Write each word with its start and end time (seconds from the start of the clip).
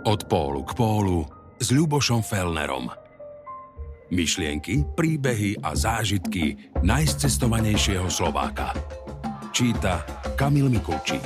Od 0.00 0.24
pólu 0.32 0.64
k 0.64 0.72
pólu 0.80 1.28
s 1.60 1.68
Ľubošom 1.76 2.24
Felnerom. 2.24 2.88
Myšlienky, 4.08 4.96
príbehy 4.96 5.60
a 5.60 5.76
zážitky 5.76 6.56
najcestovanejšieho 6.80 8.08
Slováka. 8.08 8.72
Číta 9.52 10.00
Kamil 10.40 10.72
Mikulčík. 10.72 11.20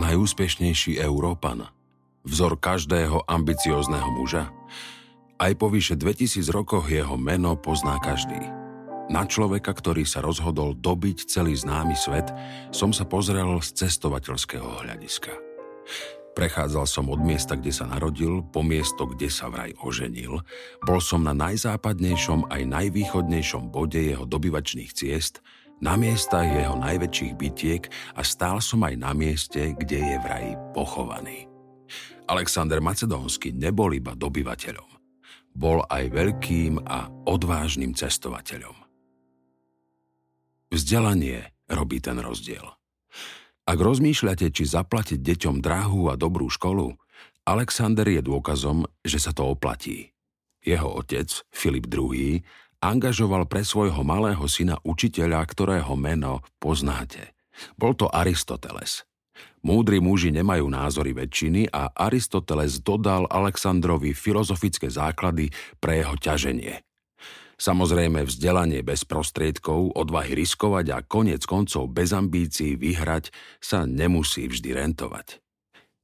Najúspešnejší 0.00 1.04
Európan. 1.04 1.68
Vzor 2.24 2.56
každého 2.56 3.28
ambiciózneho 3.28 4.08
muža. 4.08 4.48
Aj 5.36 5.52
po 5.52 5.68
vyše 5.68 6.00
2000 6.00 6.48
rokoch 6.48 6.88
jeho 6.88 7.20
meno 7.20 7.60
pozná 7.60 8.00
každý. 8.00 8.63
Na 9.12 9.28
človeka, 9.28 9.76
ktorý 9.76 10.08
sa 10.08 10.24
rozhodol 10.24 10.72
dobiť 10.72 11.28
celý 11.28 11.52
známy 11.52 11.92
svet, 11.92 12.32
som 12.72 12.88
sa 12.88 13.04
pozrel 13.04 13.60
z 13.60 13.84
cestovateľského 13.84 14.80
hľadiska. 14.80 15.32
Prechádzal 16.34 16.88
som 16.88 17.06
od 17.12 17.22
miesta, 17.22 17.54
kde 17.54 17.70
sa 17.70 17.86
narodil, 17.86 18.42
po 18.50 18.64
miesto, 18.64 19.06
kde 19.06 19.30
sa 19.30 19.52
vraj 19.52 19.70
oženil. 19.78 20.42
Bol 20.82 20.98
som 20.98 21.22
na 21.22 21.30
najzápadnejšom 21.30 22.50
aj 22.50 22.62
najvýchodnejšom 22.64 23.70
bode 23.70 24.00
jeho 24.00 24.26
dobyvačných 24.26 24.90
ciest, 24.90 25.44
na 25.84 26.00
miestach 26.00 26.48
jeho 26.48 26.74
najväčších 26.80 27.34
bytiek 27.36 27.82
a 28.16 28.24
stál 28.24 28.64
som 28.64 28.82
aj 28.82 28.94
na 28.98 29.12
mieste, 29.12 29.76
kde 29.78 30.00
je 30.00 30.16
vraj 30.22 30.56
pochovaný. 30.72 31.46
Alexander 32.24 32.80
Macedónsky 32.80 33.52
nebol 33.52 33.92
iba 33.92 34.16
dobyvateľom. 34.16 34.90
Bol 35.54 35.84
aj 35.86 36.08
veľkým 36.08 36.82
a 36.88 37.12
odvážnym 37.28 37.92
cestovateľom. 37.92 38.83
Vzdelanie 40.74 41.54
robí 41.70 42.02
ten 42.02 42.18
rozdiel. 42.18 42.66
Ak 43.62 43.78
rozmýšľate, 43.78 44.50
či 44.50 44.66
zaplatiť 44.66 45.22
deťom 45.22 45.62
drahú 45.62 46.10
a 46.10 46.18
dobrú 46.18 46.50
školu, 46.50 46.98
Alexander 47.46 48.02
je 48.02 48.18
dôkazom, 48.18 48.82
že 49.06 49.22
sa 49.22 49.30
to 49.30 49.46
oplatí. 49.46 50.10
Jeho 50.66 50.98
otec, 50.98 51.30
Filip 51.54 51.86
II, 51.86 52.42
angažoval 52.82 53.46
pre 53.46 53.62
svojho 53.62 54.02
malého 54.02 54.42
syna 54.50 54.74
učiteľa, 54.82 55.46
ktorého 55.46 55.94
meno 55.94 56.42
poznáte. 56.58 57.38
Bol 57.78 57.94
to 57.94 58.10
Aristoteles. 58.10 59.06
Múdri 59.62 60.02
muži 60.02 60.34
nemajú 60.34 60.66
názory 60.66 61.14
väčšiny 61.14 61.70
a 61.70 61.94
Aristoteles 61.94 62.82
dodal 62.82 63.30
Alexandrovi 63.30 64.10
filozofické 64.10 64.90
základy 64.90 65.54
pre 65.78 66.02
jeho 66.02 66.18
ťaženie. 66.18 66.82
Samozrejme 67.64 68.28
vzdelanie 68.28 68.84
bez 68.84 69.08
prostriedkov, 69.08 69.96
odvahy 69.96 70.36
riskovať 70.36 70.86
a 70.92 71.00
konec 71.00 71.48
koncov 71.48 71.88
bez 71.88 72.12
ambícií 72.12 72.76
vyhrať 72.76 73.32
sa 73.56 73.88
nemusí 73.88 74.52
vždy 74.52 74.76
rentovať. 74.76 75.40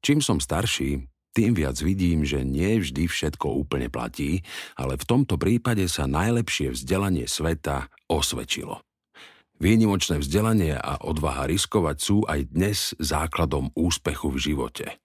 Čím 0.00 0.24
som 0.24 0.40
starší, 0.40 1.04
tým 1.36 1.52
viac 1.52 1.76
vidím, 1.84 2.24
že 2.24 2.48
nie 2.48 2.80
vždy 2.80 3.04
všetko 3.04 3.60
úplne 3.60 3.92
platí, 3.92 4.40
ale 4.72 4.96
v 4.96 5.04
tomto 5.04 5.36
prípade 5.36 5.84
sa 5.84 6.08
najlepšie 6.08 6.72
vzdelanie 6.72 7.28
sveta 7.28 7.92
osvedčilo. 8.08 8.80
Výnimočné 9.60 10.16
vzdelanie 10.16 10.80
a 10.80 10.96
odvaha 11.04 11.44
riskovať 11.44 11.96
sú 12.00 12.24
aj 12.24 12.56
dnes 12.56 12.96
základom 12.96 13.68
úspechu 13.76 14.32
v 14.32 14.38
živote. 14.40 14.96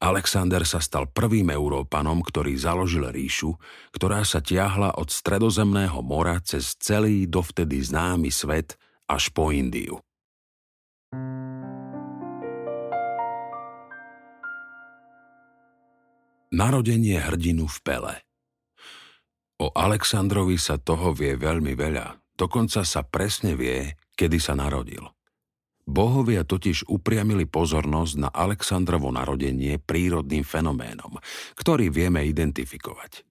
Alexander 0.00 0.64
sa 0.64 0.80
stal 0.80 1.12
prvým 1.12 1.52
Európanom, 1.52 2.24
ktorý 2.24 2.56
založil 2.56 3.04
ríšu, 3.12 3.52
ktorá 3.92 4.24
sa 4.24 4.40
tiahla 4.40 4.96
od 4.96 5.12
stredozemného 5.12 6.00
mora 6.00 6.40
cez 6.40 6.72
celý 6.80 7.28
dovtedy 7.28 7.84
známy 7.84 8.32
svet 8.32 8.80
až 9.04 9.28
po 9.28 9.52
Indiu. 9.52 10.00
Narodenie 16.50 17.20
hrdinu 17.20 17.68
v 17.68 17.78
Pele. 17.84 18.14
O 19.60 19.68
Alexandrovi 19.76 20.56
sa 20.56 20.80
toho 20.80 21.12
vie 21.12 21.36
veľmi 21.36 21.76
veľa, 21.76 22.16
dokonca 22.40 22.88
sa 22.88 23.04
presne 23.04 23.52
vie, 23.52 23.92
kedy 24.16 24.40
sa 24.40 24.56
narodil– 24.56 25.04
Bohovia 25.90 26.46
totiž 26.46 26.86
upriamili 26.86 27.50
pozornosť 27.50 28.14
na 28.14 28.28
Alexandrovo 28.30 29.10
narodenie 29.10 29.82
prírodným 29.82 30.46
fenoménom, 30.46 31.18
ktorý 31.58 31.90
vieme 31.90 32.22
identifikovať. 32.30 33.26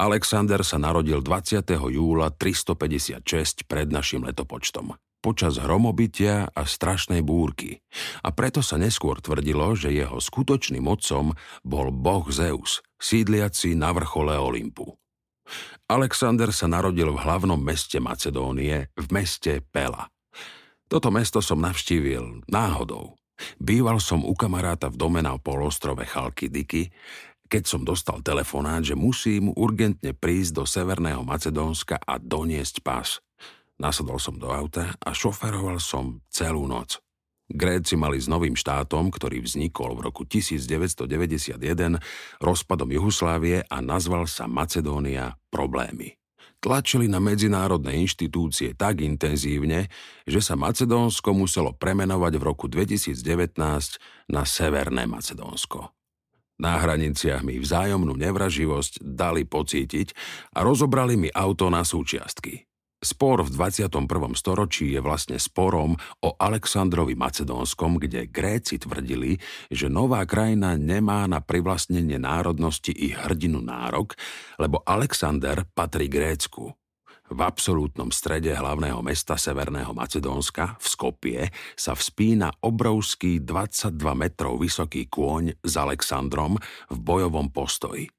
Alexander 0.00 0.64
sa 0.64 0.80
narodil 0.80 1.20
20. 1.20 1.60
júla 1.76 2.32
356 2.32 3.68
pred 3.68 3.92
našim 3.92 4.24
letopočtom 4.24 4.96
počas 5.20 5.60
hromobytia 5.60 6.48
a 6.48 6.64
strašnej 6.64 7.20
búrky 7.20 7.84
a 8.24 8.32
preto 8.32 8.64
sa 8.64 8.80
neskôr 8.80 9.20
tvrdilo, 9.20 9.76
že 9.76 9.92
jeho 9.92 10.16
skutočným 10.16 10.88
otcom 10.88 11.36
bol 11.60 11.92
boh 11.92 12.24
Zeus, 12.32 12.80
sídliaci 12.96 13.76
na 13.76 13.92
vrchole 13.92 14.32
Olympu. 14.40 14.96
Alexander 15.92 16.48
sa 16.56 16.72
narodil 16.72 17.12
v 17.12 17.20
hlavnom 17.20 17.60
meste 17.60 18.00
Macedónie, 18.00 18.88
v 18.96 19.06
meste 19.12 19.60
Pela– 19.60 20.08
toto 20.90 21.14
mesto 21.14 21.38
som 21.38 21.62
navštívil 21.62 22.50
náhodou. 22.50 23.14
Býval 23.62 24.02
som 24.02 24.26
u 24.26 24.34
kamaráta 24.34 24.90
v 24.90 24.98
dome 24.98 25.22
na 25.22 25.38
polostrove 25.38 26.02
Chalkidiky, 26.02 26.90
keď 27.46 27.62
som 27.64 27.86
dostal 27.86 28.20
telefonát, 28.20 28.82
že 28.82 28.98
musím 28.98 29.54
urgentne 29.54 30.12
prísť 30.12 30.52
do 30.60 30.64
Severného 30.66 31.22
Macedónska 31.22 32.02
a 32.02 32.18
doniesť 32.18 32.82
pás. 32.82 33.22
Nasadol 33.80 34.20
som 34.20 34.36
do 34.36 34.52
auta 34.52 34.92
a 35.00 35.10
šoferoval 35.14 35.80
som 35.80 36.20
celú 36.28 36.68
noc. 36.68 37.00
Gréci 37.50 37.98
mali 37.98 38.22
s 38.22 38.30
novým 38.30 38.54
štátom, 38.54 39.10
ktorý 39.10 39.42
vznikol 39.42 39.98
v 39.98 40.06
roku 40.06 40.22
1991 40.22 41.58
rozpadom 42.38 42.90
Jugoslávie 42.92 43.66
a 43.66 43.82
nazval 43.82 44.30
sa 44.30 44.46
Macedónia 44.46 45.34
problémy 45.50 46.19
tlačili 46.62 47.08
na 47.08 47.18
medzinárodné 47.18 47.98
inštitúcie 47.98 48.76
tak 48.78 49.02
intenzívne, 49.02 49.90
že 50.28 50.40
sa 50.44 50.54
Macedónsko 50.54 51.34
muselo 51.34 51.74
premenovať 51.74 52.32
v 52.38 52.42
roku 52.46 52.70
2019 52.70 53.58
na 54.30 54.42
Severné 54.46 55.08
Macedónsko. 55.10 55.90
Na 56.60 56.76
hraniciach 56.76 57.40
mi 57.40 57.56
vzájomnú 57.56 58.14
nevraživosť 58.20 59.00
dali 59.00 59.48
pocítiť 59.48 60.12
a 60.54 60.60
rozobrali 60.60 61.16
mi 61.16 61.28
auto 61.32 61.72
na 61.72 61.80
súčiastky. 61.82 62.69
Spor 63.00 63.40
v 63.40 63.48
21. 63.56 63.88
storočí 64.36 64.92
je 64.92 65.00
vlastne 65.00 65.40
sporom 65.40 65.96
o 66.20 66.36
Aleksandrovi 66.36 67.16
Macedónskom, 67.16 67.96
kde 67.96 68.28
Gréci 68.28 68.76
tvrdili, 68.76 69.40
že 69.72 69.88
nová 69.88 70.20
krajina 70.28 70.76
nemá 70.76 71.24
na 71.24 71.40
privlastnenie 71.40 72.20
národnosti 72.20 72.92
ich 72.92 73.16
hrdinu 73.16 73.64
nárok, 73.64 74.20
lebo 74.60 74.84
Alexander 74.84 75.64
patrí 75.72 76.12
Grécku. 76.12 76.76
V 77.32 77.40
absolútnom 77.40 78.12
strede 78.12 78.52
hlavného 78.52 79.00
mesta 79.00 79.40
Severného 79.40 79.96
Macedónska, 79.96 80.76
v 80.76 80.84
Skopie, 80.84 81.40
sa 81.72 81.96
vzpína 81.96 82.52
obrovský 82.60 83.40
22 83.40 83.96
metrov 84.12 84.60
vysoký 84.60 85.08
kôň 85.08 85.56
s 85.64 85.72
Alexandrom 85.80 86.60
v 86.92 86.98
bojovom 87.00 87.48
postoji. 87.48 88.12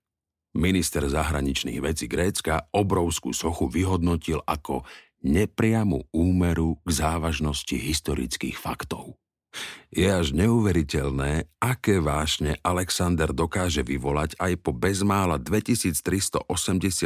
Minister 0.51 1.07
zahraničných 1.07 1.79
vecí 1.79 2.11
Grécka 2.11 2.67
obrovskú 2.75 3.31
sochu 3.31 3.71
vyhodnotil 3.71 4.43
ako 4.43 4.83
nepriamu 5.23 6.11
úmeru 6.11 6.81
k 6.83 6.89
závažnosti 6.91 7.77
historických 7.77 8.57
faktov. 8.59 9.15
Je 9.91 10.07
až 10.07 10.31
neuveriteľné, 10.31 11.59
aké 11.59 11.99
vášne 11.99 12.55
Alexander 12.63 13.35
dokáže 13.35 13.83
vyvolať 13.83 14.39
aj 14.39 14.63
po 14.63 14.71
bezmála 14.71 15.35
2380 15.35 16.47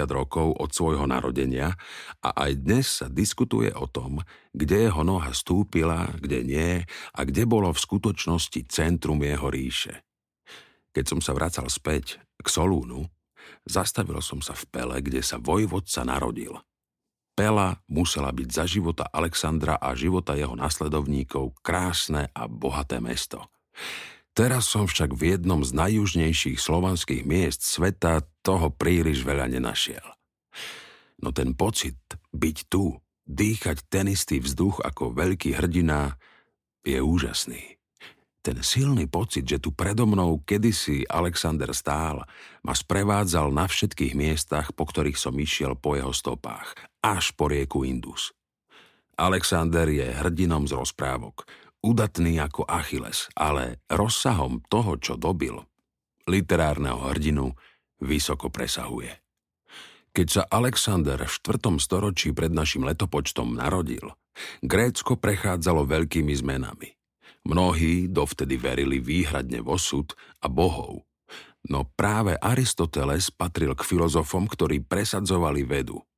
rokov 0.06 0.54
od 0.54 0.70
svojho 0.70 1.10
narodenia 1.10 1.74
a 2.22 2.30
aj 2.46 2.52
dnes 2.62 3.02
sa 3.02 3.10
diskutuje 3.10 3.74
o 3.74 3.90
tom, 3.90 4.22
kde 4.54 4.90
jeho 4.90 5.02
noha 5.02 5.34
stúpila, 5.34 6.14
kde 6.22 6.46
nie 6.46 6.72
a 7.18 7.20
kde 7.26 7.50
bolo 7.50 7.74
v 7.74 7.82
skutočnosti 7.82 8.70
centrum 8.70 9.18
jeho 9.26 9.50
ríše. 9.50 10.06
Keď 10.94 11.18
som 11.18 11.20
sa 11.26 11.34
vracal 11.34 11.66
späť 11.74 12.22
k 12.38 12.46
Solúnu, 12.46 13.10
Zastavil 13.66 14.22
som 14.22 14.40
sa 14.46 14.54
v 14.54 14.64
Pele, 14.70 14.98
kde 15.02 15.26
sa 15.26 15.42
vojvodca 15.42 16.06
narodil. 16.06 16.54
Pela 17.36 17.84
musela 17.92 18.32
byť 18.32 18.48
za 18.48 18.64
života 18.64 19.12
Alexandra 19.12 19.76
a 19.76 19.92
života 19.92 20.40
jeho 20.40 20.56
nasledovníkov 20.56 21.60
krásne 21.60 22.32
a 22.32 22.48
bohaté 22.48 23.04
mesto. 23.04 23.52
Teraz 24.32 24.72
som 24.72 24.88
však 24.88 25.16
v 25.16 25.36
jednom 25.36 25.64
z 25.64 25.76
najjužnejších 25.76 26.60
slovanských 26.60 27.28
miest 27.28 27.64
sveta 27.64 28.24
toho 28.40 28.72
príliš 28.72 29.24
veľa 29.28 29.52
nenašiel. 29.52 30.04
No 31.20 31.32
ten 31.36 31.56
pocit 31.56 32.00
byť 32.32 32.58
tu, 32.72 33.00
dýchať 33.28 33.88
ten 33.88 34.12
istý 34.12 34.40
vzduch 34.40 34.84
ako 34.84 35.16
veľký 35.16 35.56
hrdina 35.56 36.20
je 36.86 37.00
úžasný. 37.02 37.76
Ten 38.46 38.62
silný 38.62 39.10
pocit, 39.10 39.42
že 39.42 39.58
tu 39.58 39.74
predo 39.74 40.06
mnou 40.06 40.38
kedysi 40.46 41.02
Alexander 41.10 41.74
stál, 41.74 42.30
ma 42.62 42.78
sprevádzal 42.78 43.50
na 43.50 43.66
všetkých 43.66 44.14
miestach, 44.14 44.70
po 44.78 44.86
ktorých 44.86 45.18
som 45.18 45.34
išiel 45.34 45.74
po 45.74 45.98
jeho 45.98 46.14
stopách, 46.14 46.78
až 47.02 47.34
po 47.34 47.50
rieku 47.50 47.82
Indus. 47.82 48.38
Alexander 49.18 49.90
je 49.90 50.06
hrdinom 50.06 50.70
z 50.70 50.78
rozprávok, 50.78 51.50
udatný 51.82 52.38
ako 52.38 52.70
Achilles, 52.70 53.34
ale 53.34 53.82
rozsahom 53.90 54.62
toho, 54.70 55.02
čo 55.02 55.18
dobil, 55.18 55.66
literárneho 56.30 57.02
hrdinu 57.02 57.50
vysoko 57.98 58.54
presahuje. 58.54 59.10
Keď 60.14 60.28
sa 60.30 60.44
Alexander 60.46 61.18
v 61.18 61.34
4. 61.34 61.82
storočí 61.82 62.30
pred 62.30 62.54
našim 62.54 62.86
letopočtom 62.86 63.58
narodil, 63.58 64.14
Grécko 64.62 65.18
prechádzalo 65.18 65.90
veľkými 65.90 66.34
zmenami. 66.38 66.95
Mnohí 67.46 68.10
dovtedy 68.10 68.58
verili 68.58 68.98
výhradne 68.98 69.62
v 69.62 69.70
osud 69.70 70.18
a 70.42 70.50
bohov, 70.50 71.06
no 71.70 71.86
práve 71.94 72.34
Aristoteles 72.42 73.30
patril 73.30 73.78
k 73.78 73.86
filozofom, 73.86 74.50
ktorí 74.50 74.82
presadzovali 74.82 75.62
vedu– 75.62 76.02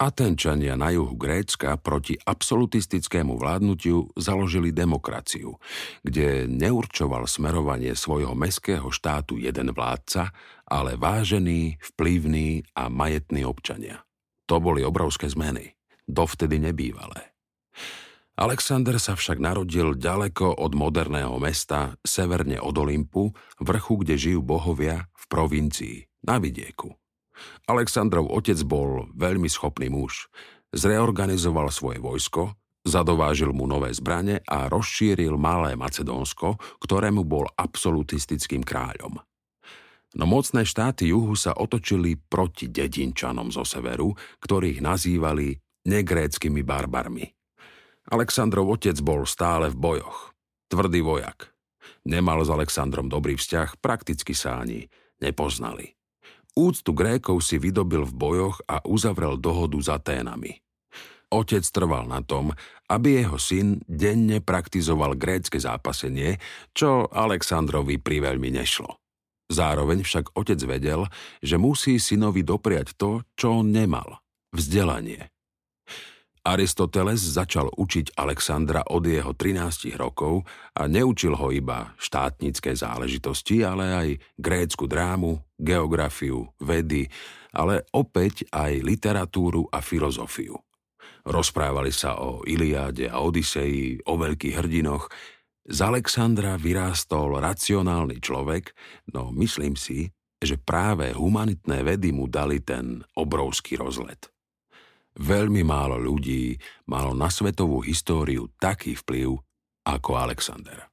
Atenčania 0.00 0.80
na 0.80 0.88
juhu 0.96 1.12
Grécka 1.12 1.76
proti 1.76 2.16
absolutistickému 2.16 3.36
vládnutiu 3.36 4.08
založili 4.16 4.72
demokraciu, 4.72 5.60
kde 6.00 6.48
neurčoval 6.48 7.28
smerovanie 7.28 7.92
svojho 7.92 8.32
meského 8.32 8.88
štátu 8.88 9.36
jeden 9.36 9.76
vládca, 9.76 10.32
ale 10.64 10.96
vážený, 10.96 11.76
vplyvný 11.92 12.64
a 12.72 12.88
majetný 12.88 13.44
občania. 13.44 14.00
To 14.48 14.56
boli 14.56 14.80
obrovské 14.80 15.28
zmeny, 15.28 15.76
dovtedy 16.08 16.56
nebývalé. 16.58 17.36
Alexander 18.40 18.96
sa 18.96 19.20
však 19.20 19.36
narodil 19.36 19.92
ďaleko 20.00 20.64
od 20.64 20.72
moderného 20.72 21.36
mesta, 21.36 22.00
severne 22.00 22.56
od 22.56 22.72
Olympu, 22.72 23.36
vrchu, 23.60 24.00
kde 24.00 24.16
žijú 24.16 24.40
bohovia, 24.40 25.12
v 25.12 25.24
provincii, 25.28 26.08
na 26.24 26.40
vidieku. 26.40 26.88
Aleksandrov 27.68 28.32
otec 28.32 28.56
bol 28.64 29.12
veľmi 29.12 29.44
schopný 29.44 29.92
muž. 29.92 30.32
Zreorganizoval 30.72 31.68
svoje 31.68 32.00
vojsko, 32.00 32.56
zadovážil 32.80 33.52
mu 33.52 33.68
nové 33.68 33.92
zbrane 33.92 34.40
a 34.48 34.72
rozšíril 34.72 35.36
Malé 35.36 35.76
Macedónsko, 35.76 36.56
ktorému 36.80 37.28
bol 37.28 37.44
absolutistickým 37.60 38.64
kráľom. 38.64 39.20
No 40.16 40.24
mocné 40.24 40.64
štáty 40.64 41.12
juhu 41.12 41.36
sa 41.36 41.52
otočili 41.52 42.16
proti 42.16 42.72
dedinčanom 42.72 43.52
zo 43.52 43.68
severu, 43.68 44.16
ktorých 44.40 44.80
nazývali 44.80 45.60
negréckými 45.84 46.64
barbarmi. 46.64 47.39
Aleksandrov 48.08 48.80
otec 48.80 48.96
bol 49.04 49.28
stále 49.28 49.68
v 49.68 49.76
bojoch. 49.76 50.32
Tvrdý 50.72 51.04
vojak. 51.04 51.52
Nemal 52.08 52.40
s 52.40 52.48
Aleksandrom 52.48 53.12
dobrý 53.12 53.36
vzťah, 53.36 53.76
prakticky 53.84 54.32
sa 54.32 54.64
ani 54.64 54.88
nepoznali. 55.20 55.92
Úctu 56.56 56.96
Grékov 56.96 57.44
si 57.44 57.60
vydobil 57.60 58.08
v 58.08 58.16
bojoch 58.16 58.64
a 58.64 58.80
uzavrel 58.88 59.36
dohodu 59.36 59.78
s 59.78 59.88
Aténami. 59.92 60.58
Otec 61.30 61.62
trval 61.70 62.10
na 62.10 62.26
tom, 62.26 62.50
aby 62.90 63.22
jeho 63.22 63.38
syn 63.38 63.78
denne 63.86 64.42
praktizoval 64.42 65.14
grécke 65.14 65.62
zápasenie, 65.62 66.42
čo 66.74 67.06
Aleksandrovi 67.06 68.02
priveľmi 68.02 68.50
nešlo. 68.50 68.98
Zároveň 69.50 70.02
však 70.02 70.34
otec 70.34 70.58
vedel, 70.66 71.06
že 71.38 71.54
musí 71.54 72.02
synovi 72.02 72.42
dopriať 72.42 72.98
to, 72.98 73.22
čo 73.38 73.62
on 73.62 73.70
nemal– 73.70 74.22
vzdelanie. 74.58 75.30
Aristoteles 76.40 77.20
začal 77.20 77.68
učiť 77.68 78.16
Alexandra 78.16 78.80
od 78.88 79.04
jeho 79.04 79.36
13 79.36 79.92
rokov 80.00 80.48
a 80.72 80.88
neučil 80.88 81.36
ho 81.36 81.52
iba 81.52 81.92
štátnické 82.00 82.72
záležitosti, 82.72 83.60
ale 83.60 83.84
aj 83.92 84.08
grécku 84.40 84.88
drámu, 84.88 85.36
geografiu, 85.60 86.48
vedy, 86.56 87.12
ale 87.52 87.84
opäť 87.92 88.48
aj 88.48 88.80
literatúru 88.80 89.68
a 89.68 89.84
filozofiu. 89.84 90.56
Rozprávali 91.28 91.92
sa 91.92 92.16
o 92.16 92.40
Iliáde 92.48 93.12
a 93.12 93.20
Odiseji, 93.20 94.00
o 94.08 94.16
veľkých 94.16 94.56
hrdinoch. 94.56 95.12
Z 95.68 95.78
Alexandra 95.84 96.56
vyrástol 96.56 97.36
racionálny 97.36 98.16
človek, 98.16 98.72
no 99.12 99.28
myslím 99.36 99.76
si, 99.76 100.08
že 100.40 100.56
práve 100.56 101.12
humanitné 101.12 101.84
vedy 101.84 102.16
mu 102.16 102.24
dali 102.24 102.64
ten 102.64 103.04
obrovský 103.12 103.76
rozlet. 103.76 104.32
Veľmi 105.18 105.66
málo 105.66 105.98
ľudí 105.98 106.54
malo 106.86 107.10
na 107.16 107.26
svetovú 107.26 107.82
históriu 107.82 108.46
taký 108.62 108.94
vplyv 108.94 109.34
ako 109.82 110.10
Alexander. 110.14 110.86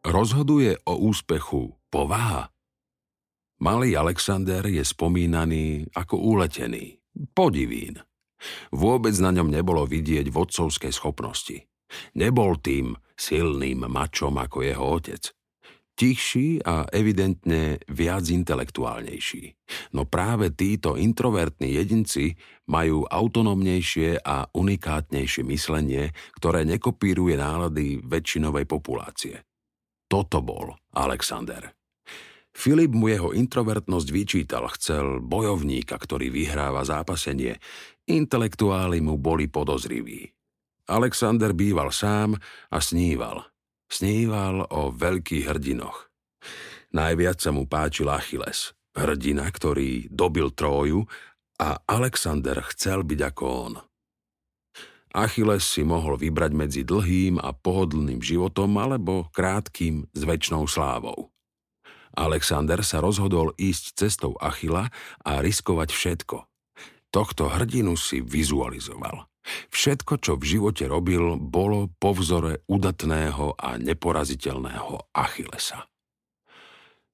Rozhoduje 0.00 0.74
o 0.88 0.96
úspechu 1.06 1.76
povaha. 1.92 2.50
Malý 3.60 3.94
Alexander 3.94 4.64
je 4.64 4.80
spomínaný 4.80 5.92
ako 5.92 6.16
uletený, 6.16 6.98
podivín. 7.36 8.00
Vôbec 8.72 9.12
na 9.20 9.30
ňom 9.36 9.52
nebolo 9.52 9.84
vidieť 9.84 10.32
vodcovské 10.32 10.88
schopnosti. 10.88 11.68
Nebol 12.16 12.56
tým 12.58 12.96
silným 13.20 13.84
mačom 13.84 14.40
ako 14.40 14.64
jeho 14.64 14.84
otec. 14.96 15.28
Tichší 16.00 16.64
a 16.64 16.88
evidentne 16.96 17.76
viac 17.92 18.24
intelektuálnejší. 18.24 19.52
No 19.92 20.08
práve 20.08 20.48
títo 20.48 20.96
introvertní 20.96 21.76
jedinci 21.76 22.40
majú 22.72 23.04
autonomnejšie 23.04 24.24
a 24.24 24.48
unikátnejšie 24.48 25.44
myslenie, 25.44 26.16
ktoré 26.40 26.64
nekopíruje 26.64 27.36
nálady 27.36 28.00
väčšinovej 28.00 28.64
populácie. 28.64 29.44
Toto 30.08 30.40
bol 30.40 30.72
Alexander. 30.96 31.68
Filip 32.50 32.96
mu 32.96 33.12
jeho 33.12 33.36
introvertnosť 33.36 34.08
vyčítal, 34.08 34.72
chcel 34.74 35.20
bojovníka, 35.20 36.00
ktorý 36.00 36.32
vyhráva 36.32 36.80
zápasenie. 36.82 37.60
Intelektuáli 38.08 39.04
mu 39.04 39.20
boli 39.20 39.52
podozriví. 39.52 40.39
Alexander 40.90 41.54
býval 41.54 41.94
sám 41.94 42.34
a 42.74 42.78
sníval. 42.82 43.46
Sníval 43.86 44.66
o 44.74 44.90
veľkých 44.90 45.46
hrdinoch. 45.46 46.10
Najviac 46.90 47.38
sa 47.38 47.54
mu 47.54 47.70
páčil 47.70 48.10
Achilles, 48.10 48.74
hrdina, 48.98 49.46
ktorý 49.46 50.10
dobil 50.10 50.50
Tróju 50.50 51.06
a 51.62 51.78
Alexander 51.86 52.58
chcel 52.74 53.06
byť 53.06 53.20
ako 53.30 53.44
on. 53.46 53.74
Achilles 55.14 55.62
si 55.66 55.82
mohol 55.86 56.18
vybrať 56.18 56.52
medzi 56.54 56.82
dlhým 56.82 57.38
a 57.38 57.54
pohodlným 57.54 58.22
životom 58.22 58.74
alebo 58.78 59.30
krátkým 59.30 60.06
s 60.10 60.22
väčšnou 60.22 60.66
slávou. 60.66 61.30
Alexander 62.14 62.82
sa 62.82 62.98
rozhodol 62.98 63.54
ísť 63.54 63.94
cestou 63.94 64.34
Achila 64.42 64.90
a 65.22 65.38
riskovať 65.38 65.94
všetko. 65.94 66.36
Tohto 67.10 67.50
hrdinu 67.50 67.94
si 67.94 68.22
vizualizoval. 68.22 69.29
Všetko, 69.72 70.20
čo 70.20 70.32
v 70.36 70.44
živote 70.44 70.84
robil, 70.86 71.40
bolo 71.40 71.88
po 71.96 72.12
vzore 72.12 72.62
udatného 72.68 73.56
a 73.56 73.80
neporaziteľného 73.80 75.12
Achillesa. 75.16 75.88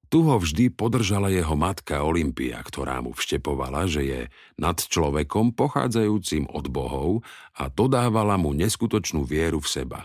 Tu 0.07 0.23
ho 0.23 0.39
vždy 0.39 0.71
podržala 0.71 1.35
jeho 1.35 1.59
matka 1.59 2.07
Olympia, 2.07 2.63
ktorá 2.63 3.03
mu 3.03 3.11
vštepovala, 3.11 3.91
že 3.91 4.03
je 4.07 4.21
nad 4.55 4.79
človekom 4.79 5.51
pochádzajúcim 5.59 6.47
od 6.47 6.71
bohov 6.71 7.27
a 7.59 7.67
dodávala 7.67 8.39
mu 8.39 8.55
neskutočnú 8.55 9.27
vieru 9.27 9.59
v 9.59 9.67
seba. 9.67 10.01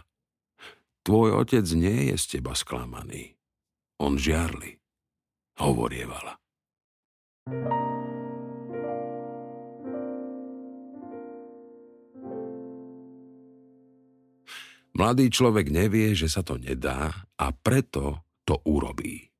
Tvoj 1.06 1.46
otec 1.46 1.66
nie 1.78 2.14
je 2.14 2.16
z 2.18 2.26
teba 2.38 2.58
sklamaný. 2.58 3.38
On 4.02 4.18
žiarli, 4.18 4.82
hovorievala. 5.62 6.42
thank 7.42 7.66
you 7.66 8.11
Mladý 14.92 15.32
človek 15.32 15.72
nevie, 15.72 16.12
že 16.12 16.28
sa 16.28 16.44
to 16.44 16.60
nedá 16.60 17.26
a 17.40 17.48
preto 17.56 18.28
to 18.44 18.60
urobí. 18.68 19.32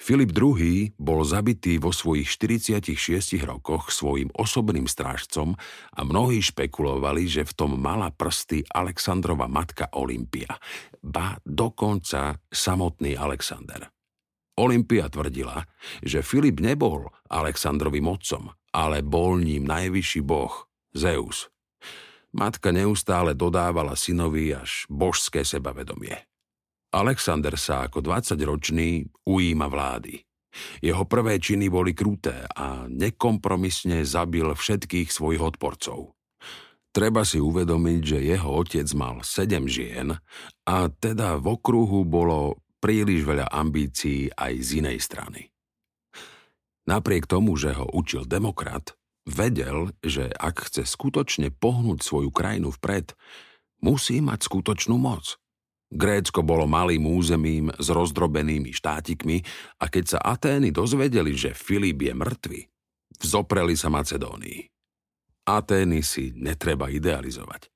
Filip 0.00 0.32
II 0.32 0.96
bol 0.96 1.20
zabitý 1.28 1.76
vo 1.76 1.92
svojich 1.92 2.24
46 2.24 3.36
rokoch 3.44 3.92
svojim 3.92 4.32
osobným 4.32 4.88
strážcom 4.88 5.52
a 5.92 6.00
mnohí 6.00 6.40
špekulovali, 6.40 7.28
že 7.28 7.44
v 7.44 7.52
tom 7.52 7.76
mala 7.76 8.08
prsty 8.08 8.64
Alexandrova 8.64 9.44
matka 9.44 9.92
Olympia, 9.92 10.56
ba 11.04 11.36
dokonca 11.44 12.40
samotný 12.48 13.12
Alexander. 13.12 13.92
Olympia 14.56 15.12
tvrdila, 15.12 15.68
že 16.00 16.24
Filip 16.24 16.64
nebol 16.64 17.12
Alexandrovým 17.28 18.08
otcom, 18.08 18.56
ale 18.72 19.04
bol 19.04 19.36
ním 19.36 19.68
najvyšší 19.68 20.20
boh, 20.24 20.64
Zeus. 20.96 21.52
Matka 22.30 22.70
neustále 22.70 23.34
dodávala 23.34 23.98
synovi 23.98 24.54
až 24.54 24.86
božské 24.86 25.42
sebavedomie. 25.42 26.14
Alexander 26.90 27.54
sa 27.58 27.86
ako 27.86 28.02
20-ročný 28.02 29.06
ujíma 29.26 29.66
vlády. 29.66 30.22
Jeho 30.82 31.06
prvé 31.06 31.38
činy 31.38 31.70
boli 31.70 31.94
kruté 31.94 32.46
a 32.54 32.86
nekompromisne 32.90 34.02
zabil 34.02 34.50
všetkých 34.50 35.10
svojich 35.10 35.42
odporcov. 35.42 36.14
Treba 36.90 37.22
si 37.22 37.38
uvedomiť, 37.38 38.00
že 38.02 38.18
jeho 38.18 38.50
otec 38.50 38.86
mal 38.98 39.22
sedem 39.22 39.70
žien 39.70 40.18
a 40.66 40.76
teda 40.90 41.38
v 41.38 41.54
okruhu 41.54 42.02
bolo 42.02 42.58
príliš 42.82 43.22
veľa 43.22 43.46
ambícií 43.46 44.34
aj 44.34 44.52
z 44.58 44.68
inej 44.82 44.98
strany. 44.98 45.54
Napriek 46.90 47.30
tomu, 47.30 47.54
že 47.54 47.70
ho 47.78 47.86
učil 47.94 48.26
demokrat, 48.26 48.98
vedel, 49.30 49.94
že 50.02 50.26
ak 50.34 50.66
chce 50.66 50.82
skutočne 50.82 51.54
pohnúť 51.54 52.02
svoju 52.02 52.34
krajinu 52.34 52.74
vpred, 52.74 53.14
musí 53.80 54.18
mať 54.18 54.50
skutočnú 54.50 54.98
moc. 54.98 55.38
Grécko 55.90 56.46
bolo 56.46 56.70
malým 56.70 57.06
územím 57.06 57.74
s 57.74 57.90
rozdrobenými 57.90 58.70
štátikmi 58.70 59.42
a 59.82 59.90
keď 59.90 60.04
sa 60.06 60.18
Atény 60.22 60.70
dozvedeli, 60.70 61.34
že 61.34 61.50
Filip 61.50 61.98
je 61.98 62.14
mŕtvy, 62.14 62.60
vzopreli 63.18 63.74
sa 63.74 63.90
Macedónii. 63.90 64.70
Atény 65.50 66.06
si 66.06 66.30
netreba 66.38 66.86
idealizovať. 66.86 67.66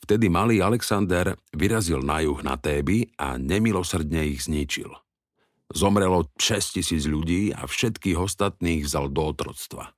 Vtedy 0.00 0.32
malý 0.32 0.64
Alexander 0.64 1.36
vyrazil 1.52 2.00
na 2.00 2.24
juh 2.24 2.40
na 2.40 2.56
Téby 2.56 3.12
a 3.20 3.36
nemilosrdne 3.36 4.24
ich 4.24 4.48
zničil. 4.48 4.88
Zomrelo 5.70 6.26
6 6.34 6.80
tisíc 6.80 7.06
ľudí 7.06 7.54
a 7.54 7.68
všetkých 7.68 8.18
ostatných 8.18 8.82
vzal 8.88 9.12
do 9.12 9.30
otroctva. 9.30 9.94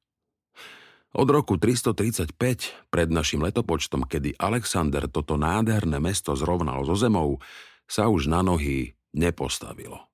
Od 1.13 1.29
roku 1.29 1.61
335 1.61 2.89
pred 2.89 3.09
našim 3.13 3.45
letopočtom, 3.45 4.09
kedy 4.09 4.33
Alexander 4.41 5.05
toto 5.13 5.37
nádherné 5.37 6.01
mesto 6.01 6.33
zrovnal 6.33 6.89
so 6.89 6.97
zemou, 6.97 7.37
sa 7.85 8.09
už 8.09 8.33
na 8.33 8.41
nohy 8.41 8.97
nepostavilo. 9.13 10.09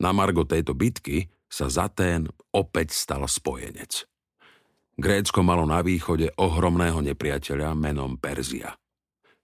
Na 0.00 0.16
margo 0.16 0.48
tejto 0.48 0.72
bitky 0.72 1.28
sa 1.52 1.68
Zatén 1.68 2.32
opäť 2.48 2.96
stal 2.96 3.28
spojenec. 3.28 4.08
Grécko 4.96 5.44
malo 5.44 5.68
na 5.68 5.84
východe 5.84 6.32
ohromného 6.40 7.04
nepriateľa 7.04 7.76
menom 7.76 8.16
Perzia. 8.16 8.72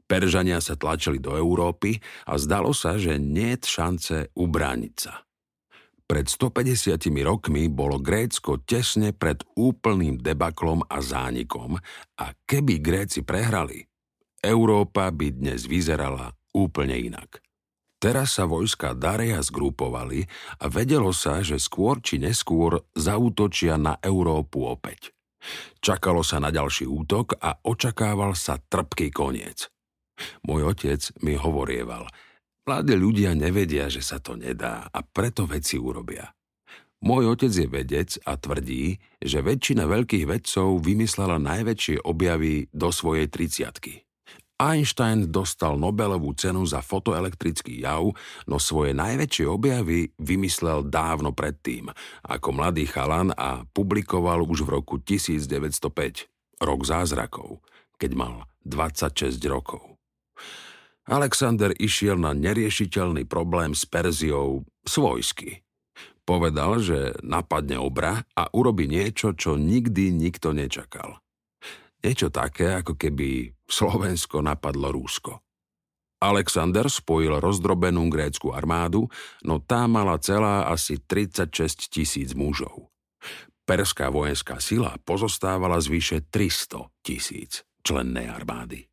Peržania 0.09 0.57
sa 0.65 0.73
tlačili 0.73 1.21
do 1.21 1.37
Európy 1.37 2.01
a 2.25 2.41
zdalo 2.41 2.73
sa, 2.73 2.97
že 2.97 3.21
nie 3.21 3.61
je 3.61 3.69
šance 3.69 4.17
ubrániť 4.33 4.95
sa. 4.97 5.28
Pred 6.09 6.25
150 6.25 7.05
rokmi 7.21 7.69
bolo 7.69 8.01
Grécko 8.01 8.65
tesne 8.65 9.13
pred 9.13 9.45
úplným 9.61 10.17
debaklom 10.17 10.81
a 10.89 11.05
zánikom 11.05 11.77
a 12.17 12.27
keby 12.49 12.81
Gréci 12.81 13.21
prehrali, 13.21 13.85
Európa 14.41 15.13
by 15.13 15.37
dnes 15.37 15.69
vyzerala 15.69 16.33
úplne 16.57 16.97
inak. 16.97 17.45
Teraz 18.01 18.41
sa 18.41 18.49
vojska 18.49 18.97
Dareja 18.97 19.45
zgrupovali 19.45 20.25
a 20.65 20.73
vedelo 20.73 21.13
sa, 21.13 21.45
že 21.45 21.61
skôr 21.61 22.01
či 22.01 22.17
neskôr 22.17 22.81
zautočia 22.97 23.77
na 23.77 24.01
Európu 24.01 24.65
opäť. 24.65 25.13
Čakalo 25.85 26.25
sa 26.25 26.41
na 26.41 26.49
ďalší 26.49 26.89
útok 26.89 27.37
a 27.37 27.61
očakával 27.69 28.33
sa 28.33 28.57
trpký 28.57 29.13
koniec. 29.13 29.69
Môj 30.41 30.73
otec 30.73 31.05
mi 31.21 31.37
hovorieval– 31.37 32.09
Mladí 32.69 33.01
ľudia 33.01 33.33
nevedia, 33.33 33.89
že 33.89 34.05
sa 34.05 34.21
to 34.21 34.37
nedá 34.37 34.93
a 34.93 35.01
preto 35.01 35.49
veci 35.49 35.81
urobia. 35.81 36.29
Môj 37.01 37.33
otec 37.33 37.49
je 37.49 37.65
vedec 37.65 38.11
a 38.29 38.37
tvrdí, 38.37 39.01
že 39.25 39.41
väčšina 39.41 39.89
veľkých 39.89 40.29
vedcov 40.29 40.85
vymyslela 40.85 41.41
najväčšie 41.41 42.05
objavy 42.05 42.69
do 42.69 42.93
svojej 42.93 43.33
triciatky. 43.33 44.05
Einstein 44.61 45.33
dostal 45.33 45.81
Nobelovú 45.81 46.37
cenu 46.37 46.61
za 46.69 46.85
fotoelektrický 46.85 47.89
jav, 47.89 48.13
no 48.45 48.61
svoje 48.61 48.93
najväčšie 48.93 49.49
objavy 49.49 50.13
vymyslel 50.21 50.85
dávno 50.93 51.33
predtým, 51.33 51.89
ako 52.21 52.49
mladý 52.53 52.85
chalan 52.85 53.33
a 53.33 53.65
publikoval 53.73 54.45
už 54.45 54.69
v 54.69 54.77
roku 54.77 55.01
1905, 55.01 56.61
rok 56.61 56.81
zázrakov, 56.85 57.65
keď 57.97 58.11
mal 58.13 58.35
26 58.69 59.41
rokov. 59.49 59.97
Alexander 61.09 61.73
išiel 61.73 62.21
na 62.21 62.37
neriešiteľný 62.37 63.25
problém 63.25 63.73
s 63.73 63.89
Perziou 63.89 64.69
svojsky. 64.85 65.65
Povedal, 66.29 66.85
že 66.85 67.17
napadne 67.25 67.81
obra 67.81 68.29
a 68.37 68.53
urobi 68.53 68.85
niečo, 68.85 69.33
čo 69.33 69.57
nikdy 69.57 70.13
nikto 70.13 70.53
nečakal. 70.53 71.17
Niečo 72.05 72.29
také, 72.29 72.85
ako 72.85 73.01
keby 73.01 73.57
Slovensko 73.65 74.45
napadlo 74.45 74.93
Rúsko. 74.93 75.41
Alexander 76.21 76.93
spojil 76.93 77.41
rozdrobenú 77.41 78.05
grécku 78.13 78.53
armádu, 78.53 79.09
no 79.49 79.65
tá 79.65 79.89
mala 79.89 80.21
celá 80.21 80.69
asi 80.69 81.01
36 81.01 81.89
tisíc 81.89 82.37
mužov. 82.37 82.93
Perská 83.65 84.13
vojenská 84.13 84.61
sila 84.61 85.01
pozostávala 85.09 85.81
z 85.81 85.87
vyše 85.89 86.19
300 86.29 86.93
tisíc 87.01 87.65
člennej 87.81 88.29
armády. 88.29 88.85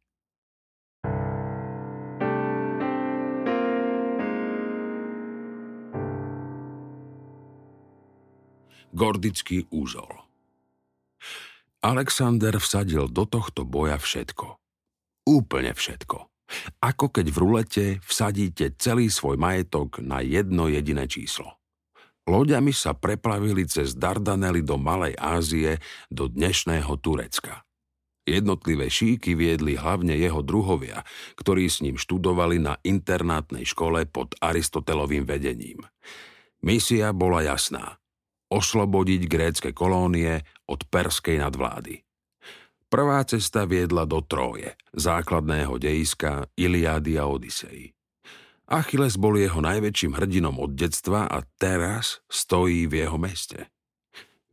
Gordický 8.95 9.67
úzol. 9.75 10.07
Alexander 11.83 12.55
vsadil 12.63 13.11
do 13.11 13.27
tohto 13.27 13.67
boja 13.67 13.99
všetko. 13.99 14.55
Úplne 15.27 15.75
všetko. 15.75 16.31
Ako 16.79 17.11
keď 17.11 17.27
v 17.27 17.37
rulete 17.43 17.85
vsadíte 18.07 18.71
celý 18.79 19.11
svoj 19.11 19.35
majetok 19.35 19.99
na 19.99 20.23
jedno 20.23 20.71
jediné 20.71 21.11
číslo. 21.11 21.59
Loďami 22.23 22.71
sa 22.71 22.95
preplavili 22.95 23.67
cez 23.67 23.99
Dardanely 23.99 24.63
do 24.63 24.79
Malej 24.79 25.19
Ázie 25.19 25.83
do 26.07 26.31
dnešného 26.31 26.95
Turecka. 27.03 27.67
Jednotlivé 28.23 28.87
šíky 28.87 29.35
viedli 29.35 29.75
hlavne 29.75 30.15
jeho 30.15 30.39
druhovia, 30.39 31.03
ktorí 31.35 31.67
s 31.67 31.83
ním 31.83 31.99
študovali 31.99 32.63
na 32.63 32.79
internátnej 32.79 33.67
škole 33.67 34.07
pod 34.07 34.39
Aristotelovým 34.39 35.27
vedením. 35.27 35.83
Misia 36.63 37.11
bola 37.11 37.43
jasná 37.43 37.99
oslobodiť 38.55 39.21
grécke 39.27 39.69
kolónie 39.75 40.39
od 40.71 40.87
perskej 40.87 41.43
nadvlády. 41.43 41.99
Prvá 42.87 43.19
cesta 43.27 43.67
viedla 43.67 44.07
do 44.07 44.23
Tróje, 44.23 44.79
základného 44.95 45.75
dejiska 45.75 46.47
Iliády 46.55 47.19
a 47.19 47.27
Odisei. 47.27 47.91
Achilles 48.71 49.19
bol 49.19 49.35
jeho 49.35 49.59
najväčším 49.59 50.15
hrdinom 50.15 50.57
od 50.57 50.73
detstva 50.73 51.27
a 51.27 51.43
teraz 51.59 52.23
stojí 52.31 52.87
v 52.87 53.03
jeho 53.03 53.19
meste. 53.19 53.69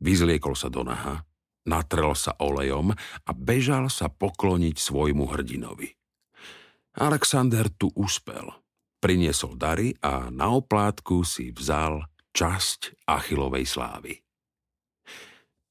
Vyzliekol 0.02 0.59
sa 0.59 0.68
do 0.68 0.82
naha, 0.82 1.23
natrel 1.64 2.12
sa 2.18 2.35
olejom 2.42 2.92
a 2.99 3.30
bežal 3.32 3.87
sa 3.88 4.11
pokloniť 4.11 4.76
svojmu 4.76 5.30
hrdinovi. 5.30 5.94
Alexander 6.99 7.73
tu 7.73 7.88
uspel. 7.97 8.52
Priniesol 9.00 9.56
dary 9.56 9.97
a 10.04 10.28
na 10.28 10.52
oplátku 10.52 11.25
si 11.25 11.54
vzal 11.54 12.04
časť 12.32 13.06
Achillovej 13.08 13.68
slávy. 13.68 14.12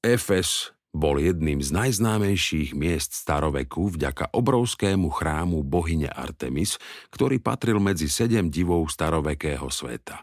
Efes 0.01 0.73
bol 0.91 1.23
jedným 1.23 1.63
z 1.63 1.71
najznámejších 1.71 2.75
miest 2.75 3.15
staroveku 3.15 3.95
vďaka 3.95 4.35
obrovskému 4.35 5.07
chrámu 5.07 5.63
bohyne 5.63 6.11
Artemis, 6.11 6.75
ktorý 7.13 7.39
patril 7.39 7.79
medzi 7.79 8.11
sedem 8.11 8.51
divov 8.51 8.91
starovekého 8.91 9.71
sveta. 9.71 10.19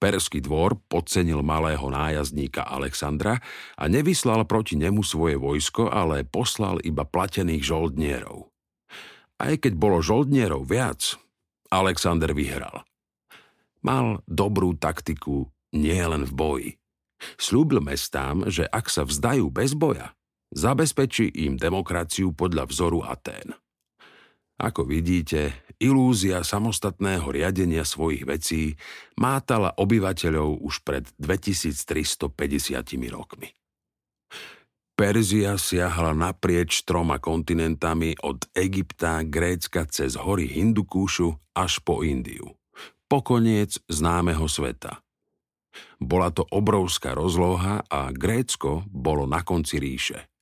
Perský 0.00 0.42
dvor 0.42 0.82
podcenil 0.90 1.46
malého 1.46 1.86
nájazdníka 1.86 2.66
Alexandra 2.66 3.38
a 3.78 3.84
nevyslal 3.86 4.42
proti 4.50 4.74
nemu 4.74 4.98
svoje 5.06 5.38
vojsko, 5.38 5.92
ale 5.92 6.26
poslal 6.26 6.82
iba 6.82 7.06
platených 7.06 7.62
žoldnierov. 7.62 8.50
Aj 9.38 9.54
keď 9.54 9.78
bolo 9.78 10.02
žoldnierov 10.02 10.66
viac, 10.66 11.14
Alexander 11.70 12.34
vyhral– 12.34 12.82
Mal 13.82 14.22
dobrú 14.30 14.78
taktiku 14.78 15.50
nie 15.74 15.98
len 15.98 16.22
v 16.22 16.32
boji. 16.32 16.70
Sľúbil 17.38 17.82
mestám, 17.82 18.46
že 18.50 18.66
ak 18.66 18.86
sa 18.86 19.02
vzdajú 19.02 19.50
bez 19.50 19.74
boja, 19.74 20.14
zabezpečí 20.54 21.30
im 21.46 21.58
demokraciu 21.58 22.34
podľa 22.34 22.70
vzoru 22.70 23.02
Atén. 23.02 23.54
Ako 24.62 24.86
vidíte, 24.86 25.66
ilúzia 25.82 26.46
samostatného 26.46 27.26
riadenia 27.26 27.82
svojich 27.82 28.22
vecí 28.22 28.78
mátala 29.18 29.74
obyvateľov 29.74 30.62
už 30.62 30.86
pred 30.86 31.10
2350 31.18 32.30
rokmi. 33.10 33.50
Perzia 34.94 35.58
siahla 35.58 36.14
naprieč 36.14 36.86
troma 36.86 37.18
kontinentami 37.18 38.14
od 38.22 38.46
Egypta, 38.54 39.26
Grécka 39.26 39.82
cez 39.90 40.14
hory 40.14 40.46
Hindukúšu 40.46 41.34
až 41.58 41.82
po 41.82 42.06
Indiu 42.06 42.61
po 43.12 43.20
koniec 43.20 43.76
známeho 43.92 44.48
sveta. 44.48 45.04
Bola 46.00 46.32
to 46.32 46.48
obrovská 46.48 47.12
rozloha 47.12 47.84
a 47.84 48.08
Grécko 48.08 48.88
bolo 48.88 49.28
na 49.28 49.44
konci 49.44 49.76
ríše. 49.76 50.32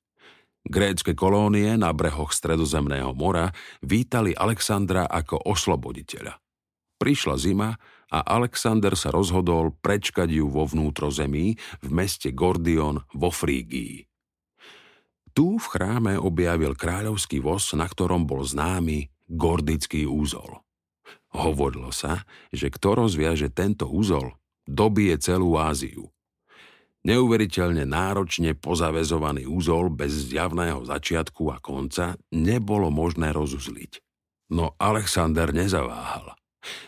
Grécké 0.63 1.19
kolónie 1.19 1.75
na 1.75 1.91
brehoch 1.91 2.31
Stredozemného 2.31 3.11
mora 3.11 3.51
vítali 3.83 4.39
Alexandra 4.39 5.11
ako 5.11 5.51
osloboditeľa. 5.51 6.39
Prišla 6.95 7.35
zima 7.43 7.75
a 8.07 8.23
Alexander 8.23 8.95
sa 8.95 9.11
rozhodol 9.11 9.75
prečkať 9.75 10.31
ju 10.31 10.47
vo 10.47 10.63
vnútrozemí 10.63 11.59
v 11.83 11.89
meste 11.91 12.31
Gordion 12.31 13.03
vo 13.19 13.35
Frígii. 13.35 14.07
Tu 15.35 15.59
v 15.59 15.67
chráme 15.67 16.15
objavil 16.23 16.79
kráľovský 16.79 17.43
voz, 17.43 17.75
na 17.75 17.91
ktorom 17.91 18.31
bol 18.31 18.47
známy 18.47 19.11
Gordický 19.27 20.07
úzol. 20.07 20.70
Hovorilo 21.31 21.95
sa, 21.95 22.27
že 22.51 22.71
kto 22.71 23.07
rozviaže 23.07 23.55
tento 23.55 23.87
úzol, 23.87 24.35
dobije 24.67 25.15
celú 25.23 25.55
Áziu. 25.59 26.11
Neuveriteľne 27.01 27.89
náročne 27.89 28.53
pozavezovaný 28.53 29.49
úzol 29.49 29.89
bez 29.89 30.29
zjavného 30.29 30.85
začiatku 30.85 31.49
a 31.49 31.57
konca 31.57 32.21
nebolo 32.29 32.93
možné 32.93 33.33
rozuzliť. 33.33 34.05
No 34.53 34.77
Alexander 34.77 35.49
nezaváhal. 35.55 36.37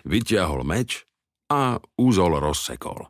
Vytiahol 0.05 0.69
meč 0.69 1.09
a 1.49 1.81
úzol 1.97 2.37
rozsekol. 2.43 3.09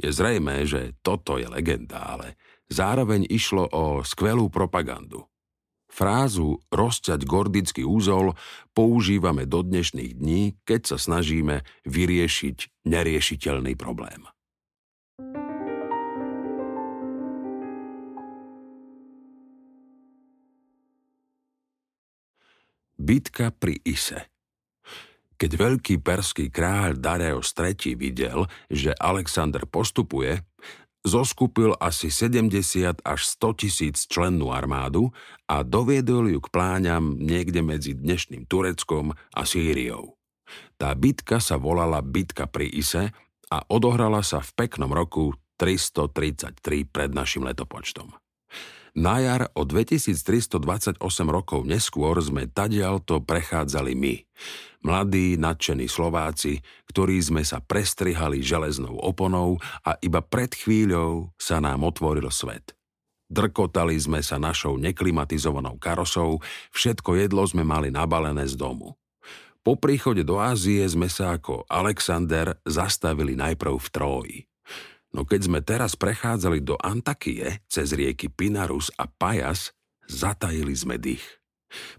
Je 0.00 0.08
zrejmé, 0.08 0.64
že 0.64 0.96
toto 1.04 1.36
je 1.36 1.44
legenda, 1.44 2.16
ale 2.16 2.40
zároveň 2.72 3.28
išlo 3.28 3.68
o 3.68 4.00
skvelú 4.00 4.48
propagandu. 4.48 5.29
Frázu 5.90 6.62
rozťať 6.70 7.26
gordický 7.26 7.82
úzol 7.82 8.38
používame 8.70 9.42
do 9.42 9.66
dnešných 9.66 10.22
dní, 10.22 10.54
keď 10.62 10.94
sa 10.94 10.96
snažíme 11.02 11.66
vyriešiť 11.82 12.86
neriešiteľný 12.86 13.74
problém. 13.74 14.30
Bitka 23.00 23.50
pri 23.50 23.80
Ise 23.82 24.30
Keď 25.34 25.50
veľký 25.56 25.94
perský 26.04 26.52
kráľ 26.52 27.00
Dareos 27.00 27.50
III 27.56 27.98
videl, 27.98 28.46
že 28.70 28.94
Alexander 28.94 29.66
postupuje, 29.66 30.38
zoskupil 31.04 31.76
asi 31.80 32.12
70 32.12 33.00
až 33.00 33.20
100 33.40 33.60
tisíc 33.60 33.96
člennú 34.04 34.52
armádu 34.52 35.12
a 35.48 35.64
doviedol 35.64 36.28
ju 36.28 36.38
k 36.44 36.48
pláňam 36.52 37.16
niekde 37.16 37.64
medzi 37.64 37.96
dnešným 37.96 38.44
Tureckom 38.44 39.16
a 39.16 39.42
Sýriou. 39.44 40.16
Tá 40.76 40.92
bitka 40.96 41.38
sa 41.38 41.56
volala 41.56 42.02
Bitka 42.04 42.50
pri 42.50 42.68
Ise 42.68 43.14
a 43.48 43.58
odohrala 43.70 44.20
sa 44.20 44.42
v 44.42 44.50
peknom 44.56 44.90
roku 44.90 45.36
333 45.60 46.88
pred 46.88 47.10
našim 47.12 47.44
letopočtom. 47.44 48.16
Na 48.98 49.22
jar 49.22 49.46
o 49.54 49.62
2328 49.62 50.98
rokov 51.30 51.62
neskôr 51.62 52.18
sme 52.18 52.50
tadialto 52.50 53.22
prechádzali 53.22 53.94
my, 53.94 54.14
mladí 54.82 55.38
nadšení 55.38 55.86
Slováci, 55.86 56.58
ktorí 56.90 57.22
sme 57.22 57.46
sa 57.46 57.62
prestrihali 57.62 58.42
železnou 58.42 58.98
oponou 58.98 59.62
a 59.86 59.94
iba 60.02 60.18
pred 60.18 60.50
chvíľou 60.50 61.30
sa 61.38 61.62
nám 61.62 61.86
otvoril 61.86 62.26
svet. 62.34 62.74
Drkotali 63.30 63.94
sme 63.94 64.26
sa 64.26 64.42
našou 64.42 64.74
neklimatizovanou 64.74 65.78
karosou, 65.78 66.42
všetko 66.74 67.14
jedlo 67.14 67.46
sme 67.46 67.62
mali 67.62 67.94
nabalené 67.94 68.42
z 68.50 68.58
domu. 68.58 68.98
Po 69.62 69.78
príchode 69.78 70.26
do 70.26 70.42
Ázie 70.42 70.82
sme 70.90 71.06
sa 71.06 71.38
ako 71.38 71.62
Alexander 71.70 72.58
zastavili 72.66 73.38
najprv 73.38 73.76
v 73.78 73.88
Tróji. 73.94 74.49
No 75.10 75.26
keď 75.26 75.40
sme 75.50 75.60
teraz 75.60 75.98
prechádzali 75.98 76.62
do 76.62 76.78
Antakie 76.78 77.66
cez 77.66 77.90
rieky 77.90 78.30
Pinarus 78.30 78.94
a 78.94 79.10
Pajas, 79.10 79.74
zatajili 80.06 80.74
sme 80.74 81.02
dých. 81.02 81.24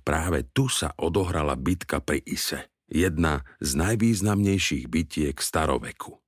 Práve 0.04 0.48
tu 0.52 0.68
sa 0.68 0.96
odohrala 1.00 1.56
bitka 1.56 2.00
pri 2.04 2.24
Ise, 2.24 2.72
jedna 2.88 3.44
z 3.64 3.80
najvýznamnejších 3.80 4.88
bitiek 4.88 5.36
staroveku. 5.40 6.20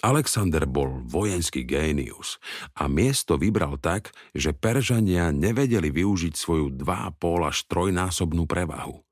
Alexander 0.00 0.64
bol 0.64 1.04
vojenský 1.04 1.68
génius 1.68 2.40
a 2.72 2.88
miesto 2.88 3.36
vybral 3.36 3.76
tak, 3.76 4.16
že 4.32 4.56
Peržania 4.56 5.28
nevedeli 5.28 5.92
využiť 5.92 6.32
svoju 6.32 6.72
2,5 6.72 7.20
až 7.44 7.58
trojnásobnú 7.68 8.48
prevahu. 8.48 9.04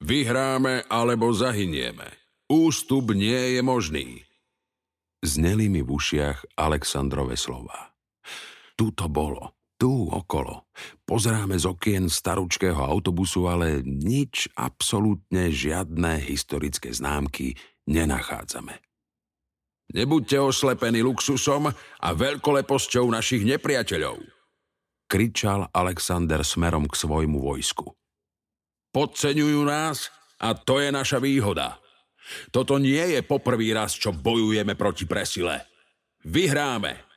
Vyhráme 0.00 0.88
alebo 0.88 1.28
zahynieme. 1.32 2.08
Ústup 2.48 3.12
nie 3.12 3.56
je 3.56 3.60
možný, 3.60 4.24
zneli 5.24 5.72
mi 5.72 5.80
v 5.80 5.90
ušiach 5.90 6.60
Alexandrove 6.60 7.34
slova. 7.40 7.96
Tu 8.76 8.92
to 8.92 9.08
bolo, 9.08 9.56
tu 9.80 10.06
okolo. 10.06 10.68
Pozeráme 11.08 11.56
z 11.56 11.66
okien 11.66 12.06
staručkého 12.12 12.78
autobusu, 12.78 13.48
ale 13.48 13.80
nič, 13.82 14.52
absolútne 14.54 15.48
žiadne 15.48 16.20
historické 16.22 16.92
známky 16.92 17.56
nenachádzame. 17.88 18.80
Nebuďte 19.94 20.40
oslepení 20.40 21.04
luxusom 21.04 21.68
a 22.00 22.08
veľkoleposťou 22.16 23.04
našich 23.12 23.44
nepriateľov, 23.44 24.16
kričal 25.04 25.68
Alexander 25.70 26.40
smerom 26.40 26.88
k 26.88 26.96
svojmu 26.96 27.38
vojsku. 27.38 27.92
Podceňujú 28.90 29.60
nás 29.68 30.08
a 30.40 30.56
to 30.56 30.80
je 30.80 30.88
naša 30.88 31.20
výhoda. 31.20 31.83
Toto 32.50 32.80
nie 32.80 33.16
je 33.16 33.20
poprvý 33.20 33.72
raz, 33.76 33.94
čo 33.96 34.12
bojujeme 34.12 34.74
proti 34.74 35.04
presile. 35.04 35.68
Vyhráme! 36.24 37.14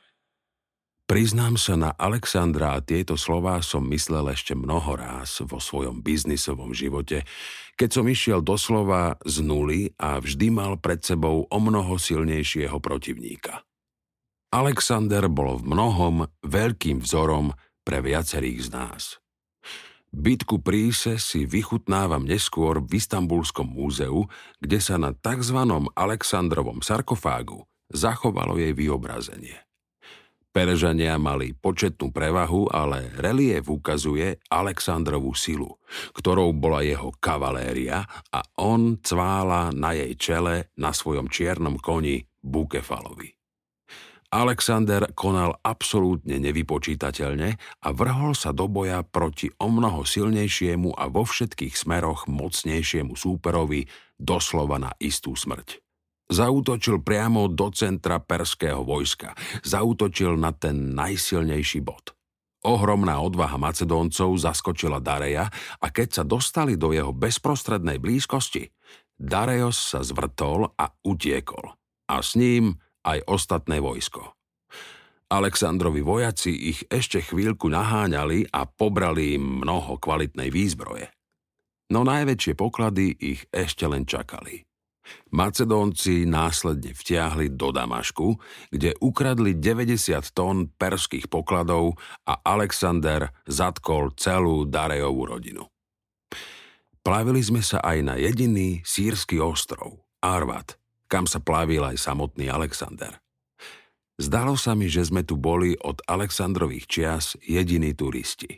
Priznám 1.08 1.56
sa 1.56 1.80
na 1.80 1.96
Alexandra 1.96 2.76
a 2.76 2.84
tieto 2.84 3.16
slová 3.16 3.64
som 3.64 3.88
myslel 3.88 4.36
ešte 4.36 4.52
mnoho 4.52 5.00
ráz 5.00 5.40
vo 5.40 5.56
svojom 5.56 6.04
biznisovom 6.04 6.76
živote, 6.76 7.24
keď 7.80 7.90
som 7.96 8.06
išiel 8.12 8.44
doslova 8.44 9.16
z 9.24 9.40
nuly 9.40 9.96
a 9.96 10.20
vždy 10.20 10.52
mal 10.52 10.76
pred 10.76 11.00
sebou 11.00 11.48
o 11.48 11.58
mnoho 11.64 11.96
silnejšieho 11.96 12.76
protivníka. 12.84 13.64
Alexander 14.52 15.32
bol 15.32 15.64
v 15.64 15.72
mnohom 15.72 16.16
veľkým 16.44 17.00
vzorom 17.00 17.56
pre 17.88 18.04
viacerých 18.04 18.68
z 18.68 18.70
nás. 18.76 19.04
Bitku 20.16 20.64
príse 20.64 21.20
si 21.20 21.44
vychutnávam 21.44 22.24
neskôr 22.24 22.80
v 22.80 22.96
Istanbulskom 22.96 23.68
múzeu, 23.68 24.26
kde 24.64 24.80
sa 24.80 24.96
na 24.96 25.12
tzv. 25.12 25.60
Alexandrovom 25.94 26.80
sarkofágu 26.80 27.68
zachovalo 27.92 28.56
jej 28.56 28.72
vyobrazenie. 28.72 29.68
Peržania 30.58 31.22
mali 31.22 31.54
početnú 31.54 32.10
prevahu, 32.10 32.66
ale 32.74 33.14
relief 33.22 33.70
ukazuje 33.70 34.42
Alexandrovú 34.50 35.38
silu, 35.38 35.78
ktorou 36.18 36.50
bola 36.50 36.82
jeho 36.82 37.14
kavaléria 37.22 38.02
a 38.34 38.42
on 38.58 38.98
cvála 38.98 39.70
na 39.70 39.94
jej 39.94 40.18
čele 40.18 40.74
na 40.82 40.98
svojom 40.98 41.30
čiernom 41.30 41.78
koni 41.78 42.26
Bukefalovi. 42.42 43.37
Alexander 44.28 45.08
konal 45.16 45.56
absolútne 45.64 46.36
nevypočítateľne 46.44 47.56
a 47.80 47.88
vrhol 47.96 48.36
sa 48.36 48.52
do 48.52 48.68
boja 48.68 49.00
proti 49.08 49.48
o 49.56 49.72
mnoho 49.72 50.04
silnejšiemu 50.04 50.92
a 51.00 51.08
vo 51.08 51.24
všetkých 51.24 51.72
smeroch 51.72 52.28
mocnejšiemu 52.28 53.16
súperovi 53.16 53.88
doslova 54.20 54.84
na 54.84 54.92
istú 55.00 55.32
smrť. 55.32 55.80
Zautočil 56.28 57.00
priamo 57.08 57.48
do 57.48 57.72
centra 57.72 58.20
perského 58.20 58.84
vojska. 58.84 59.32
Zautočil 59.64 60.36
na 60.36 60.52
ten 60.52 60.92
najsilnejší 60.92 61.80
bod. 61.80 62.12
Ohromná 62.68 63.24
odvaha 63.24 63.56
Macedóncov 63.56 64.36
zaskočila 64.36 65.00
Dareja 65.00 65.48
a 65.80 65.88
keď 65.88 66.20
sa 66.20 66.24
dostali 66.28 66.76
do 66.76 66.92
jeho 66.92 67.16
bezprostrednej 67.16 68.04
blízkosti, 68.04 68.68
Darejos 69.16 69.96
sa 69.96 70.04
zvrtol 70.04 70.68
a 70.76 70.92
utiekol. 71.08 71.80
A 72.12 72.20
s 72.20 72.36
ním 72.36 72.76
aj 73.08 73.24
ostatné 73.32 73.80
vojsko. 73.80 74.36
Alexandrovi 75.28 76.04
vojaci 76.04 76.72
ich 76.72 76.84
ešte 76.88 77.20
chvíľku 77.20 77.68
naháňali 77.68 78.52
a 78.52 78.64
pobrali 78.64 79.36
im 79.36 79.64
mnoho 79.64 80.00
kvalitnej 80.00 80.52
výzbroje. 80.52 81.12
No 81.92 82.04
najväčšie 82.04 82.56
poklady 82.56 83.16
ich 83.16 83.48
ešte 83.52 83.88
len 83.88 84.04
čakali. 84.04 84.68
Macedónci 85.32 86.28
následne 86.28 86.92
vtiahli 86.92 87.56
do 87.56 87.72
Damašku, 87.72 88.36
kde 88.72 88.96
ukradli 89.00 89.56
90 89.56 90.20
tón 90.36 90.72
perských 90.76 91.32
pokladov 91.32 91.96
a 92.28 92.44
Alexander 92.44 93.32
zatkol 93.48 94.12
celú 94.20 94.68
Darejovú 94.68 95.24
rodinu. 95.32 95.64
Plavili 97.04 97.40
sme 97.40 97.64
sa 97.64 97.80
aj 97.80 97.98
na 98.04 98.16
jediný 98.20 98.84
sírsky 98.84 99.40
ostrov, 99.40 100.04
Arvat, 100.20 100.76
kam 101.08 101.26
sa 101.26 101.40
plavil 101.40 101.84
aj 101.84 101.98
samotný 101.98 102.52
Alexander. 102.52 103.18
Zdalo 104.18 104.58
sa 104.58 104.74
mi, 104.74 104.90
že 104.90 105.06
sme 105.06 105.22
tu 105.22 105.38
boli 105.38 105.78
od 105.78 106.02
Alexandrových 106.10 106.86
čias 106.90 107.38
jediní 107.46 107.94
turisti. 107.94 108.50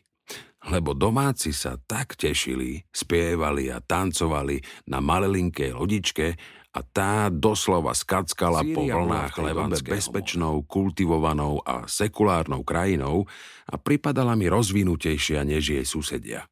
Lebo 0.67 0.91
domáci 0.91 1.55
sa 1.55 1.79
tak 1.79 2.19
tešili, 2.19 2.83
spievali 2.91 3.71
a 3.71 3.79
tancovali 3.79 4.59
na 4.91 4.99
malelinkej 4.99 5.71
lodičke 5.71 6.35
a 6.75 6.79
tá 6.83 7.27
doslova 7.33 7.95
skackala 7.95 8.61
Sýria 8.61 8.75
po 8.75 8.81
vlnách 8.85 9.33
Levant 9.41 9.75
bezpečnou, 9.81 10.63
kultivovanou 10.63 11.63
a 11.63 11.87
sekulárnou 11.89 12.61
krajinou 12.61 13.25
a 13.67 13.75
pripadala 13.79 14.35
mi 14.35 14.51
rozvinutejšia 14.51 15.43
než 15.47 15.75
jej 15.75 15.85
susedia. 15.87 16.45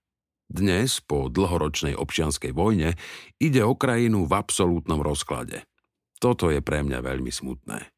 Dnes, 0.47 1.03
po 1.03 1.27
dlhoročnej 1.27 1.95
občianskej 1.99 2.55
vojne, 2.55 2.95
ide 3.35 3.61
o 3.67 3.75
krajinu 3.75 4.23
v 4.23 4.33
absolútnom 4.39 5.03
rozklade. 5.03 5.67
Toto 6.17 6.49
je 6.49 6.61
pre 6.61 6.81
mňa 6.81 6.99
veľmi 7.01 7.29
smutné. 7.29 7.93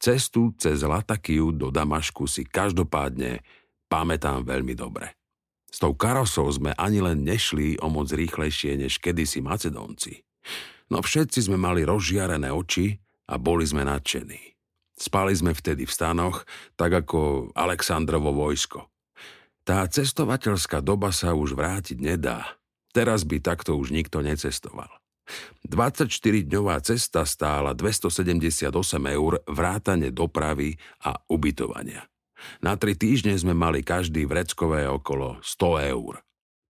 Cestu 0.00 0.52
cez 0.60 0.84
Latakiu 0.84 1.52
do 1.52 1.72
Damašku 1.72 2.28
si 2.28 2.44
každopádne 2.44 3.40
pamätám 3.88 4.44
veľmi 4.44 4.76
dobre. 4.76 5.16
S 5.68 5.82
tou 5.82 5.96
karosou 5.96 6.46
sme 6.54 6.70
ani 6.78 7.02
len 7.02 7.26
nešli 7.26 7.80
o 7.82 7.90
moc 7.90 8.12
rýchlejšie 8.12 8.78
než 8.78 9.02
kedysi 9.02 9.42
Macedónci. 9.42 10.22
No 10.92 11.00
všetci 11.00 11.50
sme 11.50 11.58
mali 11.58 11.82
rozžiarené 11.82 12.52
oči 12.52 13.00
a 13.26 13.40
boli 13.40 13.64
sme 13.64 13.82
nadšení. 13.82 14.54
Spali 14.94 15.34
sme 15.34 15.50
vtedy 15.50 15.88
v 15.88 15.94
stanoch, 15.94 16.46
tak 16.78 16.94
ako 16.94 17.50
Aleksandrovo 17.58 18.30
vojsko. 18.30 18.86
Tá 19.66 19.82
cestovateľská 19.88 20.84
doba 20.84 21.10
sa 21.10 21.34
už 21.34 21.58
vrátiť 21.58 21.98
nedá. 21.98 22.60
Teraz 22.94 23.26
by 23.26 23.42
takto 23.42 23.74
už 23.74 23.90
nikto 23.90 24.22
necestoval. 24.22 24.92
24-dňová 25.64 26.80
cesta 26.84 27.24
stála 27.24 27.72
278 27.72 28.68
eur 29.10 29.40
vrátane 29.48 30.12
dopravy 30.12 30.76
a 31.02 31.16
ubytovania. 31.32 32.04
Na 32.60 32.76
tri 32.76 32.92
týždne 32.92 33.32
sme 33.34 33.56
mali 33.56 33.80
každý 33.80 34.28
vreckové 34.28 34.84
okolo 34.84 35.40
100 35.40 35.94
eur. 35.96 36.20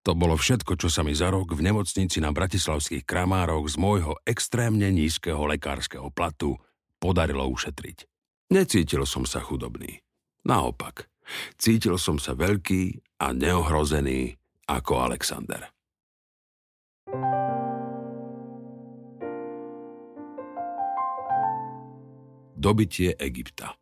To 0.05 0.13
bolo 0.13 0.37
všetko, 0.37 0.77
čo 0.77 0.93
sa 0.93 1.01
mi 1.01 1.17
za 1.17 1.33
rok 1.33 1.57
v 1.57 1.65
nemocnici 1.65 2.21
na 2.21 2.31
bratislavských 2.31 3.09
kramároch 3.09 3.67
z 3.73 3.77
môjho 3.81 4.21
extrémne 4.29 4.87
nízkeho 4.93 5.49
lekárskeho 5.49 6.13
platu 6.13 6.61
podarilo 7.01 7.49
ušetriť. 7.49 8.05
Necítil 8.53 9.09
som 9.09 9.25
sa 9.25 9.41
chudobný. 9.41 10.05
Naopak, 10.45 11.09
cítil 11.57 11.97
som 11.97 12.21
sa 12.21 12.37
veľký 12.37 13.01
a 13.25 13.33
neohrozený 13.33 14.37
ako 14.69 15.09
Alexander. 15.09 15.74
Dobitie 22.65 23.13
Egypta 23.21 23.77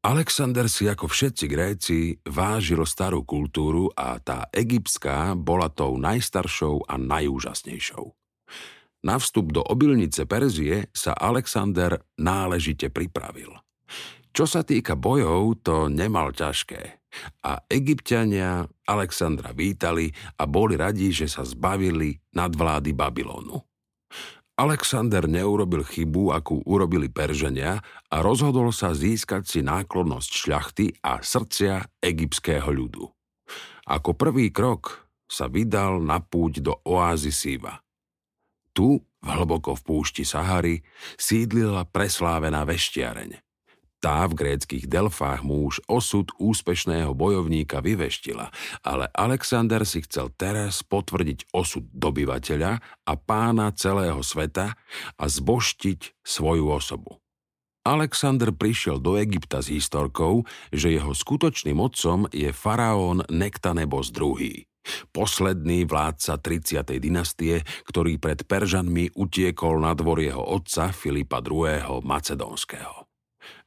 Alexander 0.00 0.64
si 0.64 0.88
ako 0.88 1.12
všetci 1.12 1.44
Gréci 1.44 2.16
vážil 2.24 2.80
starú 2.88 3.20
kultúru 3.28 3.92
a 3.92 4.16
tá 4.16 4.48
egyptská 4.48 5.36
bola 5.36 5.68
tou 5.68 6.00
najstaršou 6.00 6.88
a 6.88 6.96
najúžasnejšou. 6.96 8.16
Na 9.04 9.20
vstup 9.20 9.52
do 9.52 9.60
obilnice 9.60 10.24
Perzie 10.24 10.88
sa 10.96 11.12
Alexander 11.12 12.00
náležite 12.16 12.88
pripravil. 12.88 13.52
Čo 14.32 14.48
sa 14.48 14.64
týka 14.64 14.96
bojov, 14.96 15.60
to 15.60 15.92
nemal 15.92 16.32
ťažké. 16.32 16.80
A 17.44 17.60
egyptiania 17.68 18.64
Alexandra 18.88 19.52
vítali 19.52 20.08
a 20.40 20.48
boli 20.48 20.80
radi, 20.80 21.12
že 21.12 21.28
sa 21.28 21.44
zbavili 21.44 22.16
nadvlády 22.32 22.96
Babylonu. 22.96 23.67
Alexander 24.58 25.30
neurobil 25.30 25.86
chybu, 25.86 26.34
akú 26.34 26.58
urobili 26.66 27.06
Peržania 27.06 27.78
a 28.10 28.16
rozhodol 28.18 28.74
sa 28.74 28.90
získať 28.90 29.46
si 29.46 29.60
náklonnosť 29.62 30.30
šľachty 30.34 30.86
a 31.06 31.22
srdcia 31.22 32.02
egyptského 32.02 32.66
ľudu. 32.66 33.06
Ako 33.86 34.18
prvý 34.18 34.50
krok 34.50 35.06
sa 35.30 35.46
vydal 35.46 36.02
na 36.02 36.18
púť 36.18 36.60
do 36.60 36.74
oázy 36.82 37.30
Siva– 37.30 37.78
tu, 38.78 38.94
hlboko 39.26 39.74
v 39.74 39.82
púšti 39.82 40.22
Sahary, 40.22 40.86
sídlila 41.18 41.82
preslávená 41.82 42.62
veštiareň. 42.62 43.47
Tá 43.98 44.30
v 44.30 44.38
gréckých 44.38 44.86
Delfách 44.86 45.42
už 45.42 45.82
osud 45.90 46.30
úspešného 46.38 47.18
bojovníka 47.18 47.82
vyveštila, 47.82 48.46
ale 48.86 49.10
Alexander 49.10 49.82
si 49.82 50.06
chcel 50.06 50.30
teraz 50.38 50.86
potvrdiť 50.86 51.50
osud 51.50 51.82
dobyvateľa 51.90 52.78
a 52.78 53.12
pána 53.18 53.74
celého 53.74 54.22
sveta 54.22 54.78
a 55.18 55.24
zboštiť 55.26 56.22
svoju 56.22 56.70
osobu. 56.70 57.18
Alexander 57.82 58.54
prišiel 58.54 59.02
do 59.02 59.18
Egypta 59.18 59.64
s 59.64 59.72
historkou, 59.72 60.46
že 60.70 60.94
jeho 60.94 61.10
skutočným 61.10 61.82
otcom 61.82 62.30
je 62.30 62.54
faraón 62.54 63.26
Nektanebos 63.26 64.14
II. 64.14 64.62
Posledný 65.10 65.90
vládca 65.90 66.38
30. 66.38 67.02
dynastie, 67.02 67.66
ktorý 67.88 68.20
pred 68.22 68.46
Peržanmi 68.46 69.10
utiekol 69.18 69.82
na 69.82 69.96
dvor 69.96 70.22
jeho 70.22 70.44
otca 70.44 70.94
Filipa 70.94 71.42
II. 71.42 72.04
Macedónskeho. 72.04 73.07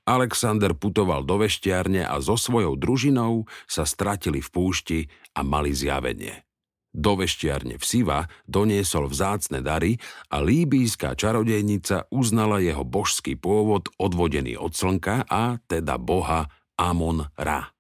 Alexander 0.06 0.74
putoval 0.74 1.22
do 1.24 1.40
veštiarne 1.40 2.04
a 2.04 2.18
so 2.20 2.36
svojou 2.36 2.74
družinou 2.76 3.46
sa 3.70 3.86
stratili 3.86 4.42
v 4.42 4.50
púšti 4.50 5.00
a 5.38 5.46
mali 5.46 5.72
zjavenie. 5.72 6.44
Do 6.92 7.16
veštiarne 7.16 7.80
v 7.80 7.86
Siva 7.88 8.28
doniesol 8.44 9.08
vzácne 9.08 9.64
dary 9.64 9.96
a 10.28 10.44
líbíská 10.44 11.16
čarodejnica 11.16 12.12
uznala 12.12 12.60
jeho 12.60 12.84
božský 12.84 13.40
pôvod 13.40 13.88
odvodený 13.96 14.60
od 14.60 14.76
slnka 14.76 15.24
a 15.32 15.56
teda 15.72 15.96
boha 15.96 16.52
Amon 16.76 17.32
Ra. 17.40 17.72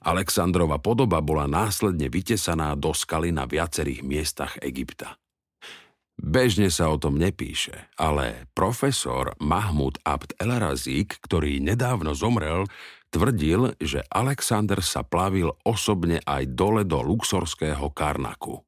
Alexandrova 0.00 0.80
podoba 0.80 1.20
bola 1.20 1.44
následne 1.44 2.08
vytesaná 2.08 2.72
do 2.80 2.96
skaly 2.96 3.28
na 3.28 3.44
viacerých 3.44 4.00
miestach 4.00 4.56
Egypta. 4.64 5.19
Bežne 6.20 6.68
sa 6.68 6.92
o 6.92 7.00
tom 7.00 7.16
nepíše, 7.16 7.88
ale 7.96 8.44
profesor 8.52 9.32
Mahmud 9.40 9.96
Abd 10.04 10.36
el-Razík, 10.36 11.16
ktorý 11.24 11.64
nedávno 11.64 12.12
zomrel, 12.12 12.68
tvrdil, 13.08 13.72
že 13.80 14.04
Alexander 14.12 14.84
sa 14.84 15.00
plavil 15.00 15.48
osobne 15.64 16.20
aj 16.28 16.52
dole 16.52 16.84
do 16.84 17.00
luxorského 17.00 17.88
Karnaku. 17.96 18.60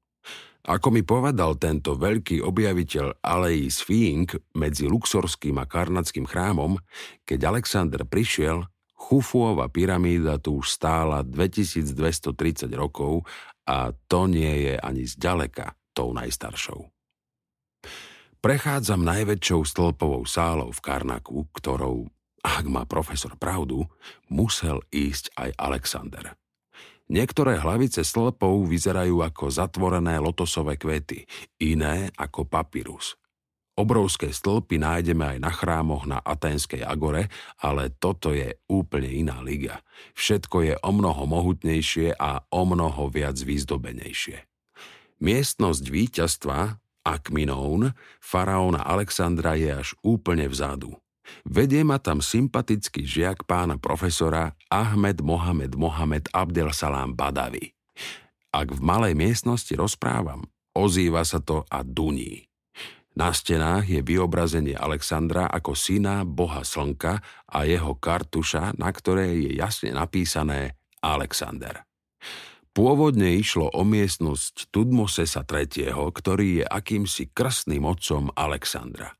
Ako 0.62 0.88
mi 0.94 1.04
povedal 1.04 1.60
tento 1.60 1.92
veľký 1.92 2.40
objaviteľ 2.40 3.20
Aleis 3.20 3.84
Fink 3.84 4.54
medzi 4.56 4.88
luxorským 4.88 5.58
a 5.60 5.68
karnackým 5.68 6.24
chrámom, 6.24 6.80
keď 7.26 7.52
Alexander 7.52 8.06
prišiel, 8.08 8.64
Chufuova 8.94 9.66
pyramída 9.68 10.38
tu 10.38 10.62
už 10.62 10.78
stála 10.78 11.26
2230 11.26 12.70
rokov 12.78 13.26
a 13.66 13.90
to 14.06 14.30
nie 14.30 14.70
je 14.70 14.74
ani 14.78 15.02
zďaleka 15.02 15.74
tou 15.90 16.14
najstaršou. 16.14 16.91
Prechádzam 18.42 19.06
najväčšou 19.06 19.62
stĺpovou 19.62 20.26
sálou 20.26 20.74
v 20.74 20.82
Karnaku, 20.82 21.46
ktorou, 21.54 22.10
ak 22.42 22.66
má 22.66 22.82
profesor 22.90 23.38
pravdu, 23.38 23.86
musel 24.26 24.82
ísť 24.90 25.30
aj 25.38 25.50
Alexander. 25.62 26.34
Niektoré 27.06 27.62
hlavice 27.62 28.02
stĺpov 28.02 28.66
vyzerajú 28.66 29.22
ako 29.22 29.46
zatvorené 29.46 30.18
lotosové 30.18 30.74
kvety, 30.74 31.22
iné 31.62 32.10
ako 32.18 32.50
papyrus– 32.50 33.14
Obrovské 33.72 34.36
stĺpy 34.36 34.76
nájdeme 34.76 35.24
aj 35.24 35.38
na 35.40 35.48
chrámoch 35.48 36.04
na 36.04 36.20
Aténskej 36.20 36.84
agore, 36.84 37.32
ale 37.56 37.88
toto 37.88 38.36
je 38.36 38.52
úplne 38.68 39.08
iná 39.08 39.40
liga. 39.40 39.80
Všetko 40.12 40.56
je 40.60 40.74
o 40.76 40.90
mnoho 40.92 41.24
mohutnejšie 41.24 42.20
a 42.20 42.44
o 42.52 42.68
mnoho 42.68 43.08
viac 43.08 43.40
vyzdobenejšie. 43.40 44.44
Miestnosť 45.24 45.84
víťazstva, 45.88 46.81
Akminón, 47.02 47.94
faraóna 48.22 48.82
Alexandra 48.86 49.58
je 49.58 49.74
až 49.74 49.98
úplne 50.06 50.46
vzadu. 50.46 50.94
Vedie 51.46 51.82
ma 51.82 51.98
tam 52.02 52.18
sympatický 52.18 53.06
žiak 53.06 53.46
pána 53.46 53.78
profesora 53.78 54.54
Ahmed 54.70 55.22
Mohamed 55.22 55.78
Mohamed 55.78 56.30
Abdel 56.34 56.70
Salam 56.74 57.14
Badavi. 57.14 57.74
Ak 58.52 58.68
v 58.68 58.80
malej 58.84 59.14
miestnosti 59.16 59.72
rozprávam, 59.72 60.44
ozýva 60.76 61.24
sa 61.24 61.40
to 61.40 61.64
a 61.72 61.80
duní. 61.80 62.46
Na 63.12 63.28
stenách 63.28 63.92
je 63.92 64.00
vyobrazenie 64.00 64.72
Alexandra 64.72 65.44
ako 65.44 65.76
syna 65.76 66.24
boha 66.24 66.64
slnka 66.64 67.20
a 67.44 67.58
jeho 67.68 67.92
kartuša, 68.00 68.80
na 68.80 68.88
ktorej 68.88 69.36
je 69.36 69.50
jasne 69.60 69.92
napísané 69.92 70.80
Alexander. 71.04 71.84
Pôvodne 72.72 73.36
išlo 73.36 73.68
o 73.68 73.84
miestnosť 73.84 74.72
Tudmosesa 74.72 75.44
III., 75.44 75.92
ktorý 75.92 76.46
je 76.60 76.64
akýmsi 76.64 77.28
krstným 77.36 77.84
otcom 77.84 78.32
Alexandra. 78.32 79.12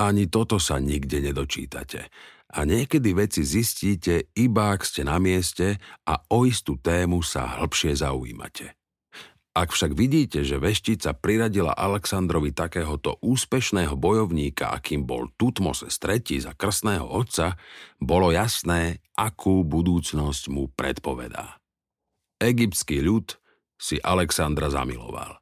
Ani 0.00 0.32
toto 0.32 0.56
sa 0.56 0.80
nikde 0.80 1.20
nedočítate. 1.20 2.08
A 2.56 2.64
niekedy 2.64 3.12
veci 3.12 3.44
zistíte, 3.44 4.32
iba 4.32 4.72
ak 4.72 4.88
ste 4.88 5.04
na 5.04 5.20
mieste 5.20 5.76
a 6.08 6.24
o 6.32 6.48
istú 6.48 6.80
tému 6.80 7.20
sa 7.20 7.60
hĺbšie 7.60 8.00
zaujímate. 8.00 8.80
Ak 9.52 9.76
však 9.76 9.92
vidíte, 9.92 10.40
že 10.40 10.56
veštica 10.56 11.12
priradila 11.12 11.76
Alexandrovi 11.76 12.56
takéhoto 12.56 13.20
úspešného 13.20 13.92
bojovníka, 13.92 14.72
akým 14.72 15.04
bol 15.04 15.28
Tutmoses 15.36 16.00
III 16.00 16.48
za 16.48 16.52
krstného 16.56 17.04
otca, 17.04 17.60
bolo 18.00 18.32
jasné, 18.32 19.04
akú 19.20 19.68
budúcnosť 19.68 20.48
mu 20.48 20.72
predpovedá. 20.72 21.59
Egyptský 22.40 23.04
ľud 23.04 23.36
si 23.76 24.00
Alexandra 24.00 24.72
zamiloval. 24.72 25.36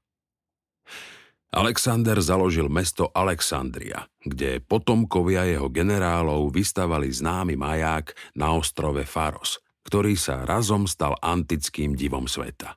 Alexander 1.48 2.20
založil 2.20 2.68
mesto 2.68 3.08
Alexandria, 3.14 4.04
kde 4.20 4.61
potomkovia 4.61 5.48
jeho 5.48 5.72
generálov 5.72 6.52
vystavali 6.52 7.08
známy 7.08 7.56
maják 7.56 8.12
na 8.37 8.52
ostrove 8.52 9.00
Faros, 9.08 9.56
ktorý 9.88 10.12
sa 10.18 10.44
razom 10.44 10.84
stal 10.84 11.16
antickým 11.24 11.96
divom 11.96 12.28
sveta. 12.28 12.76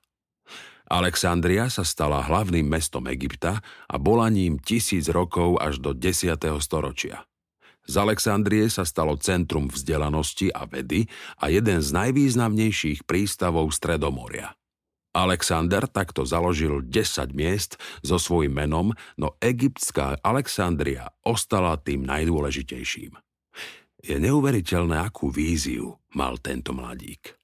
Alexandria 0.88 1.68
sa 1.68 1.84
stala 1.84 2.24
hlavným 2.24 2.68
mestom 2.68 3.08
Egypta 3.12 3.60
a 3.88 3.96
bola 4.00 4.32
ním 4.32 4.60
tisíc 4.60 5.12
rokov 5.12 5.60
až 5.60 5.84
do 5.84 5.92
10. 5.92 6.36
storočia. 6.64 7.28
Z 7.88 7.96
Alexandrie 7.98 8.70
sa 8.70 8.86
stalo 8.86 9.18
centrum 9.18 9.68
vzdelanosti 9.68 10.54
a 10.54 10.70
vedy 10.70 11.10
a 11.42 11.50
jeden 11.50 11.82
z 11.82 11.90
najvýznamnejších 11.92 13.10
prístavov 13.10 13.74
Stredomoria. 13.74 14.54
Alexander 15.12 15.92
takto 15.92 16.24
založil 16.24 16.88
10 16.88 17.36
miest 17.36 17.76
so 18.00 18.16
svojím 18.16 18.64
menom, 18.64 18.96
no 19.20 19.36
egyptská 19.44 20.24
Alexandria 20.24 21.12
ostala 21.28 21.76
tým 21.76 22.08
najdôležitejším. 22.08 23.20
Je 24.02 24.16
neuveriteľné, 24.18 24.98
akú 24.98 25.30
víziu 25.30 26.00
mal 26.16 26.40
tento 26.40 26.72
mladík. 26.72 27.36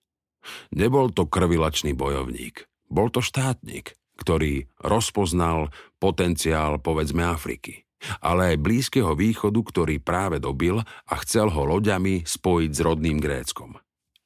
Nebol 0.72 1.12
to 1.12 1.28
krvilačný 1.28 1.92
bojovník, 1.92 2.66
bol 2.88 3.12
to 3.12 3.20
štátnik, 3.20 4.00
ktorý 4.16 4.72
rozpoznal 4.80 5.70
potenciál 6.00 6.80
povedzme 6.80 7.22
Afriky, 7.28 7.87
ale 8.22 8.56
aj 8.56 8.64
Blízkeho 8.64 9.14
východu, 9.18 9.60
ktorý 9.60 9.98
práve 10.02 10.38
dobil 10.38 10.82
a 10.82 11.16
chcel 11.24 11.50
ho 11.52 11.64
loďami 11.66 12.24
spojiť 12.26 12.72
s 12.74 12.80
rodným 12.82 13.18
Gréckom. 13.18 13.78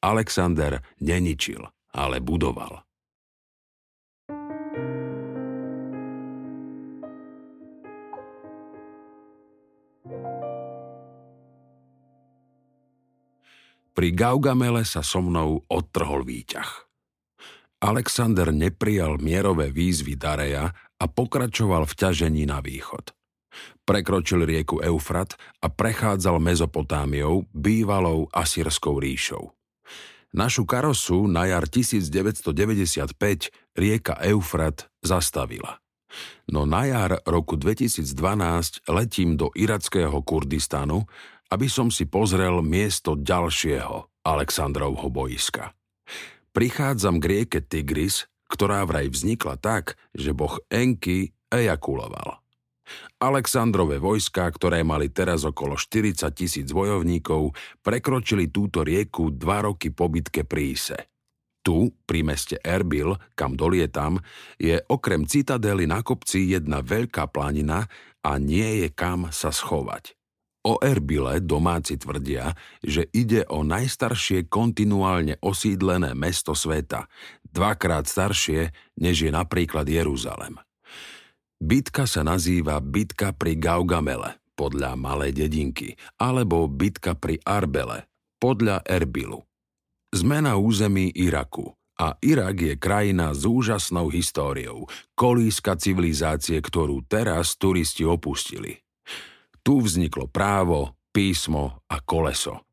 Alexander 0.01 0.81
neničil, 0.99 1.61
ale 1.93 2.17
budoval. 2.19 2.81
Pri 13.91 14.09
Gaugamele 14.15 14.87
sa 14.87 15.03
so 15.03 15.19
mnou 15.21 15.67
odtrhol 15.67 16.23
výťah. 16.23 16.89
Alexander 17.81 18.49
neprijal 18.49 19.19
mierové 19.19 19.69
výzvy 19.69 20.15
Dareja 20.15 20.69
a 20.73 21.05
pokračoval 21.05 21.85
v 21.85 21.93
ťažení 21.97 22.47
na 22.47 22.63
východ. 22.63 23.11
Prekročil 23.85 24.45
rieku 24.47 24.79
Eufrat 24.79 25.35
a 25.61 25.67
prechádzal 25.67 26.39
Mezopotámiou, 26.39 27.47
bývalou 27.51 28.27
Asýrskou 28.31 28.99
ríšou. 28.99 29.51
Našu 30.31 30.63
karosu 30.63 31.27
na 31.27 31.43
jar 31.45 31.67
1995 31.67 33.11
rieka 33.75 34.15
Eufrat 34.23 34.87
zastavila. 35.03 35.83
No 36.47 36.67
na 36.67 36.87
jar 36.87 37.19
roku 37.23 37.55
2012 37.55 38.87
letím 38.91 39.35
do 39.39 39.51
irackého 39.55 40.19
Kurdistanu 40.23 41.07
aby 41.51 41.67
som 41.67 41.91
si 41.91 42.07
pozrel 42.07 42.63
miesto 42.63 43.19
ďalšieho 43.19 44.23
Aleksandrovho 44.23 45.11
boiska. 45.11 45.75
Prichádzam 46.55 47.19
k 47.19 47.25
rieke 47.27 47.59
Tigris, 47.59 48.31
ktorá 48.47 48.87
vraj 48.87 49.11
vznikla 49.11 49.59
tak, 49.59 49.99
že 50.15 50.31
boh 50.31 50.59
Enki 50.71 51.35
ejakuloval. 51.51 52.40
Aleksandrové 53.21 54.01
vojska, 54.01 54.49
ktoré 54.49 54.81
mali 54.81 55.13
teraz 55.13 55.45
okolo 55.45 55.77
40 55.77 56.25
tisíc 56.33 56.73
bojovníkov, 56.73 57.53
prekročili 57.85 58.49
túto 58.49 58.81
rieku 58.81 59.29
dva 59.29 59.69
roky 59.69 59.93
po 59.93 60.09
bitke 60.09 60.41
pri 60.41 60.73
Ise. 60.73 60.99
Tu, 61.61 61.93
pri 62.09 62.25
meste 62.25 62.57
Erbil, 62.65 63.13
kam 63.37 63.53
dolietam, 63.53 64.17
je 64.57 64.81
okrem 64.89 65.29
citadely 65.29 65.85
na 65.85 66.01
kopci 66.01 66.49
jedna 66.49 66.81
veľká 66.81 67.29
planina 67.29 67.85
a 68.25 68.41
nie 68.41 68.81
je 68.81 68.89
kam 68.89 69.29
sa 69.29 69.53
schovať. 69.53 70.17
O 70.61 70.77
Erbile 70.77 71.41
domáci 71.41 71.97
tvrdia, 71.97 72.53
že 72.85 73.09
ide 73.17 73.45
o 73.49 73.65
najstaršie 73.65 74.45
kontinuálne 74.45 75.41
osídlené 75.41 76.13
mesto 76.13 76.53
sveta, 76.53 77.09
dvakrát 77.49 78.05
staršie, 78.05 78.69
než 79.01 79.25
je 79.25 79.31
napríklad 79.33 79.89
Jeruzalem. 79.89 80.61
Bitka 81.61 82.09
sa 82.09 82.25
nazýva 82.25 82.81
Bitka 82.81 83.37
pri 83.37 83.53
Gaugamele, 83.53 84.41
podľa 84.57 84.97
malej 84.97 85.45
dedinky, 85.45 85.93
alebo 86.17 86.65
Bitka 86.65 87.13
pri 87.13 87.37
Arbele, 87.45 88.09
podľa 88.41 88.81
Erbilu. 88.81 89.45
Sme 90.09 90.41
území 90.57 91.13
Iraku 91.13 91.69
a 92.01 92.17
Irak 92.25 92.57
je 92.65 92.73
krajina 92.81 93.37
s 93.37 93.45
úžasnou 93.45 94.09
históriou, 94.09 94.89
kolíska 95.13 95.77
civilizácie, 95.77 96.57
ktorú 96.57 97.05
teraz 97.05 97.53
turisti 97.61 98.09
opustili. 98.09 98.81
Tu 99.61 99.77
vzniklo 99.77 100.25
právo, 100.33 100.97
písmo 101.13 101.85
a 101.85 102.01
koleso. 102.01 102.65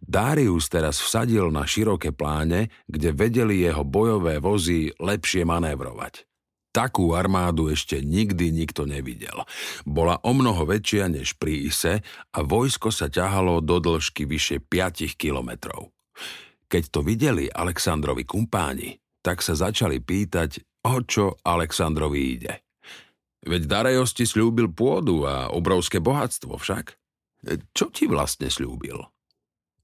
Darius 0.00 0.72
teraz 0.72 1.04
vsadil 1.04 1.52
na 1.52 1.68
široké 1.68 2.16
pláne, 2.16 2.72
kde 2.88 3.12
vedeli 3.12 3.60
jeho 3.60 3.84
bojové 3.84 4.40
vozy 4.40 4.88
lepšie 4.96 5.44
manévrovať. 5.44 6.31
Takú 6.72 7.12
armádu 7.12 7.68
ešte 7.68 8.00
nikdy 8.00 8.48
nikto 8.48 8.88
nevidel. 8.88 9.44
Bola 9.84 10.16
o 10.24 10.32
mnoho 10.32 10.64
väčšia 10.64 11.12
než 11.12 11.36
pri 11.36 11.68
Ise 11.68 12.00
a 12.32 12.38
vojsko 12.40 12.88
sa 12.88 13.12
ťahalo 13.12 13.60
do 13.60 13.76
dĺžky 13.76 14.24
vyše 14.24 14.56
5 14.56 15.20
kilometrov. 15.20 15.92
Keď 16.72 16.82
to 16.88 17.04
videli 17.04 17.52
Aleksandrovi 17.52 18.24
kumpáni, 18.24 18.96
tak 19.20 19.44
sa 19.44 19.52
začali 19.52 20.00
pýtať, 20.00 20.64
o 20.88 21.04
čo 21.04 21.36
Aleksandrovi 21.44 22.20
ide. 22.40 22.64
Veď 23.44 23.68
Darajos 23.68 24.16
ti 24.16 24.24
slúbil 24.24 24.72
pôdu 24.72 25.28
a 25.28 25.52
obrovské 25.52 26.00
bohatstvo 26.00 26.56
však. 26.56 26.96
Čo 27.76 27.92
ti 27.92 28.08
vlastne 28.08 28.48
slúbil? 28.48 28.96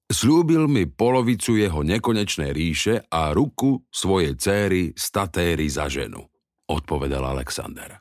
Slúbil 0.08 0.64
mi 0.72 0.88
polovicu 0.88 1.60
jeho 1.60 1.84
nekonečnej 1.84 2.56
ríše 2.56 3.04
a 3.12 3.36
ruku 3.36 3.84
svojej 3.92 4.40
céry 4.40 4.96
statéry 4.96 5.68
za 5.68 5.90
ženu, 5.92 6.24
odpovedal 6.68 7.24
Alexander. 7.24 7.98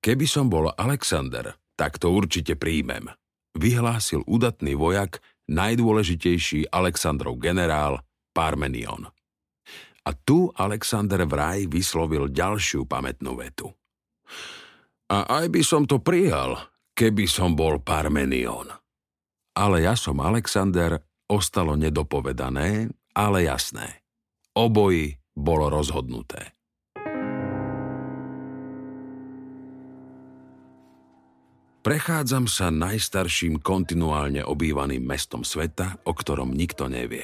Keby 0.00 0.26
som 0.30 0.46
bol 0.46 0.70
Alexander, 0.70 1.58
tak 1.74 1.98
to 1.98 2.14
určite 2.14 2.54
príjmem, 2.54 3.10
vyhlásil 3.58 4.22
udatný 4.24 4.78
vojak, 4.78 5.18
najdôležitejší 5.50 6.70
Alexandrov 6.70 7.38
generál 7.42 8.02
Parmenion. 8.30 9.10
A 10.06 10.10
tu 10.14 10.54
Alexander 10.54 11.26
vraj 11.26 11.66
vyslovil 11.66 12.30
ďalšiu 12.30 12.86
pamätnú 12.86 13.34
vetu. 13.34 13.74
A 15.10 15.42
aj 15.42 15.50
by 15.50 15.62
som 15.66 15.82
to 15.86 15.98
prijal, 15.98 16.54
keby 16.94 17.26
som 17.26 17.58
bol 17.58 17.82
Parmenion. 17.82 18.70
Ale 19.56 19.82
ja 19.82 19.98
som 19.98 20.22
Alexander, 20.22 21.02
ostalo 21.26 21.74
nedopovedané, 21.74 22.90
ale 23.16 23.38
jasné. 23.46 24.06
Oboji 24.54 25.18
bolo 25.34 25.66
rozhodnuté. 25.68 26.55
Prechádzam 31.86 32.50
sa 32.50 32.66
najstarším 32.74 33.62
kontinuálne 33.62 34.42
obývaným 34.42 35.06
mestom 35.06 35.46
sveta, 35.46 36.02
o 36.02 36.18
ktorom 36.18 36.50
nikto 36.50 36.90
nevie. 36.90 37.22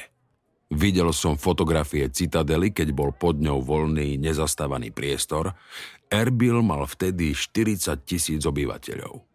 Videl 0.70 1.11
som 1.11 1.35
fotografie 1.35 2.07
citadely, 2.07 2.70
keď 2.70 2.94
bol 2.94 3.11
pod 3.11 3.42
ňou 3.42 3.59
voľný, 3.59 4.22
nezastávaný 4.22 4.94
priestor. 4.94 5.59
Erbil 6.07 6.62
mal 6.62 6.87
vtedy 6.87 7.35
40 7.35 8.07
tisíc 8.07 8.46
obyvateľov. 8.46 9.27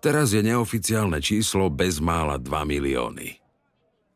Teraz 0.00 0.32
je 0.32 0.40
neoficiálne 0.40 1.20
číslo 1.20 1.68
bezmála 1.68 2.40
2 2.40 2.48
milióny. 2.48 3.36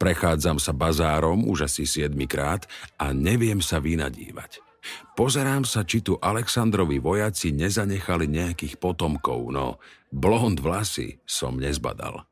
Prechádzam 0.01 0.57
sa 0.57 0.73
bazárom 0.73 1.45
už 1.45 1.69
asi 1.69 1.85
7 1.85 2.17
krát 2.25 2.65
a 2.97 3.13
neviem 3.13 3.61
sa 3.61 3.77
vynadívať. 3.77 4.63
Pozerám 5.16 5.64
sa, 5.64 5.83
či 5.87 6.05
tu 6.05 6.20
Aleksandrovi 6.20 7.01
vojaci 7.01 7.57
nezanechali 7.57 8.29
nejakých 8.29 8.77
potomkov, 8.77 9.49
no 9.53 9.81
blond 10.12 10.61
vlasy 10.61 11.20
som 11.25 11.57
nezbadal. 11.57 12.25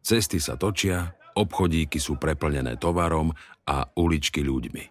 Cesty 0.00 0.38
sa 0.38 0.54
točia, 0.54 1.16
Obchodíky 1.36 2.00
sú 2.00 2.16
preplnené 2.16 2.80
tovarom 2.80 3.28
a 3.68 3.92
uličky 3.92 4.40
ľuďmi. 4.40 4.84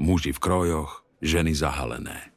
Muži 0.00 0.32
v 0.32 0.40
krojoch, 0.40 1.04
ženy 1.20 1.52
zahalené. 1.52 2.32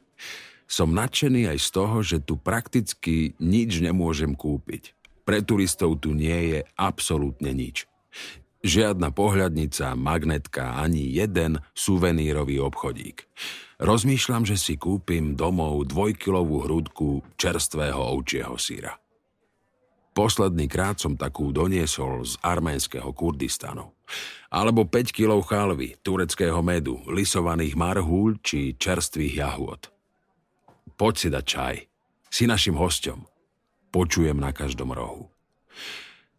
Som 0.68 0.92
nadšený 0.92 1.48
aj 1.48 1.58
z 1.64 1.68
toho, 1.72 1.96
že 2.04 2.20
tu 2.20 2.36
prakticky 2.36 3.32
nič 3.40 3.80
nemôžem 3.80 4.36
kúpiť. 4.36 4.92
Pre 5.24 5.40
turistov 5.40 6.04
tu 6.04 6.12
nie 6.12 6.52
je 6.52 6.60
absolútne 6.76 7.56
nič. 7.56 7.88
Žiadna 8.64 9.12
pohľadnica, 9.12 9.92
magnetka, 9.92 10.80
ani 10.80 11.04
jeden 11.12 11.60
suvenírový 11.76 12.64
obchodík. 12.64 13.28
Rozmýšľam, 13.76 14.48
že 14.48 14.56
si 14.56 14.80
kúpim 14.80 15.36
domov 15.36 15.84
dvojkilovú 15.92 16.64
hrudku 16.64 17.20
čerstvého 17.36 18.00
ovčieho 18.00 18.56
síra. 18.56 18.96
Posledný 20.16 20.64
krát 20.64 20.96
som 20.96 21.12
takú 21.12 21.52
doniesol 21.52 22.24
z 22.24 22.40
arménskeho 22.40 23.12
Kurdistanu. 23.12 23.92
Alebo 24.48 24.88
5 24.88 25.12
kg 25.12 25.44
chalvy, 25.44 26.00
tureckého 26.00 26.64
medu, 26.64 27.04
lisovaných 27.12 27.76
marhúľ 27.76 28.40
či 28.40 28.80
čerstvých 28.80 29.44
jahôd. 29.44 29.92
Poď 30.96 31.14
si 31.20 31.28
dať 31.28 31.44
čaj. 31.44 31.76
Si 32.32 32.48
našim 32.48 32.80
hostom. 32.80 33.28
Počujem 33.92 34.40
na 34.40 34.56
každom 34.56 34.88
rohu. 34.96 35.28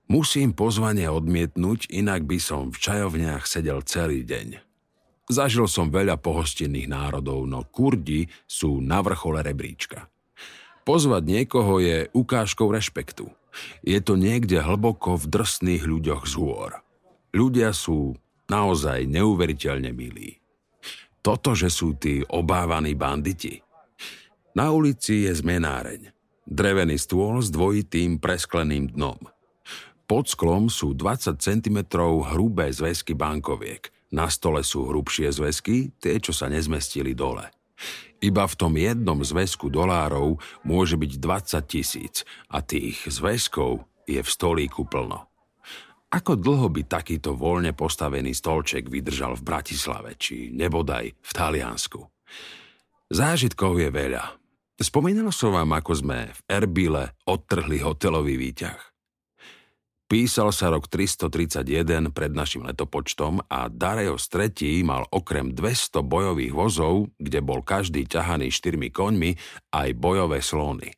Musím 0.06 0.54
pozvanie 0.54 1.10
odmietnúť, 1.10 1.90
inak 1.90 2.30
by 2.30 2.38
som 2.38 2.70
v 2.70 2.78
čajovniach 2.78 3.50
sedel 3.50 3.82
celý 3.82 4.22
deň. 4.22 4.62
Zažil 5.26 5.66
som 5.66 5.90
veľa 5.90 6.22
pohostinných 6.22 6.86
národov, 6.86 7.50
no 7.50 7.66
Kurdi 7.66 8.30
sú 8.46 8.78
na 8.78 9.02
vrchole 9.02 9.42
rebríčka. 9.42 10.06
Pozvať 10.86 11.24
niekoho 11.26 11.82
je 11.82 12.06
ukážkou 12.14 12.70
rešpektu– 12.70 13.30
je 13.84 14.00
to 14.04 14.20
niekde 14.20 14.60
hlboko 14.60 15.16
v 15.16 15.26
drsných 15.32 15.84
ľuďoch 15.88 16.24
z. 16.28 16.36
Ľudia 17.36 17.72
sú 17.76 18.16
naozaj 18.48 19.08
neuveriteľne 19.10 19.92
milí. 19.92 20.40
toto, 21.26 21.58
že 21.58 21.74
sú 21.74 21.98
tí 21.98 22.22
obávaní 22.30 22.94
banditi. 22.94 23.58
Na 24.54 24.70
ulici 24.70 25.26
je 25.26 25.34
zmenáreň. 25.34 26.14
Drevený 26.46 27.02
stôl 27.02 27.42
s 27.42 27.50
dvojitým 27.50 28.22
preskleným 28.22 28.94
dnom. 28.94 29.18
Pod 30.06 30.30
sklom 30.30 30.70
sú 30.70 30.94
20 30.94 31.42
cm 31.42 31.78
hrubé 32.30 32.70
zväzky 32.70 33.18
bankoviek. 33.18 33.90
Na 34.14 34.30
stole 34.30 34.62
sú 34.62 34.86
hrubšie 34.86 35.34
zväzky, 35.34 35.98
tie, 35.98 36.22
čo 36.22 36.30
sa 36.30 36.46
nezmestili 36.46 37.18
dole. 37.18 37.50
Iba 38.22 38.46
v 38.46 38.56
tom 38.56 38.78
jednom 38.78 39.18
zväzku 39.20 39.68
dolárov 39.74 40.38
môže 40.62 40.96
byť 40.96 41.12
20 41.18 41.66
tisíc 41.66 42.16
a 42.54 42.62
tých 42.62 43.02
zväzkov 43.10 43.84
je 44.06 44.22
v 44.22 44.30
stolíku 44.30 44.86
plno. 44.86 45.26
Ako 46.14 46.38
dlho 46.38 46.70
by 46.70 46.86
takýto 46.86 47.34
voľne 47.36 47.74
postavený 47.76 48.32
stolček 48.32 48.88
vydržal 48.88 49.36
v 49.36 49.46
Bratislave, 49.46 50.16
či 50.16 50.54
nebodaj 50.54 51.12
v 51.12 51.32
Taliansku? 51.34 52.08
Zážitkov 53.12 53.82
je 53.82 53.90
veľa. 53.92 54.24
Spomínal 54.80 55.34
som 55.34 55.52
vám, 55.52 55.76
ako 55.76 55.92
sme 55.98 56.32
v 56.32 56.40
Erbile 56.46 57.18
odtrhli 57.26 57.84
hotelový 57.84 58.38
výťah. 58.38 58.95
Písal 60.06 60.54
sa 60.54 60.70
rok 60.70 60.86
331 60.86 62.14
pred 62.14 62.30
našim 62.30 62.62
letopočtom 62.62 63.42
a 63.50 63.66
Dareios 63.74 64.30
III 64.30 64.86
mal 64.86 65.10
okrem 65.10 65.50
200 65.50 66.06
bojových 66.06 66.54
vozov, 66.54 67.10
kde 67.18 67.42
bol 67.42 67.66
každý 67.66 68.06
ťahaný 68.06 68.54
štyrmi 68.54 68.94
koňmi, 68.94 69.34
aj 69.74 69.90
bojové 69.98 70.46
slony. 70.46 70.94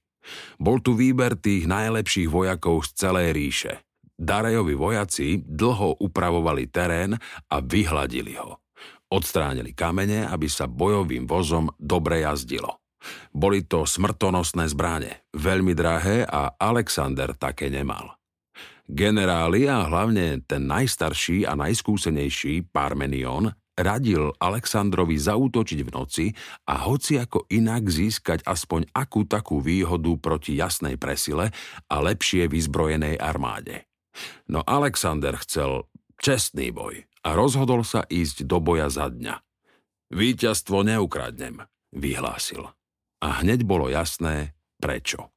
Bol 0.60 0.84
tu 0.84 1.00
výber 1.00 1.40
tých 1.40 1.72
najlepších 1.72 2.28
vojakov 2.28 2.84
z 2.84 2.90
celej 3.00 3.32
ríše. 3.32 3.74
Darejovi 4.20 4.76
vojaci 4.76 5.40
dlho 5.40 6.04
upravovali 6.04 6.68
terén 6.68 7.16
a 7.48 7.64
vyhladili 7.64 8.36
ho. 8.36 8.60
Odstránili 9.08 9.72
kamene, 9.72 10.28
aby 10.28 10.52
sa 10.52 10.68
bojovým 10.68 11.24
vozom 11.24 11.72
dobre 11.80 12.28
jazdilo. 12.28 12.84
Boli 13.32 13.64
to 13.64 13.88
smrtonosné 13.88 14.68
zbrane, 14.68 15.32
veľmi 15.32 15.72
drahé 15.72 16.28
a 16.28 16.60
Alexander 16.60 17.32
také 17.40 17.72
nemal. 17.72 18.17
Generáli 18.88 19.68
a 19.68 19.84
hlavne 19.84 20.48
ten 20.48 20.64
najstarší 20.64 21.44
a 21.44 21.60
najskúsenejší 21.60 22.72
Parmenion 22.72 23.52
radil 23.78 24.34
Alexandrovi 24.42 25.20
zautočiť 25.20 25.80
v 25.86 25.90
noci 25.94 26.26
a 26.66 26.88
hoci 26.88 27.22
ako 27.22 27.46
inak 27.52 27.86
získať 27.92 28.48
aspoň 28.48 28.90
akú 28.96 29.28
takú 29.28 29.62
výhodu 29.62 30.18
proti 30.18 30.58
jasnej 30.58 30.96
presile 30.96 31.54
a 31.92 31.96
lepšie 32.02 32.50
vyzbrojenej 32.50 33.22
armáde. 33.22 33.86
No 34.50 34.66
Alexander 34.66 35.38
chcel 35.46 35.86
čestný 36.18 36.74
boj 36.74 37.06
a 37.22 37.38
rozhodol 37.38 37.86
sa 37.86 38.08
ísť 38.10 38.50
do 38.50 38.58
boja 38.58 38.90
za 38.90 39.14
dňa. 39.14 39.36
Výťazstvo 40.10 40.88
neukradnem, 40.88 41.62
vyhlásil. 41.94 42.72
A 43.20 43.28
hneď 43.44 43.68
bolo 43.68 43.92
jasné, 43.92 44.56
prečo. 44.80 45.37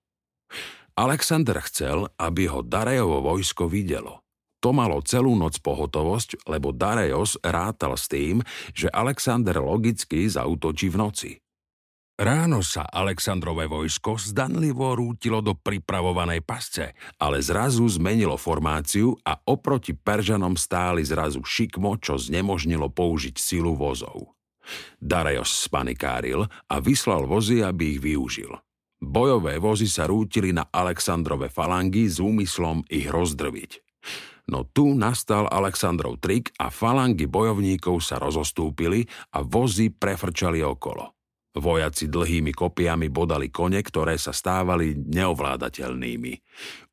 Alexander 1.00 1.56
chcel, 1.64 2.12
aby 2.20 2.44
ho 2.52 2.60
Darejovo 2.60 3.24
vojsko 3.24 3.72
videlo. 3.72 4.20
To 4.60 4.76
malo 4.76 5.00
celú 5.00 5.32
noc 5.32 5.56
pohotovosť, 5.64 6.44
lebo 6.44 6.76
Darejos 6.76 7.40
rátal 7.40 7.96
s 7.96 8.04
tým, 8.04 8.44
že 8.76 8.92
Alexander 8.92 9.64
logicky 9.64 10.28
zautočí 10.28 10.92
v 10.92 11.00
noci. 11.00 11.30
Ráno 12.20 12.60
sa 12.60 12.84
Alexandrové 12.84 13.64
vojsko 13.64 14.20
zdanlivo 14.20 14.92
rútilo 14.92 15.40
do 15.40 15.56
pripravovanej 15.56 16.44
pasce, 16.44 16.92
ale 17.16 17.40
zrazu 17.40 17.88
zmenilo 17.88 18.36
formáciu 18.36 19.16
a 19.24 19.40
oproti 19.40 19.96
Peržanom 19.96 20.52
stáli 20.52 21.00
zrazu 21.00 21.40
šikmo, 21.40 21.96
čo 21.96 22.20
znemožnilo 22.20 22.92
použiť 22.92 23.40
silu 23.40 23.72
vozov. 23.72 24.36
Darejos 25.00 25.64
spanikáril 25.64 26.44
a 26.68 26.76
vyslal 26.76 27.24
vozy, 27.24 27.64
aby 27.64 27.96
ich 27.96 28.04
využil. 28.04 28.52
Bojové 29.00 29.56
vozy 29.56 29.88
sa 29.88 30.04
rútili 30.04 30.52
na 30.52 30.68
Alexandrove 30.68 31.48
falangy 31.48 32.04
s 32.04 32.20
úmyslom 32.20 32.84
ich 32.92 33.08
rozdrviť. 33.08 33.80
No 34.52 34.68
tu 34.68 34.92
nastal 34.92 35.48
Alexandrov 35.48 36.20
trik 36.20 36.52
a 36.60 36.68
falangy 36.68 37.24
bojovníkov 37.24 38.04
sa 38.04 38.20
rozostúpili 38.20 39.08
a 39.32 39.40
vozy 39.40 39.88
prefrčali 39.88 40.60
okolo. 40.60 41.16
Vojaci 41.50 42.06
dlhými 42.06 42.54
kopiami 42.54 43.10
bodali 43.10 43.50
kone, 43.50 43.82
ktoré 43.82 44.14
sa 44.14 44.30
stávali 44.30 44.94
neovládateľnými. 44.94 46.32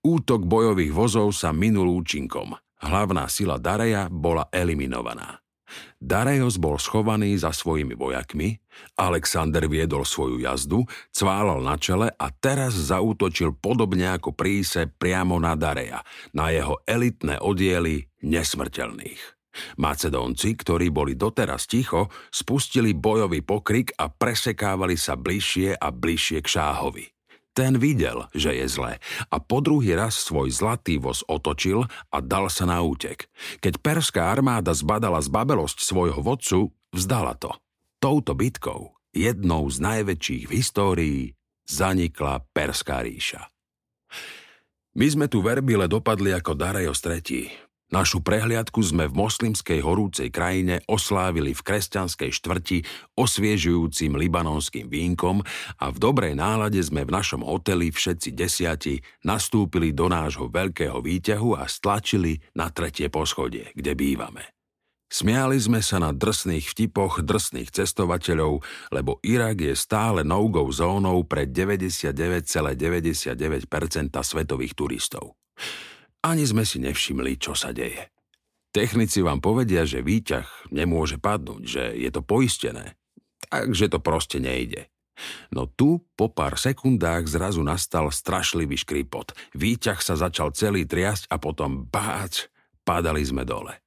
Útok 0.01 0.41
bojových 0.49 0.93
vozov 0.95 1.29
sa 1.35 1.53
minul 1.53 1.93
účinkom. 1.93 2.57
Hlavná 2.81 3.29
sila 3.29 3.61
Dareja 3.61 4.09
bola 4.09 4.49
eliminovaná. 4.49 5.37
Darejos 5.97 6.61
bol 6.61 6.79
schovaný 6.79 7.35
za 7.35 7.51
svojimi 7.51 7.97
vojakmi, 7.97 8.59
Alexander 8.95 9.65
viedol 9.65 10.05
svoju 10.05 10.39
jazdu, 10.41 10.85
cválal 11.09 11.59
na 11.65 11.75
čele 11.75 12.13
a 12.13 12.29
teraz 12.29 12.77
zautočil 12.77 13.57
podobne 13.57 14.13
ako 14.13 14.37
príse 14.37 14.85
priamo 14.87 15.41
na 15.41 15.57
Dareja, 15.57 16.05
na 16.37 16.53
jeho 16.53 16.79
elitné 16.85 17.41
oddiely 17.41 18.07
nesmrteľných. 18.21 19.37
Macedónci, 19.81 20.53
ktorí 20.53 20.93
boli 20.93 21.17
doteraz 21.17 21.65
ticho, 21.65 22.13
spustili 22.29 22.93
bojový 22.93 23.41
pokrik 23.41 23.89
a 23.97 24.05
presekávali 24.05 24.93
sa 24.93 25.17
bližšie 25.17 25.73
a 25.73 25.89
bližšie 25.89 26.45
k 26.45 26.47
šáhovi. 26.47 27.16
Ten 27.57 27.81
videl, 27.81 28.29
že 28.37 28.53
je 28.53 28.69
zle 28.69 29.01
a 29.33 29.35
po 29.41 29.65
druhý 29.65 29.97
raz 29.97 30.13
svoj 30.21 30.53
zlatý 30.53 31.01
voz 31.01 31.25
otočil 31.25 31.89
a 32.13 32.17
dal 32.21 32.53
sa 32.53 32.69
na 32.69 32.85
útek. 32.85 33.25
Keď 33.65 33.81
perská 33.81 34.29
armáda 34.29 34.77
zbadala 34.77 35.17
zbabelosť 35.17 35.81
svojho 35.81 36.21
vodcu, 36.21 36.69
vzdala 36.93 37.33
to. 37.33 37.49
Touto 37.97 38.37
bitkou, 38.37 38.93
jednou 39.09 39.65
z 39.73 39.81
najväčších 39.81 40.43
v 40.45 40.51
histórii, 40.53 41.21
zanikla 41.65 42.45
Perská 42.53 43.01
ríša. 43.01 43.49
My 44.93 45.09
sme 45.09 45.25
tu 45.25 45.41
verbile 45.41 45.89
dopadli 45.89 46.37
ako 46.37 46.53
Darejos 46.53 47.01
III. 47.01 47.66
Našu 47.87 48.19
prehliadku 48.19 48.83
sme 48.83 49.07
v 49.07 49.15
moslimskej 49.15 49.79
horúcej 49.79 50.27
krajine 50.27 50.83
oslávili 50.91 51.55
v 51.55 51.63
kresťanskej 51.63 52.35
štvrti 52.35 52.83
osviežujúcim 53.15 54.11
libanonským 54.11 54.91
vínkom 54.91 55.39
a 55.79 55.85
v 55.87 55.95
dobrej 55.95 56.35
nálade 56.35 56.83
sme 56.83 57.07
v 57.07 57.15
našom 57.15 57.47
hoteli 57.47 57.87
všetci 57.87 58.35
desiati 58.35 58.99
nastúpili 59.23 59.95
do 59.95 60.11
nášho 60.11 60.51
veľkého 60.51 60.99
výťahu 60.99 61.55
a 61.55 61.63
stlačili 61.71 62.35
na 62.59 62.67
tretie 62.75 63.07
poschodie, 63.07 63.71
kde 63.71 63.95
bývame. 63.95 64.43
Smiali 65.07 65.55
sme 65.55 65.79
sa 65.79 66.03
na 66.03 66.11
drsných 66.11 66.67
vtipoch 66.67 67.23
drsných 67.23 67.71
cestovateľov, 67.71 68.67
lebo 68.91 69.23
Irak 69.23 69.63
je 69.63 69.79
stále 69.79 70.27
no-go 70.27 70.67
zónou 70.75 71.23
pre 71.23 71.47
99,99% 71.47 73.63
svetových 74.11 74.75
turistov. 74.75 75.39
Ani 76.25 76.43
sme 76.47 76.65
si 76.65 76.81
nevšimli, 76.81 77.37
čo 77.37 77.53
sa 77.53 77.69
deje. 77.75 78.09
Technici 78.73 79.25
vám 79.25 79.41
povedia, 79.41 79.87
že 79.87 80.05
výťah 80.05 80.69
nemôže 80.69 81.17
padnúť, 81.17 81.61
že 81.65 81.83
je 81.97 82.09
to 82.13 82.21
poistené. 82.21 82.93
Takže 83.47 83.89
to 83.89 83.99
proste 84.03 84.37
nejde. 84.37 84.91
No 85.49 85.65
tu 85.65 86.05
po 86.13 86.29
pár 86.29 86.61
sekundách 86.61 87.25
zrazu 87.25 87.65
nastal 87.65 88.13
strašlivý 88.13 88.77
škripot. 88.77 89.33
Výťah 89.57 89.97
sa 89.97 90.13
začal 90.13 90.53
celý 90.53 90.85
triasť 90.85 91.31
a 91.33 91.41
potom 91.41 91.89
báč, 91.89 92.53
padali 92.85 93.25
sme 93.25 93.41
dole. 93.41 93.81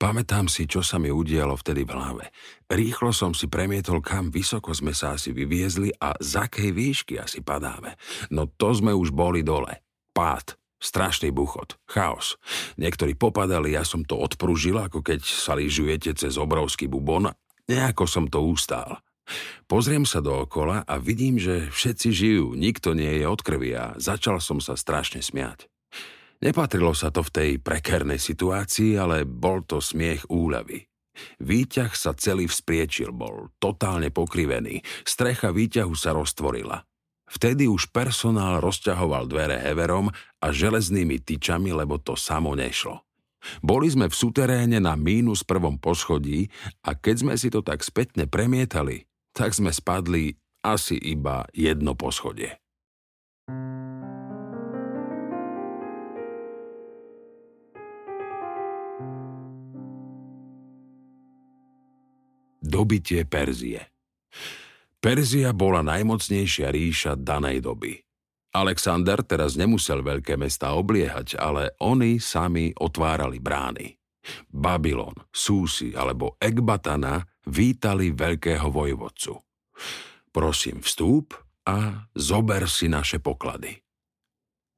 Pamätám 0.00 0.50
si, 0.50 0.66
čo 0.66 0.82
sa 0.82 0.98
mi 0.98 1.14
udialo 1.14 1.54
vtedy 1.54 1.86
v 1.86 1.94
hlave. 1.94 2.24
Rýchlo 2.66 3.14
som 3.14 3.30
si 3.38 3.46
premietol, 3.46 4.02
kam 4.02 4.34
vysoko 4.34 4.74
sme 4.74 4.90
sa 4.90 5.14
asi 5.14 5.30
vyviezli 5.30 5.94
a 5.94 6.18
z 6.18 6.42
akej 6.42 6.74
výšky 6.74 7.14
asi 7.22 7.38
padáme. 7.38 7.94
No 8.34 8.50
to 8.50 8.74
sme 8.74 8.90
už 8.90 9.14
boli 9.14 9.46
dole. 9.46 9.78
Pád. 10.10 10.58
Strašný 10.82 11.30
buchot, 11.30 11.78
chaos. 11.86 12.34
Niektorí 12.74 13.14
popadali, 13.14 13.78
ja 13.78 13.86
som 13.86 14.02
to 14.02 14.18
odpružil, 14.18 14.82
ako 14.82 14.98
keď 14.98 15.22
sa 15.22 15.54
lyžujete 15.54 16.18
cez 16.18 16.34
obrovský 16.34 16.90
bubon. 16.90 17.30
Nejako 17.70 18.10
som 18.10 18.26
to 18.26 18.42
ustál. 18.42 18.98
Pozriem 19.70 20.02
sa 20.02 20.18
dookola 20.18 20.82
a 20.82 20.98
vidím, 20.98 21.38
že 21.38 21.70
všetci 21.70 22.08
žijú, 22.10 22.46
nikto 22.58 22.98
nie 22.98 23.22
je 23.22 23.24
od 23.30 23.40
krvi 23.40 23.70
a 23.78 23.94
začal 23.94 24.42
som 24.42 24.58
sa 24.58 24.74
strašne 24.74 25.22
smiať. 25.22 25.70
Nepatrilo 26.42 26.90
sa 26.90 27.14
to 27.14 27.22
v 27.22 27.30
tej 27.30 27.50
prekernej 27.62 28.18
situácii, 28.18 28.98
ale 28.98 29.22
bol 29.22 29.62
to 29.62 29.78
smiech 29.78 30.26
úľavy. 30.26 30.82
Výťah 31.38 31.94
sa 31.94 32.18
celý 32.18 32.50
vzpriečil, 32.50 33.14
bol 33.14 33.54
totálne 33.62 34.10
pokrivený. 34.10 34.82
Strecha 35.06 35.54
výťahu 35.54 35.94
sa 35.94 36.10
roztvorila. 36.16 36.82
Vtedy 37.32 37.64
už 37.64 37.88
personál 37.88 38.60
rozťahoval 38.60 39.24
dvere 39.24 39.56
heverom 39.64 40.12
a 40.12 40.46
železnými 40.52 41.24
tyčami, 41.24 41.72
lebo 41.72 41.96
to 41.96 42.12
samo 42.12 42.52
nešlo. 42.52 43.00
Boli 43.64 43.90
sme 43.90 44.06
v 44.06 44.14
suteréne 44.14 44.78
na 44.78 44.94
mínus 44.94 45.42
prvom 45.42 45.80
poschodí 45.80 46.52
a 46.84 46.94
keď 46.94 47.16
sme 47.24 47.34
si 47.40 47.48
to 47.48 47.64
tak 47.64 47.80
spätne 47.82 48.28
premietali, 48.28 49.08
tak 49.34 49.56
sme 49.56 49.72
spadli 49.72 50.36
asi 50.62 50.94
iba 50.94 51.48
jedno 51.56 51.96
poschodie. 51.98 52.62
dobitie 62.72 63.28
Perzie. 63.28 63.92
Perzia 65.02 65.50
bola 65.50 65.82
najmocnejšia 65.82 66.70
ríša 66.70 67.18
danej 67.18 67.58
doby. 67.66 67.98
Alexander 68.54 69.18
teraz 69.26 69.58
nemusel 69.58 69.98
veľké 69.98 70.38
mesta 70.38 70.78
obliehať, 70.78 71.34
ale 71.42 71.74
oni 71.82 72.22
sami 72.22 72.70
otvárali 72.70 73.42
brány. 73.42 73.98
Babylon, 74.46 75.26
Súsi 75.34 75.90
alebo 75.98 76.38
Ekbatana 76.38 77.18
vítali 77.50 78.14
veľkého 78.14 78.70
vojvodcu. 78.70 79.34
Prosím, 80.30 80.78
vstúp 80.86 81.34
a 81.66 82.06
zober 82.14 82.70
si 82.70 82.86
naše 82.86 83.18
poklady. 83.18 83.74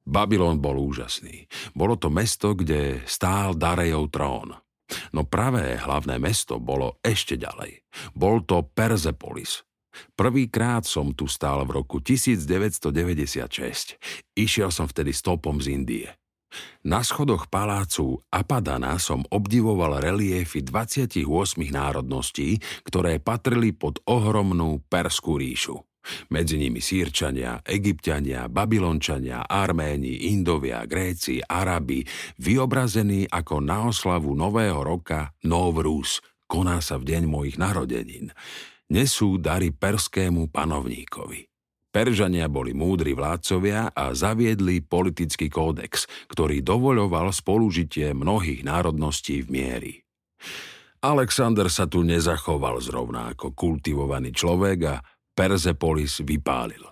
Babylon 0.09 0.57
bol 0.57 0.81
úžasný. 0.81 1.45
Bolo 1.77 2.01
to 2.01 2.09
mesto, 2.09 2.57
kde 2.57 3.05
stál 3.05 3.53
Darejov 3.53 4.09
trón. 4.09 4.57
No 5.13 5.21
pravé 5.29 5.77
hlavné 5.77 6.17
mesto 6.17 6.57
bolo 6.57 6.97
ešte 7.05 7.37
ďalej. 7.37 7.85
Bol 8.17 8.41
to 8.45 8.65
Perzepolis, 8.65 9.61
Prvýkrát 10.13 10.85
som 10.87 11.13
tu 11.15 11.27
stál 11.27 11.65
v 11.67 11.71
roku 11.81 11.99
1996. 11.99 13.97
Išiel 14.35 14.71
som 14.71 14.87
vtedy 14.87 15.13
stopom 15.15 15.61
z 15.63 15.67
Indie. 15.71 16.09
Na 16.85 17.01
schodoch 17.03 17.51
palácu 17.51 18.21
Apadana 18.31 18.95
som 19.01 19.25
obdivoval 19.27 19.99
reliefy 19.99 20.63
28 20.63 21.27
národností, 21.73 22.61
ktoré 22.85 23.19
patrili 23.19 23.75
pod 23.75 23.99
ohromnú 24.07 24.79
Perskú 24.87 25.41
ríšu. 25.41 25.75
Medzi 26.29 26.61
nimi 26.61 26.85
Sýrčania, 26.85 27.65
Egyptiania, 27.65 28.45
Babylončania, 28.45 29.49
Arméni, 29.49 30.29
Indovia, 30.29 30.85
Gréci, 30.85 31.41
Arabi, 31.41 32.05
vyobrazení 32.37 33.25
ako 33.25 33.57
na 33.57 33.89
oslavu 33.89 34.37
Nového 34.37 34.85
roka 34.85 35.33
Novrús, 35.49 36.21
koná 36.45 36.77
sa 36.77 37.01
v 37.01 37.09
deň 37.09 37.23
mojich 37.25 37.57
narodenín 37.57 38.29
nesú 38.91 39.41
dary 39.41 39.73
perskému 39.73 40.49
panovníkovi. 40.49 41.47
Peržania 41.95 42.51
boli 42.51 42.75
múdri 42.75 43.15
vládcovia 43.15 43.95
a 43.95 44.11
zaviedli 44.11 44.83
politický 44.83 45.47
kódex, 45.47 46.11
ktorý 46.27 46.59
dovoľoval 46.59 47.31
spolužitie 47.31 48.11
mnohých 48.11 48.67
národností 48.67 49.47
v 49.47 49.47
miery. 49.47 49.93
Alexander 50.99 51.71
sa 51.71 51.87
tu 51.87 52.03
nezachoval 52.03 52.83
zrovna 52.83 53.31
ako 53.31 53.55
kultivovaný 53.55 54.35
človek 54.35 54.79
a 54.91 54.99
Persepolis 55.31 56.19
vypálil. 56.19 56.83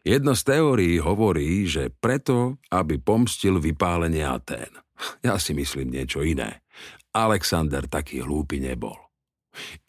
Jedna 0.00 0.32
z 0.32 0.42
teórií 0.48 0.96
hovorí, 0.96 1.68
že 1.68 1.92
preto, 1.92 2.56
aby 2.72 2.96
pomstil 2.96 3.60
vypálenie 3.60 4.24
Atén. 4.24 4.72
Ja 5.20 5.36
si 5.36 5.52
myslím 5.52 5.92
niečo 5.92 6.24
iné. 6.24 6.64
Alexander 7.12 7.84
taký 7.84 8.24
hlúpy 8.24 8.64
nebol. 8.64 8.96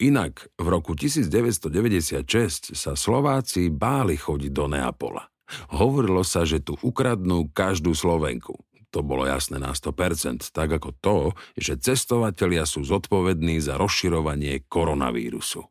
Inak 0.00 0.48
v 0.60 0.66
roku 0.68 0.92
1996 0.92 2.76
sa 2.76 2.92
Slováci 2.94 3.72
báli 3.72 4.18
chodiť 4.18 4.52
do 4.52 4.66
Neapola. 4.68 5.28
Hovorilo 5.76 6.24
sa, 6.24 6.44
že 6.48 6.60
tu 6.60 6.76
ukradnú 6.80 7.52
každú 7.52 7.92
Slovenku. 7.92 8.56
To 8.94 9.02
bolo 9.02 9.26
jasné 9.26 9.58
na 9.58 9.74
100%, 9.74 10.54
tak 10.54 10.70
ako 10.70 10.94
to, 11.02 11.16
že 11.58 11.82
cestovatelia 11.82 12.62
sú 12.62 12.86
zodpovední 12.86 13.58
za 13.58 13.74
rozširovanie 13.74 14.70
koronavírusu. 14.70 15.66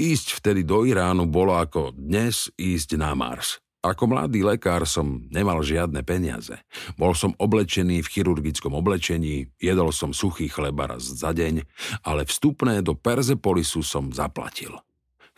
Ísť 0.00 0.40
vtedy 0.40 0.64
do 0.64 0.88
Iránu 0.88 1.28
bolo 1.28 1.60
ako 1.60 1.92
dnes 1.92 2.48
ísť 2.56 2.96
na 2.96 3.12
Mars. 3.12 3.60
Ako 3.82 4.06
mladý 4.06 4.46
lekár 4.46 4.86
som 4.86 5.26
nemal 5.34 5.58
žiadne 5.66 6.06
peniaze. 6.06 6.54
Bol 6.94 7.18
som 7.18 7.34
oblečený 7.34 8.06
v 8.06 8.10
chirurgickom 8.14 8.78
oblečení, 8.78 9.50
jedol 9.58 9.90
som 9.90 10.14
suchý 10.14 10.46
chleba 10.46 10.86
raz 10.94 11.02
za 11.02 11.34
deň, 11.34 11.66
ale 12.06 12.22
vstupné 12.22 12.78
do 12.86 12.94
Perzepolisu 12.94 13.82
som 13.82 14.14
zaplatil. 14.14 14.78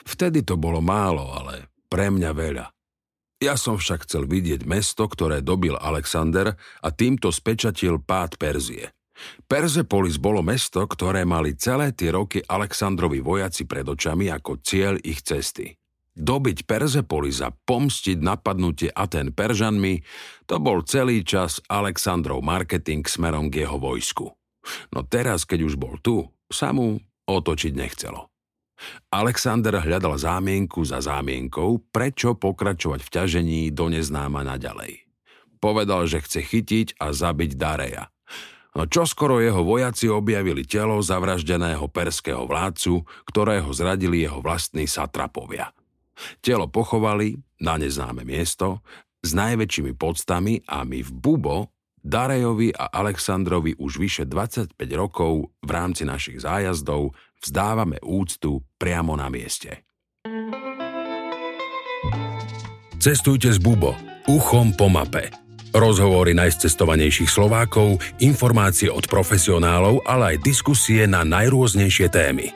Vtedy 0.04 0.44
to 0.44 0.60
bolo 0.60 0.84
málo, 0.84 1.32
ale 1.32 1.72
pre 1.88 2.12
mňa 2.12 2.30
veľa. 2.36 2.66
Ja 3.40 3.56
som 3.56 3.80
však 3.80 4.04
chcel 4.04 4.28
vidieť 4.28 4.68
mesto, 4.68 5.08
ktoré 5.08 5.40
dobil 5.40 5.72
Alexander 5.80 6.52
a 6.84 6.88
týmto 6.92 7.32
spečatil 7.32 7.96
pád 7.96 8.36
Perzie. 8.36 8.92
Perzepolis 9.48 10.20
bolo 10.20 10.44
mesto, 10.44 10.84
ktoré 10.84 11.24
mali 11.24 11.56
celé 11.56 11.96
tie 11.96 12.12
roky 12.12 12.44
Alexandrovi 12.44 13.24
vojaci 13.24 13.64
pred 13.64 13.88
očami 13.88 14.28
ako 14.28 14.60
cieľ 14.60 15.00
ich 15.00 15.24
cesty. 15.24 15.72
Dobiť 16.14 16.62
Perzepolis 16.62 17.42
a 17.42 17.50
pomstiť 17.50 18.22
napadnutie 18.22 18.86
Aten 18.94 19.34
Peržanmi, 19.34 19.98
to 20.46 20.62
bol 20.62 20.86
celý 20.86 21.26
čas 21.26 21.58
Alexandrov 21.66 22.38
marketing 22.38 23.02
smerom 23.02 23.50
k 23.50 23.66
jeho 23.66 23.82
vojsku. 23.82 24.30
No 24.94 25.02
teraz, 25.02 25.42
keď 25.42 25.66
už 25.66 25.74
bol 25.74 25.98
tu, 25.98 26.22
sa 26.46 26.70
mu 26.70 27.02
otočiť 27.26 27.74
nechcelo. 27.74 28.30
Alexander 29.10 29.82
hľadal 29.82 30.14
zámienku 30.14 30.86
za 30.86 31.02
zámienkou, 31.02 31.82
prečo 31.90 32.38
pokračovať 32.38 33.00
v 33.02 33.10
ťažení 33.10 33.60
do 33.74 33.90
neznáma 33.90 34.46
naďalej. 34.46 35.02
Povedal, 35.58 36.06
že 36.06 36.22
chce 36.22 36.46
chytiť 36.46 36.88
a 37.02 37.10
zabiť 37.10 37.58
Dareja. 37.58 38.06
No 38.74 38.86
čoskoro 38.86 39.42
jeho 39.42 39.66
vojaci 39.66 40.10
objavili 40.10 40.62
telo 40.62 40.98
zavraždeného 41.02 41.90
perského 41.90 42.46
vládcu, 42.46 43.02
ktorého 43.30 43.70
zradili 43.74 44.22
jeho 44.22 44.38
vlastní 44.38 44.86
satrapovia– 44.86 45.74
Telo 46.42 46.70
pochovali 46.70 47.36
na 47.62 47.78
neznáme 47.80 48.22
miesto 48.22 48.84
s 49.24 49.32
najväčšími 49.32 49.96
podstami 49.96 50.64
a 50.68 50.84
my 50.84 51.00
v 51.00 51.10
Bubo 51.10 51.74
Darejovi 52.04 52.68
a 52.76 52.92
Alexandrovi 52.92 53.80
už 53.80 53.96
vyše 53.96 54.24
25 54.28 54.76
rokov 54.92 55.48
v 55.64 55.70
rámci 55.72 56.04
našich 56.04 56.44
zájazdov 56.44 57.16
vzdávame 57.40 57.96
úctu 58.04 58.60
priamo 58.76 59.16
na 59.16 59.32
mieste. 59.32 59.88
Cestujte 63.00 63.48
s 63.48 63.56
Bubo, 63.56 63.96
uchom 64.28 64.76
po 64.76 64.92
mape. 64.92 65.32
Rozhovory 65.72 66.36
najcestovanejších 66.36 67.28
Slovákov, 67.28 67.98
informácie 68.20 68.92
od 68.92 69.08
profesionálov, 69.08 70.04
ale 70.04 70.36
aj 70.36 70.44
diskusie 70.44 71.08
na 71.08 71.24
najrôznejšie 71.24 72.12
témy. 72.12 72.52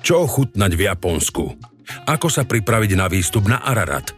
Čo 0.00 0.24
ochutnať 0.24 0.72
v 0.72 0.82
Japonsku? 0.88 1.75
Ako 2.06 2.30
sa 2.30 2.46
pripraviť 2.46 2.92
na 2.98 3.06
výstup 3.06 3.46
na 3.46 3.62
Ararat? 3.62 4.14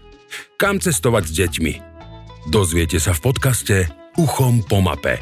Kam 0.61 0.81
cestovať 0.83 1.25
s 1.29 1.33
deťmi? 1.33 1.75
Dozviete 2.49 2.97
sa 2.97 3.13
v 3.13 3.21
podcaste 3.29 3.77
Uchom 4.17 4.65
po 4.65 4.81
mape. 4.81 5.21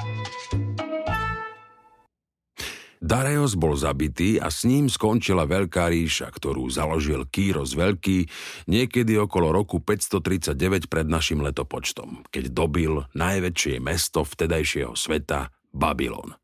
Dareos 3.07 3.55
bol 3.55 3.79
zabitý 3.79 4.41
a 4.43 4.51
s 4.51 4.67
ním 4.67 4.91
skončila 4.91 5.47
Veľká 5.47 5.93
ríša, 5.93 6.27
ktorú 6.33 6.67
založil 6.67 7.29
Kýros 7.29 7.77
Veľký 7.79 8.27
niekedy 8.67 9.15
okolo 9.21 9.55
roku 9.55 9.79
539 9.79 10.91
pred 10.91 11.07
našim 11.07 11.39
letopočtom, 11.39 12.27
keď 12.35 12.51
dobil 12.51 13.07
najväčšie 13.15 13.79
mesto 13.79 14.27
vtedajšieho 14.27 14.99
sveta 14.99 15.55
Babylon. 15.71 16.35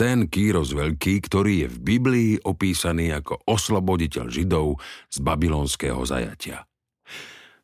Ten 0.00 0.32
Kýros 0.32 0.72
Veľký, 0.72 1.28
ktorý 1.28 1.68
je 1.68 1.68
v 1.76 1.78
Biblii 1.84 2.32
opísaný 2.40 3.12
ako 3.20 3.44
osloboditeľ 3.44 4.32
Židov 4.32 4.80
z 5.12 5.16
babylonského 5.20 6.00
zajatia. 6.08 6.64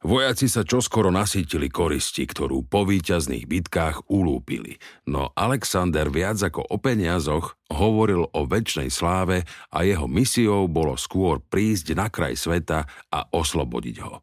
Vojaci 0.04 0.44
sa 0.44 0.60
čoskoro 0.60 1.08
nasítili 1.08 1.72
koristi, 1.72 2.28
ktorú 2.28 2.68
po 2.68 2.84
víťazných 2.84 3.48
bitkách 3.48 4.12
ulúpili, 4.12 4.76
no 5.08 5.32
Alexander 5.32 6.12
viac 6.12 6.36
ako 6.44 6.60
o 6.60 6.76
peniazoch 6.76 7.56
hovoril 7.72 8.28
o 8.28 8.44
väčšnej 8.44 8.92
sláve 8.92 9.48
a 9.72 9.88
jeho 9.88 10.04
misiou 10.04 10.68
bolo 10.68 11.00
skôr 11.00 11.40
prísť 11.40 11.96
na 11.96 12.12
kraj 12.12 12.36
sveta 12.36 12.84
a 13.16 13.32
oslobodiť 13.32 13.96
ho. 14.04 14.20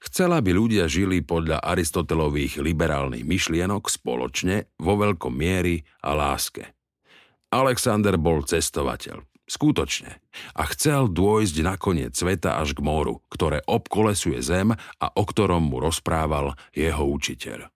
Chcela, 0.00 0.40
aby 0.40 0.56
ľudia 0.56 0.88
žili 0.88 1.20
podľa 1.20 1.60
Aristotelových 1.60 2.56
liberálnych 2.56 3.28
myšlienok 3.28 3.92
spoločne, 3.92 4.72
vo 4.80 4.96
veľkom 4.96 5.36
miery 5.36 5.84
a 6.00 6.16
láske. 6.16 6.79
Alexander 7.50 8.14
bol 8.14 8.46
cestovateľ. 8.46 9.26
Skutočne. 9.50 10.22
A 10.54 10.62
chcel 10.70 11.10
dôjsť 11.10 11.56
na 11.66 11.74
koniec 11.74 12.14
sveta 12.14 12.62
až 12.62 12.78
k 12.78 12.86
moru, 12.86 13.18
ktoré 13.26 13.58
obkolesuje 13.66 14.38
zem 14.38 14.70
a 14.78 15.06
o 15.10 15.22
ktorom 15.26 15.74
mu 15.74 15.82
rozprával 15.82 16.54
jeho 16.70 17.02
učiteľ. 17.10 17.66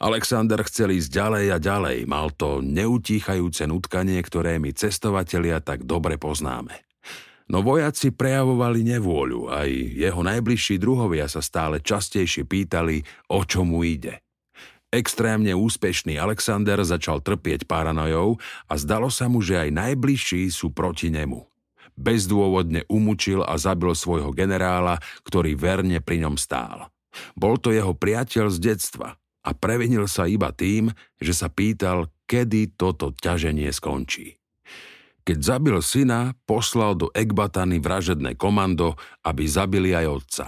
Alexander 0.00 0.64
chcel 0.64 0.96
ísť 0.96 1.10
ďalej 1.12 1.46
a 1.52 1.58
ďalej, 1.60 1.98
mal 2.08 2.32
to 2.32 2.64
neutíchajúce 2.64 3.68
nutkanie, 3.68 4.16
ktoré 4.24 4.56
my 4.56 4.72
cestovatelia 4.72 5.60
tak 5.60 5.84
dobre 5.84 6.16
poznáme. 6.16 6.72
No 7.52 7.60
vojaci 7.60 8.16
prejavovali 8.16 8.88
nevôľu, 8.88 9.52
aj 9.52 9.68
jeho 10.00 10.20
najbližší 10.24 10.80
druhovia 10.80 11.28
sa 11.28 11.44
stále 11.44 11.84
častejšie 11.84 12.48
pýtali, 12.48 13.04
o 13.28 13.44
čo 13.44 13.68
mu 13.68 13.84
ide– 13.84 14.24
Extrémne 14.88 15.52
úspešný 15.52 16.16
Alexander 16.16 16.80
začal 16.80 17.20
trpieť 17.20 17.68
paranojou 17.68 18.40
a 18.64 18.74
zdalo 18.80 19.12
sa 19.12 19.28
mu, 19.28 19.44
že 19.44 19.60
aj 19.60 19.68
najbližší 19.68 20.48
sú 20.48 20.72
proti 20.72 21.12
nemu. 21.12 21.44
Bezdôvodne 21.92 22.88
umučil 22.88 23.44
a 23.44 23.60
zabil 23.60 23.92
svojho 23.92 24.32
generála, 24.32 24.96
ktorý 25.28 25.58
verne 25.60 26.00
pri 26.00 26.24
ňom 26.24 26.40
stál. 26.40 26.88
Bol 27.36 27.60
to 27.60 27.68
jeho 27.68 27.92
priateľ 27.92 28.48
z 28.48 28.58
detstva 28.72 29.20
a 29.44 29.50
previnil 29.52 30.08
sa 30.08 30.24
iba 30.24 30.54
tým, 30.56 30.88
že 31.20 31.36
sa 31.36 31.52
pýtal, 31.52 32.08
kedy 32.24 32.78
toto 32.78 33.12
ťaženie 33.12 33.68
skončí. 33.68 34.40
Keď 35.24 35.38
zabil 35.44 35.76
syna, 35.84 36.32
poslal 36.48 36.96
do 36.96 37.12
Ekbatany 37.12 37.76
vražedné 37.84 38.40
komando, 38.40 38.96
aby 39.20 39.44
zabili 39.44 39.92
aj 39.92 40.06
otca, 40.08 40.44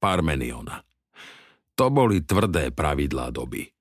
Parmeniona. 0.00 0.80
To 1.76 1.88
boli 1.92 2.24
tvrdé 2.24 2.72
pravidlá 2.72 3.28
doby. 3.32 3.71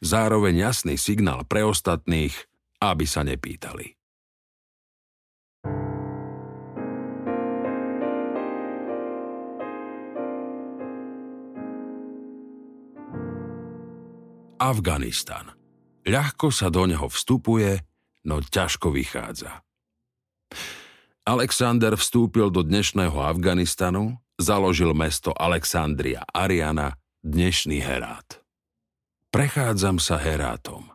Zároveň 0.00 0.64
jasný 0.64 0.96
signál 0.96 1.44
pre 1.44 1.60
ostatných, 1.60 2.32
aby 2.80 3.04
sa 3.04 3.20
nepýtali. 3.20 4.00
Afganistan. 14.60 15.56
Ľahko 16.04 16.52
sa 16.52 16.68
do 16.72 16.84
neho 16.88 17.08
vstupuje, 17.08 17.80
no 18.28 18.40
ťažko 18.44 18.92
vychádza. 18.92 19.64
Alexander 21.28 21.96
vstúpil 21.96 22.48
do 22.48 22.64
dnešného 22.64 23.20
Afganistanu, 23.20 24.16
založil 24.40 24.96
mesto 24.96 25.36
Alexandria 25.36 26.24
Ariana, 26.32 26.96
dnešný 27.20 27.84
Herát. 27.84 28.39
Prechádzam 29.30 30.02
sa 30.02 30.18
Herátom. 30.18 30.90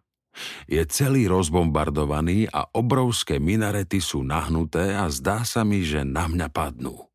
Je 0.68 0.84
celý 0.92 1.32
rozbombardovaný 1.32 2.52
a 2.52 2.68
obrovské 2.76 3.40
minarety 3.40 4.04
sú 4.04 4.28
nahnuté 4.28 4.92
a 4.92 5.08
zdá 5.08 5.48
sa 5.48 5.64
mi, 5.64 5.88
že 5.88 6.04
na 6.04 6.28
mňa 6.28 6.52
padnú. 6.52 7.08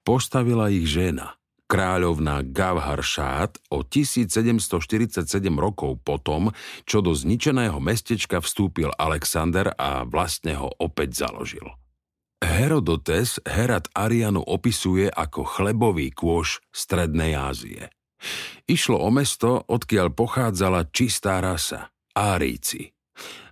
Postavila 0.00 0.72
ich 0.72 0.88
žena, 0.88 1.36
kráľovná 1.68 2.40
Gavhar 2.48 3.04
Šát 3.04 3.60
o 3.68 3.84
1747 3.84 5.28
rokov 5.60 6.00
potom, 6.00 6.48
čo 6.88 7.04
do 7.04 7.12
zničeného 7.12 7.76
mestečka 7.76 8.40
vstúpil 8.40 8.88
Alexander 8.96 9.76
a 9.76 10.08
vlastne 10.08 10.56
ho 10.56 10.72
opäť 10.80 11.28
založil. 11.28 11.68
Herodotes 12.40 13.36
Herat 13.44 13.92
Arianu 13.92 14.40
opisuje 14.40 15.12
ako 15.12 15.44
chlebový 15.44 16.08
kôš 16.08 16.64
Strednej 16.72 17.36
Ázie. 17.36 17.92
Išlo 18.68 19.00
o 19.00 19.08
mesto, 19.08 19.64
odkiaľ 19.64 20.12
pochádzala 20.12 20.90
čistá 20.92 21.40
rasa, 21.40 21.90
Áríci. 22.12 22.92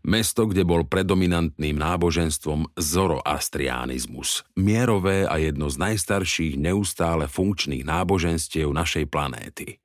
Mesto, 0.06 0.46
kde 0.46 0.62
bol 0.62 0.86
predominantným 0.86 1.74
náboženstvom 1.74 2.78
zoroastrianizmus, 2.78 4.46
mierové 4.54 5.26
a 5.26 5.34
jedno 5.42 5.66
z 5.66 5.82
najstarších 5.82 6.54
neustále 6.54 7.26
funkčných 7.26 7.82
náboženstiev 7.82 8.70
našej 8.70 9.10
planéty. 9.10 9.82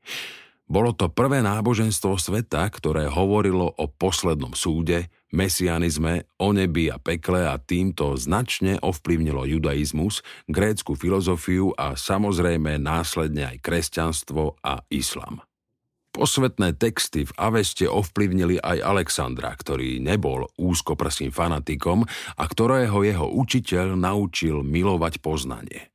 Bolo 0.69 0.93
to 0.93 1.09
prvé 1.09 1.41
náboženstvo 1.41 2.21
sveta, 2.21 2.63
ktoré 2.69 3.09
hovorilo 3.09 3.73
o 3.75 3.89
poslednom 3.89 4.53
súde, 4.53 5.09
mesianizme, 5.31 6.27
o 6.39 6.51
nebi 6.51 6.91
a 6.91 6.99
pekle 6.99 7.47
a 7.47 7.59
týmto 7.59 8.15
značne 8.15 8.77
ovplyvnilo 8.79 9.47
judaizmus, 9.47 10.23
grécku 10.47 10.93
filozofiu 10.95 11.71
a 11.75 11.95
samozrejme 11.95 12.77
následne 12.77 13.55
aj 13.55 13.57
kresťanstvo 13.63 14.59
a 14.63 14.83
islam. 14.91 15.43
Posvetné 16.11 16.75
texty 16.75 17.23
v 17.23 17.31
Aveste 17.39 17.87
ovplyvnili 17.87 18.59
aj 18.59 18.83
Alexandra, 18.83 19.55
ktorý 19.55 20.03
nebol 20.03 20.43
úzkoprsým 20.59 21.31
fanatikom 21.31 22.03
a 22.35 22.43
ktorého 22.43 23.07
jeho 23.07 23.31
učiteľ 23.31 23.95
naučil 23.95 24.59
milovať 24.59 25.23
poznanie. 25.23 25.87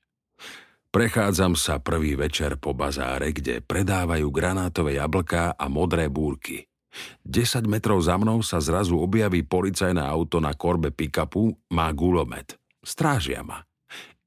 Prechádzam 0.89 1.53
sa 1.61 1.77
prvý 1.85 2.17
večer 2.17 2.57
po 2.57 2.73
bazáre, 2.73 3.37
kde 3.37 3.61
predávajú 3.61 4.33
granátové 4.33 4.97
jablká 4.97 5.53
a 5.53 5.69
modré 5.69 6.09
búrky. 6.09 6.65
10 7.25 7.67
metrov 7.67 8.01
za 8.03 8.17
mnou 8.17 8.41
sa 8.41 8.63
zrazu 8.63 8.97
objaví 8.97 9.43
policajné 9.45 10.01
auto 10.01 10.39
na 10.39 10.55
korbe 10.55 10.95
pick-upu, 10.95 11.55
má 11.75 11.91
gulomet. 11.93 12.57
Strážia 12.81 13.43
ma. 13.43 13.65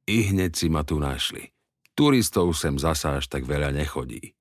I 0.09 0.33
hneď 0.33 0.51
si 0.57 0.67
ma 0.67 0.81
tu 0.83 0.97
našli. 0.97 1.53
Turistov 1.93 2.55
sem 2.55 2.79
zasa 2.79 3.19
až 3.19 3.27
tak 3.27 3.43
veľa 3.43 3.75
nechodí. 3.75 4.33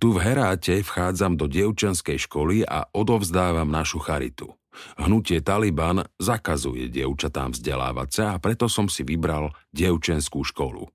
Tu 0.00 0.08
v 0.08 0.18
Heráte 0.24 0.80
vchádzam 0.80 1.36
do 1.36 1.44
dievčenskej 1.44 2.16
školy 2.24 2.64
a 2.64 2.88
odovzdávam 2.96 3.68
našu 3.68 4.00
charitu. 4.00 4.48
Hnutie 4.96 5.44
Taliban 5.44 6.06
zakazuje 6.16 6.88
dievčatám 6.88 7.52
vzdelávať 7.52 8.08
sa 8.08 8.24
a 8.32 8.40
preto 8.40 8.70
som 8.70 8.88
si 8.88 9.04
vybral 9.04 9.52
dievčenskú 9.74 10.40
školu. 10.46 10.88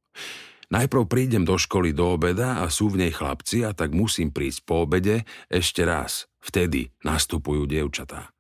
Najprv 0.74 1.06
prídem 1.06 1.44
do 1.46 1.60
školy 1.60 1.94
do 1.94 2.18
obeda 2.18 2.64
a 2.64 2.72
sú 2.74 2.90
v 2.90 3.06
nej 3.06 3.14
chlapci 3.14 3.62
a 3.62 3.74
tak 3.74 3.94
musím 3.94 4.34
prísť 4.34 4.66
po 4.66 4.86
obede 4.86 5.28
ešte 5.50 5.86
raz. 5.86 6.26
Vtedy 6.42 6.94
nastupujú 7.06 7.70
dievčatá. 7.70 8.34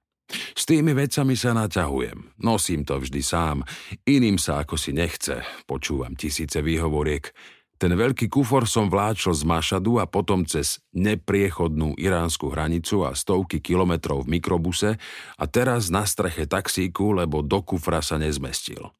S 0.57 0.65
tými 0.65 0.97
vecami 0.97 1.37
sa 1.37 1.53
naťahujem, 1.53 2.41
nosím 2.41 2.81
to 2.81 2.97
vždy 2.97 3.21
sám, 3.21 3.61
iným 4.09 4.41
sa 4.41 4.65
ako 4.65 4.73
si 4.73 4.89
nechce, 4.89 5.45
počúvam 5.69 6.17
tisíce 6.17 6.65
výhovoriek. 6.65 7.29
Ten 7.75 7.91
veľký 7.91 8.31
kufor 8.31 8.65
som 8.65 8.87
vláčil 8.87 9.35
z 9.35 9.43
Mašadu 9.43 9.99
a 9.99 10.07
potom 10.07 10.47
cez 10.47 10.79
nepriechodnú 10.95 11.99
iránsku 11.99 12.47
hranicu 12.47 13.03
a 13.03 13.11
stovky 13.11 13.59
kilometrov 13.59 14.25
v 14.25 14.39
mikrobuse 14.39 14.95
a 15.35 15.43
teraz 15.45 15.91
na 15.91 16.07
streche 16.07 16.47
taxíku, 16.47 17.11
lebo 17.11 17.43
do 17.43 17.59
kufra 17.61 17.99
sa 17.99 18.15
nezmestil. 18.15 18.95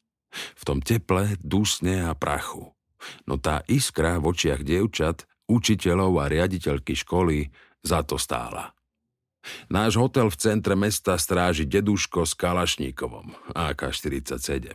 V 0.60 0.64
tom 0.68 0.84
teple, 0.84 1.40
dusne 1.40 2.04
a 2.04 2.12
prachu. 2.12 2.75
No 3.26 3.42
tá 3.42 3.62
iskra 3.70 4.18
v 4.22 4.34
očiach 4.34 4.62
dievčat, 4.62 5.26
učiteľov 5.46 6.14
a 6.22 6.26
riaditeľky 6.30 6.98
školy 6.98 7.50
za 7.86 8.02
to 8.02 8.18
stála. 8.18 8.74
Náš 9.70 10.02
hotel 10.02 10.34
v 10.34 10.40
centre 10.42 10.74
mesta 10.74 11.22
stráži 11.22 11.70
deduško 11.70 12.26
s 12.26 12.34
Kalašníkovom, 12.34 13.54
AK-47. 13.54 14.74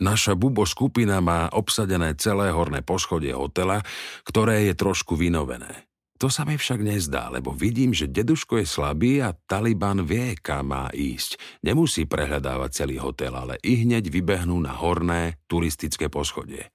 Naša 0.00 0.32
bubo 0.32 0.64
skupina 0.64 1.20
má 1.20 1.52
obsadené 1.52 2.16
celé 2.16 2.48
horné 2.48 2.80
poschodie 2.80 3.36
hotela, 3.36 3.84
ktoré 4.24 4.72
je 4.72 4.74
trošku 4.74 5.12
vynovené. 5.12 5.84
To 6.20 6.28
sa 6.28 6.44
mi 6.44 6.60
však 6.60 6.84
nezdá, 6.84 7.32
lebo 7.32 7.52
vidím, 7.52 7.96
že 7.96 8.08
deduško 8.08 8.60
je 8.60 8.66
slabý 8.68 9.24
a 9.24 9.32
Taliban 9.32 10.04
vie, 10.04 10.36
kam 10.36 10.72
má 10.72 10.92
ísť. 10.92 11.40
Nemusí 11.64 12.04
prehľadávať 12.04 12.84
celý 12.84 13.00
hotel, 13.00 13.32
ale 13.32 13.56
i 13.64 13.88
hneď 13.88 14.12
vybehnú 14.12 14.60
na 14.60 14.76
horné 14.76 15.40
turistické 15.48 16.12
poschodie. 16.12 16.68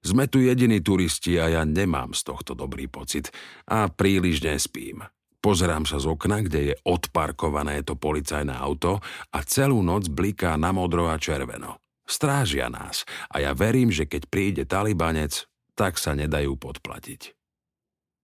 Sme 0.00 0.32
tu 0.32 0.40
jediní 0.40 0.80
turisti 0.80 1.36
a 1.36 1.52
ja 1.52 1.62
nemám 1.68 2.16
z 2.16 2.24
tohto 2.24 2.56
dobrý 2.56 2.88
pocit 2.88 3.28
a 3.68 3.92
príliš 3.92 4.40
nespím. 4.40 5.04
Pozerám 5.40 5.88
sa 5.88 5.96
z 5.96 6.08
okna, 6.08 6.44
kde 6.44 6.60
je 6.72 6.74
odparkované 6.84 7.80
to 7.84 7.96
policajné 7.96 8.52
auto 8.52 9.00
a 9.32 9.38
celú 9.44 9.80
noc 9.80 10.12
bliká 10.12 10.56
na 10.60 10.72
modro 10.72 11.08
a 11.08 11.16
červeno. 11.16 11.80
Strážia 12.04 12.68
nás 12.68 13.08
a 13.32 13.40
ja 13.44 13.52
verím, 13.56 13.88
že 13.88 14.04
keď 14.04 14.22
príde 14.28 14.62
talibanec, 14.68 15.48
tak 15.72 15.96
sa 15.96 16.12
nedajú 16.12 16.60
podplatiť. 16.60 17.32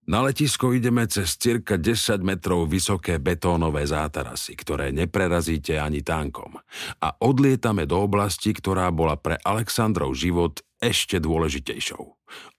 Na 0.06 0.22
letisko 0.22 0.70
ideme 0.70 1.02
cez 1.10 1.34
cirka 1.34 1.74
10 1.74 2.22
metrov 2.22 2.70
vysoké 2.70 3.18
betónové 3.18 3.90
zátarasy, 3.90 4.54
ktoré 4.54 4.94
neprerazíte 4.94 5.82
ani 5.82 6.06
tankom. 6.06 6.62
A 7.02 7.08
odlietame 7.18 7.90
do 7.90 8.06
oblasti, 8.06 8.54
ktorá 8.54 8.94
bola 8.94 9.18
pre 9.18 9.34
Alexandrov 9.42 10.14
život 10.14 10.62
ešte 10.80 11.20
dôležitejšou. 11.22 12.04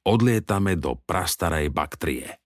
Odlietame 0.08 0.80
do 0.80 0.98
prastarej 0.98 1.70
Baktrie. 1.74 2.40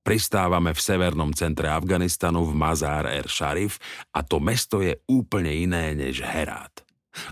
Pristávame 0.00 0.72
v 0.72 0.80
severnom 0.80 1.30
centre 1.36 1.68
Afganistanu 1.68 2.48
v 2.48 2.56
Mazar 2.56 3.04
er 3.04 3.28
Sharif 3.28 3.76
a 4.16 4.24
to 4.24 4.40
mesto 4.40 4.80
je 4.80 4.96
úplne 5.06 5.52
iné 5.52 5.92
než 5.92 6.24
Herát. 6.24 6.72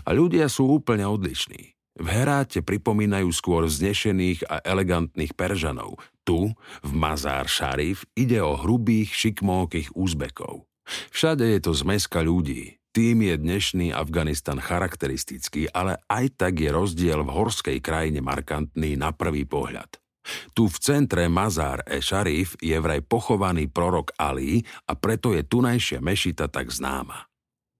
A 0.05 0.13
ľudia 0.13 0.45
sú 0.51 0.77
úplne 0.77 1.07
odlišní. 1.09 1.75
V 1.99 2.07
Heráte 2.07 2.63
pripomínajú 2.63 3.27
skôr 3.35 3.67
vznešených 3.67 4.47
a 4.47 4.63
elegantných 4.63 5.35
Peržanov. 5.35 5.99
Tu, 6.23 6.55
v 6.79 6.91
Mazár 6.95 7.51
Šarif, 7.51 8.07
ide 8.15 8.39
o 8.39 8.55
hrubých, 8.55 9.11
šikmókých 9.11 9.91
úzbekov. 9.99 10.63
Všade 11.11 11.43
je 11.43 11.59
to 11.59 11.75
zmeska 11.75 12.23
ľudí. 12.23 12.78
Tým 12.99 13.23
je 13.23 13.39
dnešný 13.39 13.95
Afganistan 13.95 14.59
charakteristický, 14.59 15.71
ale 15.71 16.03
aj 16.11 16.35
tak 16.35 16.59
je 16.59 16.67
rozdiel 16.67 17.23
v 17.23 17.31
horskej 17.31 17.79
krajine 17.79 18.19
markantný 18.19 18.99
na 18.99 19.15
prvý 19.15 19.47
pohľad. 19.47 20.03
Tu 20.51 20.67
v 20.67 20.75
centre 20.83 21.23
Mazár 21.31 21.79
e 21.87 22.03
Sharif 22.03 22.59
je 22.59 22.75
vraj 22.75 22.99
pochovaný 22.99 23.71
prorok 23.71 24.11
Ali 24.19 24.67
a 24.83 24.99
preto 24.99 25.31
je 25.31 25.47
tunajšia 25.47 26.03
mešita 26.03 26.51
tak 26.51 26.75
známa. 26.75 27.23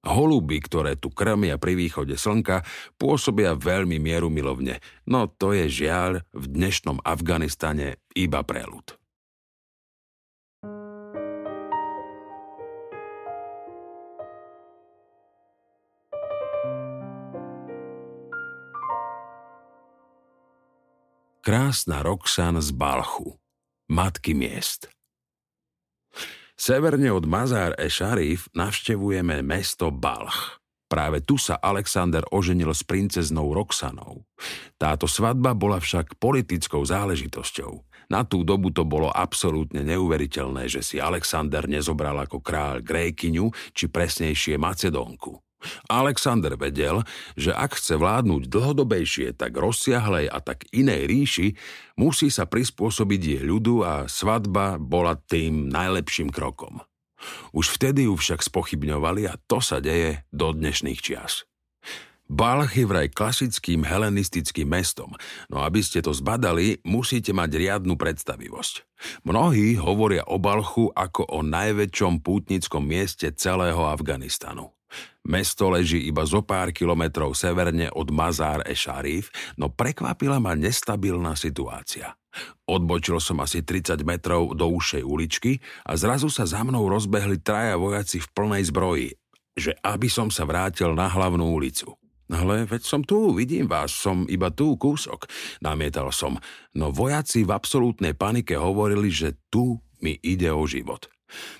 Holuby, 0.07 0.63
ktoré 0.63 0.95
tu 0.95 1.11
krmia 1.11 1.59
pri 1.59 1.76
východe 1.76 2.15
slnka, 2.15 2.63
pôsobia 2.95 3.59
veľmi 3.59 3.99
mierumilovne, 3.99 4.80
no 5.03 5.28
to 5.28 5.51
je 5.51 5.67
žiaľ 5.84 6.24
v 6.32 6.45
dnešnom 6.47 7.03
Afganistane 7.03 7.99
iba 8.15 8.39
preľud. 8.47 8.99
Krásna 21.39 22.03
Roxan 22.03 22.59
z 22.61 22.71
Balchu, 22.75 23.39
matky 23.87 24.35
miest– 24.35 24.91
Severne 26.59 27.07
od 27.15 27.23
Mazár 27.23 27.71
e 27.79 27.87
Sharif 27.87 28.51
navštevujeme 28.51 29.39
mesto 29.39 29.95
Balch. 29.95 30.59
Práve 30.91 31.23
tu 31.23 31.39
sa 31.39 31.55
Alexander 31.55 32.19
oženil 32.35 32.75
s 32.75 32.83
princeznou 32.83 33.55
Roxanou. 33.55 34.27
Táto 34.75 35.07
svadba 35.07 35.55
bola 35.55 35.79
však 35.79 36.19
politickou 36.19 36.83
záležitosťou. 36.83 37.79
Na 38.11 38.27
tú 38.27 38.43
dobu 38.43 38.75
to 38.75 38.83
bolo 38.83 39.07
absolútne 39.07 39.87
neuveriteľné, 39.87 40.67
že 40.67 40.83
si 40.83 40.99
Alexander 40.99 41.63
nezobral 41.63 42.19
ako 42.19 42.43
kráľ 42.43 42.83
Grékyňu, 42.83 43.55
či 43.71 43.87
presnejšie 43.87 44.59
Macedónku. 44.59 45.39
Alexander 45.91 46.55
vedel, 46.55 47.03
že 47.36 47.51
ak 47.51 47.76
chce 47.80 47.99
vládnuť 47.99 48.47
dlhodobejšie, 48.47 49.36
tak 49.36 49.55
rozsiahlej 49.60 50.32
a 50.32 50.39
tak 50.39 50.68
inej 50.72 51.07
ríši, 51.07 51.47
musí 51.99 52.32
sa 52.32 52.47
prispôsobiť 52.47 53.22
jej 53.22 53.43
ľudu 53.43 53.84
a 53.84 53.93
svadba 54.07 54.80
bola 54.80 55.20
tým 55.20 55.68
najlepším 55.68 56.32
krokom. 56.32 56.80
Už 57.51 57.76
vtedy 57.76 58.07
ju 58.07 58.16
však 58.16 58.39
spochybňovali 58.39 59.28
a 59.28 59.36
to 59.36 59.60
sa 59.60 59.84
deje 59.84 60.24
do 60.32 60.55
dnešných 60.55 60.99
čias. 61.03 61.43
Balch 62.30 62.78
je 62.78 62.86
vraj 62.86 63.10
klasickým 63.10 63.82
helenistickým 63.82 64.70
mestom, 64.70 65.18
no 65.49 65.66
aby 65.66 65.82
ste 65.82 66.05
to 66.05 66.14
zbadali, 66.14 66.78
musíte 66.86 67.34
mať 67.34 67.57
riadnu 67.57 67.97
predstavivosť. 67.97 68.86
Mnohí 69.26 69.82
hovoria 69.82 70.22
o 70.30 70.38
Balchu 70.38 70.93
ako 70.93 71.26
o 71.26 71.41
najväčšom 71.41 72.22
pútnickom 72.22 72.86
mieste 72.86 73.34
celého 73.34 73.82
Afganistanu. 73.82 74.78
Mesto 75.29 75.69
leží 75.69 76.09
iba 76.09 76.25
zo 76.25 76.41
pár 76.41 76.73
kilometrov 76.73 77.37
severne 77.37 77.91
od 77.93 78.09
Mazár 78.09 78.65
e 78.65 78.73
Sharif, 78.73 79.29
no 79.59 79.69
prekvapila 79.69 80.41
ma 80.41 80.57
nestabilná 80.57 81.37
situácia. 81.37 82.17
Odbočil 82.69 83.17
som 83.17 83.41
asi 83.41 83.65
30 83.65 84.05
metrov 84.05 84.53
do 84.53 84.69
ušej 84.69 85.01
uličky 85.01 85.57
a 85.85 85.97
zrazu 85.97 86.29
sa 86.29 86.45
za 86.45 86.61
mnou 86.61 86.85
rozbehli 86.85 87.41
traja 87.41 87.77
vojaci 87.77 88.21
v 88.21 88.27
plnej 88.33 88.63
zbroji, 88.69 89.09
že 89.57 89.73
aby 89.81 90.07
som 90.07 90.29
sa 90.29 90.45
vrátil 90.45 90.93
na 90.93 91.09
hlavnú 91.09 91.45
ulicu. 91.49 91.97
Ale 92.29 92.69
veď 92.69 92.81
som 92.85 93.01
tu, 93.01 93.33
vidím 93.33 93.65
vás, 93.65 93.89
som 93.89 94.29
iba 94.29 94.53
tu 94.53 94.77
kúsok, 94.77 95.25
namietal 95.65 96.13
som. 96.13 96.37
No 96.77 96.93
vojaci 96.93 97.41
v 97.41 97.57
absolútnej 97.57 98.13
panike 98.13 98.53
hovorili, 98.53 99.09
že 99.09 99.33
tu 99.49 99.81
mi 100.05 100.13
ide 100.21 100.53
o 100.53 100.61
život. 100.69 101.09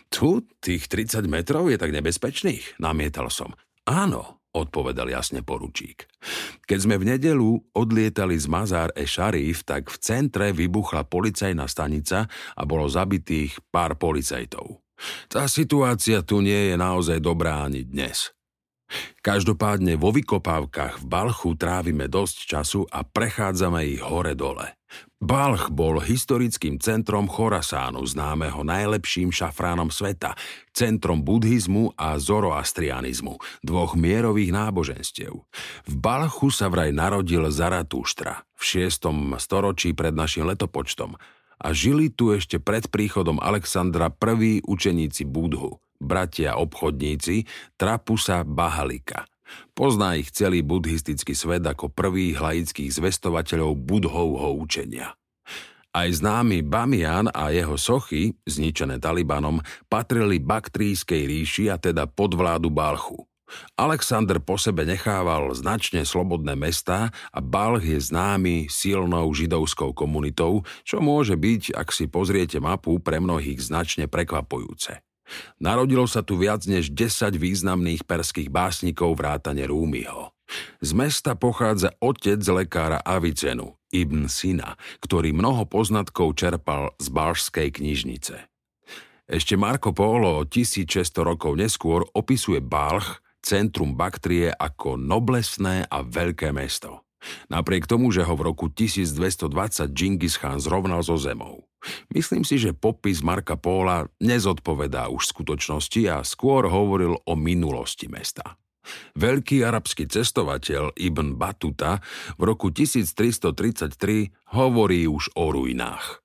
Tu, 0.09 0.43
tých 0.59 0.89
30 0.89 1.30
metrov 1.30 1.70
je 1.70 1.78
tak 1.78 1.93
nebezpečných, 1.93 2.82
namietal 2.82 3.30
som. 3.30 3.53
Áno, 3.86 4.39
odpovedal 4.53 5.13
jasne 5.13 5.45
poručík. 5.45 6.09
Keď 6.65 6.80
sme 6.82 6.95
v 6.97 7.17
nedelu 7.17 7.49
odlietali 7.74 8.38
z 8.38 8.45
Mazár 8.49 8.89
e 8.97 9.05
Sharif, 9.05 9.65
tak 9.65 9.89
v 9.89 9.97
centre 10.01 10.53
vybuchla 10.53 11.05
policajná 11.05 11.65
stanica 11.70 12.26
a 12.30 12.61
bolo 12.65 12.89
zabitých 12.89 13.57
pár 13.70 13.97
policajtov. 13.97 14.82
Tá 15.32 15.47
situácia 15.47 16.22
tu 16.26 16.43
nie 16.43 16.74
je 16.74 16.76
naozaj 16.76 17.24
dobrá 17.24 17.63
ani 17.63 17.88
dnes. 17.88 18.36
Každopádne 19.22 20.00
vo 20.00 20.10
vykopávkach 20.10 21.02
v 21.02 21.06
Balchu 21.06 21.54
trávime 21.54 22.10
dosť 22.10 22.38
času 22.46 22.82
a 22.90 23.06
prechádzame 23.06 23.86
ich 23.86 24.02
hore-dole. 24.02 24.80
Balch 25.20 25.70
bol 25.70 26.00
historickým 26.00 26.80
centrom 26.80 27.28
Chorasánu, 27.28 28.02
známeho 28.08 28.64
najlepším 28.64 29.30
šafránom 29.30 29.92
sveta, 29.92 30.34
centrom 30.72 31.22
buddhizmu 31.22 31.94
a 32.00 32.16
zoroastrianizmu, 32.18 33.36
dvoch 33.62 33.94
mierových 34.00 34.56
náboženstiev. 34.56 35.34
V 35.86 35.94
Balchu 35.94 36.50
sa 36.50 36.72
vraj 36.72 36.96
narodil 36.96 37.44
Zaratúštra 37.52 38.48
v 38.56 38.64
6. 38.88 39.12
storočí 39.38 39.92
pred 39.92 40.16
našim 40.16 40.48
letopočtom 40.48 41.20
a 41.60 41.68
žili 41.76 42.08
tu 42.08 42.32
ešte 42.32 42.58
pred 42.58 42.88
príchodom 42.88 43.44
Alexandra 43.44 44.08
prví 44.08 44.64
učeníci 44.64 45.28
Budhu– 45.28 45.78
bratia 46.00 46.58
obchodníci 46.58 47.45
Trapusa 47.76 48.47
Bahalika. 48.47 49.28
Pozná 49.74 50.16
ich 50.16 50.32
celý 50.32 50.64
buddhistický 50.66 51.34
svet 51.36 51.66
ako 51.66 51.91
prvých 51.91 52.39
laických 52.39 52.89
zvestovateľov 52.89 53.78
budhovho 53.78 54.58
učenia. 54.58 55.14
Aj 55.89 56.06
známy 56.06 56.62
Bamian 56.62 57.34
a 57.34 57.50
jeho 57.50 57.74
sochy, 57.74 58.38
zničené 58.45 59.02
Talibanom, 59.02 59.58
patrili 59.89 60.38
baktrískej 60.38 61.26
ríši 61.26 61.74
a 61.74 61.82
teda 61.82 62.06
pod 62.06 62.38
vládu 62.38 62.70
Balchu. 62.70 63.26
Alexander 63.74 64.38
po 64.38 64.62
sebe 64.62 64.86
nechával 64.86 65.50
značne 65.58 66.06
slobodné 66.06 66.54
mestá 66.54 67.10
a 67.34 67.41
Balch 67.41 67.82
je 67.82 67.97
známy 67.97 68.70
silnou 68.70 69.26
židovskou 69.34 69.97
komunitou, 69.97 70.62
čo 70.86 71.02
môže 71.02 71.34
byť, 71.34 71.74
ak 71.74 71.89
si 71.89 72.06
pozriete 72.06 72.62
mapu, 72.62 73.02
pre 73.02 73.18
mnohých 73.18 73.58
značne 73.58 74.06
prekvapujúce. 74.06 75.02
Narodilo 75.61 76.05
sa 76.09 76.25
tu 76.25 76.39
viac 76.39 76.65
než 76.65 76.93
10 76.93 77.36
významných 77.38 78.05
perských 78.05 78.49
básnikov 78.49 79.17
vrátane 79.17 79.65
Rúmiho. 79.67 80.34
Z 80.82 80.97
mesta 80.97 81.38
pochádza 81.38 81.93
otec 82.01 82.41
lekára 82.49 82.97
Avicenu, 83.05 83.77
Ibn 83.93 84.25
Sina, 84.25 84.73
ktorý 85.01 85.30
mnoho 85.30 85.69
poznatkov 85.69 86.34
čerpal 86.34 86.97
z 86.97 87.07
Balšskej 87.13 87.69
knižnice. 87.77 88.36
Ešte 89.30 89.53
Marco 89.53 89.93
Polo 89.93 90.41
1600 90.41 91.21
rokov 91.21 91.53
neskôr 91.53 92.01
opisuje 92.17 92.65
Balch, 92.65 93.21
centrum 93.45 93.93
Baktrie, 93.93 94.49
ako 94.49 94.97
noblesné 94.97 95.86
a 95.86 96.01
veľké 96.01 96.49
mesto. 96.49 97.05
Napriek 97.53 97.86
tomu, 97.86 98.09
že 98.09 98.25
ho 98.25 98.34
v 98.34 98.49
roku 98.49 98.73
1220 98.73 99.93
Džingis 99.93 100.41
Khan 100.41 100.57
zrovnal 100.57 101.05
so 101.05 101.13
zemou. 101.13 101.68
Myslím 102.11 102.43
si, 102.43 102.59
že 102.59 102.75
popis 102.75 103.23
Marka 103.23 103.55
Póla 103.55 104.07
nezodpovedá 104.19 105.07
už 105.11 105.32
skutočnosti 105.32 106.01
a 106.11 106.17
skôr 106.27 106.67
hovoril 106.67 107.15
o 107.23 107.34
minulosti 107.39 108.11
mesta. 108.11 108.59
Veľký 109.19 109.61
arabský 109.61 110.09
cestovateľ 110.09 110.97
Ibn 110.97 111.38
Batuta 111.38 112.01
v 112.39 112.41
roku 112.41 112.73
1333 112.73 114.55
hovorí 114.55 115.05
už 115.05 115.36
o 115.38 115.53
ruinách. 115.53 116.23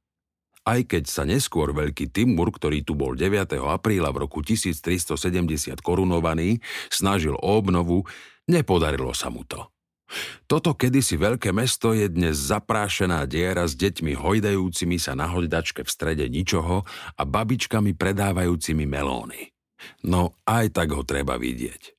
Aj 0.65 0.81
keď 0.81 1.05
sa 1.05 1.29
neskôr 1.29 1.77
veľký 1.77 2.09
Timur, 2.09 2.49
ktorý 2.49 2.81
tu 2.89 2.97
bol 2.97 3.13
9. 3.13 3.61
apríla 3.69 4.09
v 4.17 4.25
roku 4.25 4.41
1370 4.41 5.13
korunovaný, 5.85 6.65
snažil 6.89 7.37
o 7.37 7.51
obnovu, 7.61 8.09
nepodarilo 8.49 9.13
sa 9.13 9.29
mu 9.29 9.45
to. 9.45 9.74
Toto 10.45 10.77
kedysi 10.77 11.17
veľké 11.17 11.51
mesto 11.57 11.97
je 11.97 12.07
dnes 12.13 12.37
zaprášená 12.37 13.25
diera 13.25 13.65
s 13.65 13.75
deťmi 13.75 14.15
hojdajúcimi 14.15 15.01
sa 15.01 15.17
na 15.17 15.27
hojdačke 15.33 15.83
v 15.83 15.91
strede 15.91 16.29
ničoho 16.29 16.85
a 17.17 17.23
babičkami 17.25 17.97
predávajúcimi 17.97 18.85
melóny. 18.85 19.51
No 20.05 20.37
aj 20.45 20.77
tak 20.77 20.93
ho 20.93 21.03
treba 21.03 21.41
vidieť. 21.41 21.97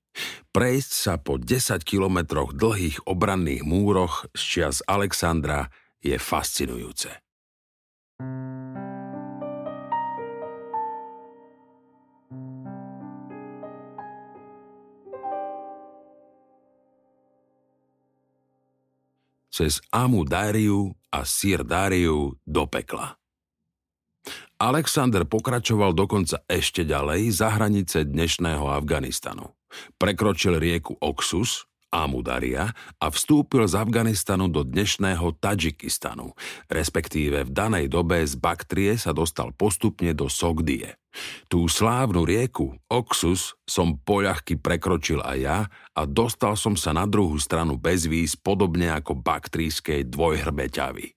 Prejsť 0.55 0.91
sa 0.95 1.13
po 1.19 1.35
10 1.35 1.83
kilometroch 1.83 2.55
dlhých 2.55 3.03
obranných 3.03 3.67
múroch 3.67 4.23
z 4.31 4.41
čias 4.41 4.79
Alexandra 4.87 5.67
je 5.99 6.15
fascinujúce. 6.15 7.24
Cez 19.55 19.79
Amu 19.87 20.27
Dariu 20.27 20.91
a 21.15 21.23
Sir 21.23 21.63
Dariu 21.63 22.35
do 22.43 22.67
pekla. 22.67 23.15
Alexander 24.59 25.23
pokračoval 25.23 25.95
dokonca 25.95 26.43
ešte 26.51 26.83
ďalej 26.83 27.31
za 27.31 27.55
hranice 27.55 28.03
dnešného 28.03 28.67
Afganistanu. 28.67 29.55
Prekročil 29.95 30.59
rieku 30.59 30.99
Oxus, 30.99 31.71
Amudaria 31.95 32.75
a 32.99 33.07
vstúpil 33.07 33.63
z 33.71 33.79
Afganistanu 33.79 34.51
do 34.51 34.67
dnešného 34.67 35.39
Tadžikistanu, 35.39 36.35
respektíve 36.67 37.47
v 37.47 37.51
danej 37.55 37.87
dobe 37.87 38.19
z 38.27 38.35
Baktrie 38.35 38.99
sa 38.99 39.15
dostal 39.15 39.55
postupne 39.55 40.11
do 40.11 40.27
Sogdie. 40.27 40.99
Tú 41.47 41.71
slávnu 41.71 42.27
rieku 42.27 42.75
Oxus 42.91 43.55
som 43.63 43.95
poľahky 43.95 44.59
prekročil 44.59 45.23
aj 45.23 45.37
ja 45.39 45.59
a 45.95 46.01
dostal 46.03 46.59
som 46.59 46.75
sa 46.75 46.91
na 46.91 47.07
druhú 47.07 47.39
stranu 47.39 47.79
bez 47.79 48.03
víz 48.03 48.35
podobne 48.35 48.91
ako 48.91 49.15
baktrískej 49.23 50.11
dvojhrbeťavy. 50.11 51.15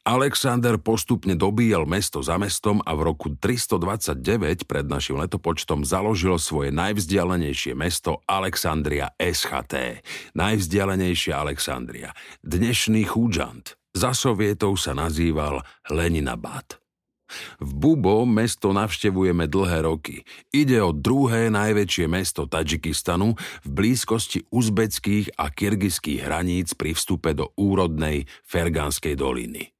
Alexander 0.00 0.80
postupne 0.80 1.36
dobíjal 1.36 1.84
mesto 1.84 2.24
za 2.24 2.40
mestom 2.40 2.80
a 2.88 2.96
v 2.96 3.12
roku 3.12 3.36
329 3.36 4.64
pred 4.64 4.88
našim 4.88 5.20
letopočtom 5.20 5.84
založil 5.84 6.40
svoje 6.40 6.72
najvzdialenejšie 6.72 7.76
mesto 7.76 8.24
Alexandria 8.24 9.12
SHT, 9.20 10.00
najvzdialenejšia 10.32 11.36
Alexandria, 11.36 12.16
dnešný 12.40 13.04
Chudžant. 13.04 13.76
Za 13.92 14.16
sovietov 14.16 14.80
sa 14.80 14.96
nazýval 14.96 15.60
Leninabad. 15.92 16.80
V 17.60 17.70
Bubo 17.76 18.24
mesto 18.24 18.72
navštevujeme 18.72 19.52
dlhé 19.52 19.84
roky. 19.84 20.24
Ide 20.48 20.80
o 20.80 20.96
druhé 20.96 21.52
najväčšie 21.52 22.08
mesto 22.08 22.48
Tadžikistanu 22.48 23.36
v 23.36 23.68
blízkosti 23.68 24.48
uzbeckých 24.48 25.36
a 25.36 25.52
kyrgyzských 25.52 26.24
hraníc 26.24 26.72
pri 26.72 26.96
vstupe 26.96 27.36
do 27.36 27.52
úrodnej 27.60 28.24
Ferganskej 28.48 29.14
doliny. 29.14 29.70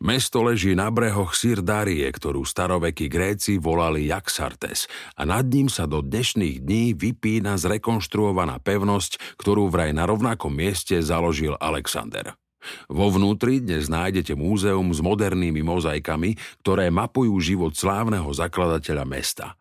Mesto 0.00 0.40
leží 0.40 0.72
na 0.72 0.88
brehoch 0.88 1.36
Sirdarie, 1.36 2.08
ktorú 2.08 2.46
starovekí 2.46 3.10
Gréci 3.10 3.60
volali 3.60 4.08
Jaxartes 4.08 4.88
a 5.18 5.28
nad 5.28 5.44
ním 5.50 5.68
sa 5.68 5.84
do 5.84 6.00
dnešných 6.00 6.64
dní 6.64 6.84
vypína 6.96 7.58
zrekonštruovaná 7.60 8.62
pevnosť, 8.64 9.36
ktorú 9.36 9.68
vraj 9.68 9.92
na 9.92 10.08
rovnakom 10.08 10.54
mieste 10.54 10.96
založil 11.04 11.58
Alexander. 11.60 12.38
Vo 12.90 13.08
vnútri 13.12 13.62
dnes 13.62 13.86
nájdete 13.86 14.34
múzeum 14.34 14.90
s 14.90 14.98
modernými 14.98 15.62
mozaikami, 15.62 16.34
ktoré 16.64 16.90
mapujú 16.90 17.38
život 17.38 17.72
slávneho 17.76 18.28
zakladateľa 18.34 19.04
mesta. 19.06 19.54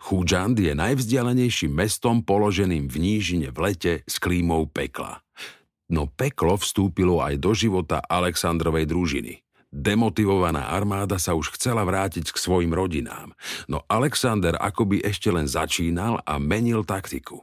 Chúdžand 0.00 0.56
je 0.56 0.72
najvzdialenejším 0.72 1.72
mestom 1.72 2.24
položeným 2.24 2.88
v 2.88 2.96
nížine 3.00 3.48
v 3.52 3.58
lete 3.68 3.92
s 4.08 4.16
klímou 4.16 4.64
pekla. 4.68 5.20
No 5.92 6.08
peklo 6.08 6.56
vstúpilo 6.56 7.20
aj 7.20 7.36
do 7.36 7.52
života 7.52 8.00
Alexandrovej 8.00 8.88
družiny. 8.88 9.43
Demotivovaná 9.74 10.70
armáda 10.70 11.18
sa 11.18 11.34
už 11.34 11.58
chcela 11.58 11.82
vrátiť 11.82 12.30
k 12.30 12.38
svojim 12.38 12.70
rodinám, 12.70 13.34
no 13.66 13.82
Alexander 13.90 14.54
akoby 14.54 15.02
ešte 15.02 15.34
len 15.34 15.50
začínal 15.50 16.22
a 16.22 16.38
menil 16.38 16.86
taktiku. 16.86 17.42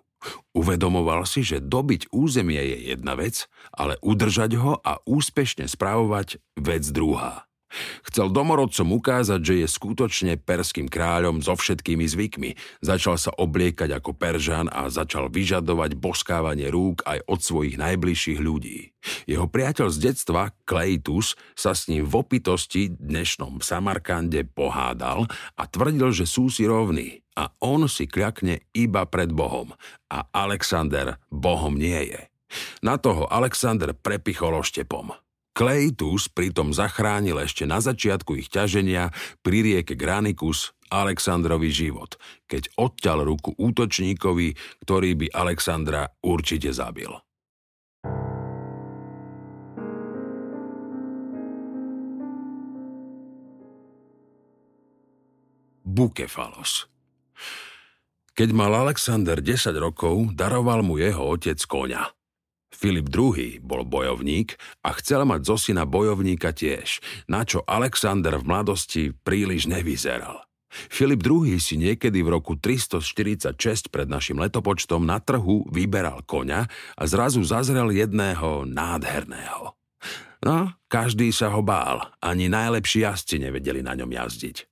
Uvedomoval 0.56 1.28
si, 1.28 1.44
že 1.44 1.60
dobiť 1.60 2.08
územie 2.16 2.62
je 2.62 2.96
jedna 2.96 3.20
vec, 3.20 3.52
ale 3.76 4.00
udržať 4.00 4.56
ho 4.64 4.80
a 4.80 5.04
úspešne 5.04 5.68
správovať 5.68 6.40
vec 6.56 6.88
druhá. 6.96 7.51
Chcel 8.08 8.30
domorodcom 8.30 9.00
ukázať, 9.00 9.40
že 9.42 9.56
je 9.64 9.68
skutočne 9.68 10.34
perským 10.38 10.92
kráľom 10.92 11.40
so 11.40 11.56
všetkými 11.56 12.06
zvykmi. 12.06 12.52
Začal 12.84 13.16
sa 13.16 13.32
obliekať 13.34 13.96
ako 13.98 14.12
Peržan 14.16 14.68
a 14.68 14.92
začal 14.92 15.32
vyžadovať 15.32 15.96
boskávanie 15.96 16.68
rúk 16.68 17.04
aj 17.08 17.24
od 17.28 17.40
svojich 17.40 17.80
najbližších 17.80 18.40
ľudí. 18.44 18.92
Jeho 19.26 19.50
priateľ 19.50 19.90
z 19.90 20.14
detstva, 20.14 20.54
Kleitus, 20.68 21.34
sa 21.58 21.74
s 21.74 21.90
ním 21.90 22.06
v 22.06 22.14
opitosti 22.22 22.92
dnešnom 22.92 23.64
Samarkande 23.64 24.46
pohádal 24.46 25.26
a 25.58 25.64
tvrdil, 25.66 26.14
že 26.14 26.30
sú 26.30 26.54
si 26.54 26.70
rovní 26.70 27.26
a 27.40 27.50
on 27.64 27.88
si 27.88 28.06
kľakne 28.06 28.68
iba 28.76 29.08
pred 29.08 29.32
Bohom 29.32 29.72
a 30.12 30.28
Alexander 30.36 31.18
Bohom 31.32 31.80
nie 31.80 32.12
je. 32.12 32.22
Na 32.84 33.00
toho 33.00 33.26
Alexander 33.32 33.96
prepichol 33.96 34.60
oštepom. 34.60 35.16
Kleitus 35.52 36.32
pritom 36.32 36.72
zachránil 36.72 37.36
ešte 37.44 37.68
na 37.68 37.84
začiatku 37.84 38.40
ich 38.40 38.48
ťaženia 38.48 39.12
pri 39.44 39.58
rieke 39.68 40.00
Granicus 40.00 40.72
Alexandrovi 40.88 41.68
život, 41.68 42.16
keď 42.48 42.72
odťal 42.80 43.28
ruku 43.28 43.52
útočníkovi, 43.60 44.56
ktorý 44.88 45.10
by 45.20 45.28
Alexandra 45.36 46.08
určite 46.24 46.72
zabil. 46.72 47.12
Bukefalos 55.84 56.88
Keď 58.32 58.50
mal 58.56 58.72
Alexander 58.72 59.44
10 59.44 59.76
rokov, 59.76 60.32
daroval 60.32 60.88
mu 60.88 60.96
jeho 60.96 61.36
otec 61.36 61.60
koňa– 61.68 62.08
Filip 62.82 63.14
II 63.14 63.62
bol 63.62 63.86
bojovník 63.86 64.58
a 64.82 64.98
chcel 64.98 65.22
mať 65.22 65.46
zo 65.46 65.56
syna 65.62 65.86
bojovníka 65.86 66.50
tiež, 66.50 66.98
na 67.30 67.46
čo 67.46 67.62
Alexander 67.70 68.42
v 68.42 68.50
mladosti 68.50 69.04
príliš 69.14 69.70
nevyzeral. 69.70 70.42
Filip 70.90 71.22
II 71.22 71.62
si 71.62 71.78
niekedy 71.78 72.26
v 72.26 72.34
roku 72.34 72.58
346 72.58 73.94
pred 73.94 74.10
našim 74.10 74.42
letopočtom 74.42 75.06
na 75.06 75.22
trhu 75.22 75.70
vyberal 75.70 76.26
koňa 76.26 76.66
a 76.98 77.04
zrazu 77.06 77.46
zazrel 77.46 77.94
jedného 77.94 78.66
nádherného. 78.66 79.78
No, 80.42 80.74
každý 80.90 81.30
sa 81.30 81.54
ho 81.54 81.62
bál, 81.62 82.02
ani 82.18 82.50
najlepší 82.50 83.06
jazdci 83.06 83.46
nevedeli 83.46 83.86
na 83.86 83.94
ňom 83.94 84.10
jazdiť. 84.10 84.66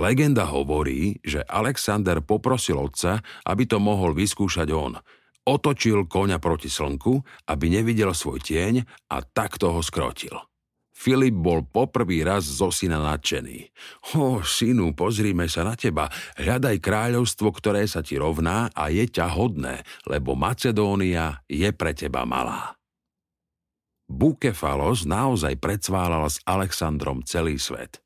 Legenda 0.00 0.48
hovorí, 0.48 1.20
že 1.20 1.44
Alexander 1.44 2.24
poprosil 2.24 2.80
otca, 2.80 3.20
aby 3.44 3.68
to 3.68 3.76
mohol 3.76 4.16
vyskúšať 4.16 4.72
on– 4.72 4.96
Otočil 5.48 6.04
koňa 6.04 6.36
proti 6.36 6.68
slnku, 6.68 7.20
aby 7.48 7.66
nevidel 7.72 8.12
svoj 8.12 8.44
tieň 8.44 8.84
a 9.08 9.24
takto 9.24 9.72
ho 9.72 9.80
skrotil. 9.80 10.36
Filip 11.00 11.32
bol 11.32 11.64
poprvý 11.64 12.20
raz 12.20 12.44
zo 12.44 12.68
syna 12.68 13.00
nadšený. 13.00 13.72
Ho, 14.12 14.44
synu, 14.44 14.92
pozrime 14.92 15.48
sa 15.48 15.64
na 15.64 15.72
teba, 15.72 16.12
hľadaj 16.36 16.76
kráľovstvo, 16.76 17.48
ktoré 17.56 17.88
sa 17.88 18.04
ti 18.04 18.20
rovná 18.20 18.68
a 18.76 18.92
je 18.92 19.08
ťa 19.08 19.32
hodné, 19.32 19.80
lebo 20.04 20.36
Macedónia 20.36 21.40
je 21.48 21.72
pre 21.72 21.96
teba 21.96 22.28
malá. 22.28 22.76
Bukefalos 24.12 25.08
naozaj 25.08 25.56
predsválal 25.56 26.28
s 26.28 26.36
Alexandrom 26.44 27.24
celý 27.24 27.56
svet. 27.56 28.04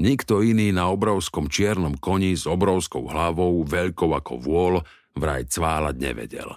Nikto 0.00 0.40
iný 0.40 0.72
na 0.72 0.88
obrovskom 0.88 1.52
čiernom 1.52 2.00
koni 2.00 2.32
s 2.32 2.48
obrovskou 2.48 3.04
hlavou, 3.04 3.60
veľkou 3.68 4.10
ako 4.16 4.34
vôľ, 4.40 4.74
vraj 5.14 5.46
cválať 5.48 5.96
nevedel. 5.98 6.48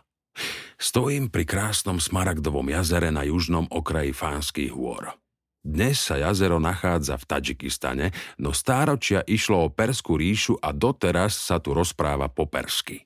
Stojím 0.78 1.34
pri 1.34 1.50
krásnom 1.50 1.98
smaragdovom 1.98 2.70
jazere 2.70 3.10
na 3.10 3.26
južnom 3.26 3.66
okraji 3.74 4.14
Fánskych 4.14 4.74
hôr. 4.74 5.18
Dnes 5.66 5.98
sa 6.00 6.22
jazero 6.22 6.62
nachádza 6.62 7.18
v 7.18 7.28
Tadžikistane, 7.28 8.08
no 8.38 8.54
stáročia 8.54 9.26
išlo 9.26 9.68
o 9.68 9.74
Perskú 9.74 10.16
ríšu 10.16 10.62
a 10.62 10.72
doteraz 10.72 11.34
sa 11.36 11.58
tu 11.58 11.74
rozpráva 11.74 12.30
po 12.30 12.46
persky. 12.46 13.04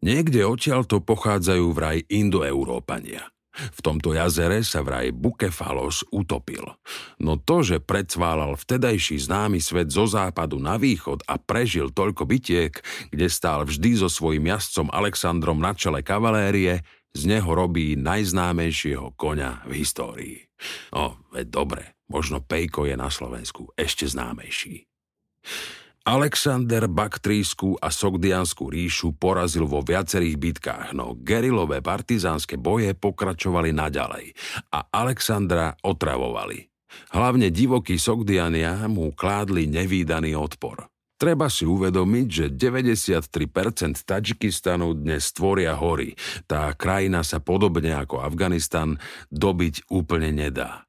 Niekde 0.00 0.46
odtiaľ 0.46 0.86
to 0.86 1.02
pochádzajú 1.02 1.66
vraj 1.74 2.00
indoeurópania– 2.06 3.28
v 3.56 3.80
tomto 3.80 4.12
jazere 4.12 4.60
sa 4.60 4.84
vraj 4.84 5.10
Bukefalos 5.12 6.04
utopil. 6.12 6.62
No 7.18 7.40
to, 7.40 7.64
že 7.64 7.82
predsválal 7.82 8.54
vtedajší 8.56 9.20
známy 9.20 9.58
svet 9.58 9.88
zo 9.88 10.04
západu 10.04 10.60
na 10.60 10.76
východ 10.76 11.24
a 11.26 11.40
prežil 11.40 11.90
toľko 11.90 12.28
bitiek, 12.28 12.72
kde 13.10 13.26
stál 13.26 13.64
vždy 13.64 14.00
so 14.00 14.08
svojím 14.12 14.52
jazdcom 14.52 14.92
Alexandrom 14.92 15.58
na 15.58 15.72
čele 15.72 16.04
kavalérie, 16.04 16.84
z 17.16 17.22
neho 17.24 17.48
robí 17.48 17.96
najznámejšieho 17.96 19.16
koňa 19.16 19.64
v 19.64 19.72
histórii. 19.80 20.36
No, 20.92 21.24
veď 21.32 21.46
dobre, 21.48 21.82
možno 22.12 22.44
Pejko 22.44 22.84
je 22.84 22.96
na 22.96 23.08
Slovensku 23.08 23.72
ešte 23.72 24.04
známejší. 24.04 24.84
Alexander 26.06 26.86
Baktrísku 26.86 27.82
a 27.82 27.90
Sogdianskú 27.90 28.70
ríšu 28.70 29.18
porazil 29.18 29.66
vo 29.66 29.82
viacerých 29.82 30.38
bitkách, 30.38 30.94
no 30.94 31.18
gerilové 31.18 31.82
partizánske 31.82 32.54
boje 32.62 32.94
pokračovali 32.94 33.74
naďalej 33.74 34.30
a 34.70 34.86
Alexandra 34.86 35.74
otravovali. 35.82 36.70
Hlavne 37.10 37.50
divokí 37.50 37.98
Sogdiania 37.98 38.86
mu 38.86 39.10
kládli 39.18 39.66
nevýdaný 39.66 40.38
odpor. 40.38 40.86
Treba 41.18 41.50
si 41.50 41.66
uvedomiť, 41.66 42.26
že 42.30 42.46
93% 42.54 44.06
Tadžikistanu 44.06 44.94
dnes 44.94 45.34
tvoria 45.34 45.74
hory. 45.74 46.14
Tá 46.46 46.70
krajina 46.78 47.26
sa 47.26 47.42
podobne 47.42 47.98
ako 47.98 48.22
Afganistan 48.22 48.94
dobiť 49.34 49.90
úplne 49.90 50.30
nedá. 50.30 50.86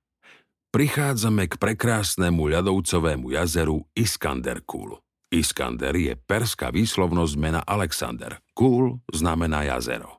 Prichádzame 0.70 1.50
k 1.50 1.58
prekrásnemu 1.58 2.54
ľadovcovému 2.54 3.34
jazeru 3.34 3.82
Iskanderkul. 3.98 5.07
Iskander 5.28 5.96
je 5.96 6.16
perská 6.16 6.72
výslovnosť 6.72 7.34
mena 7.36 7.62
Alexander. 7.64 8.40
Kul 8.56 9.04
znamená 9.12 9.68
jazero 9.68 10.18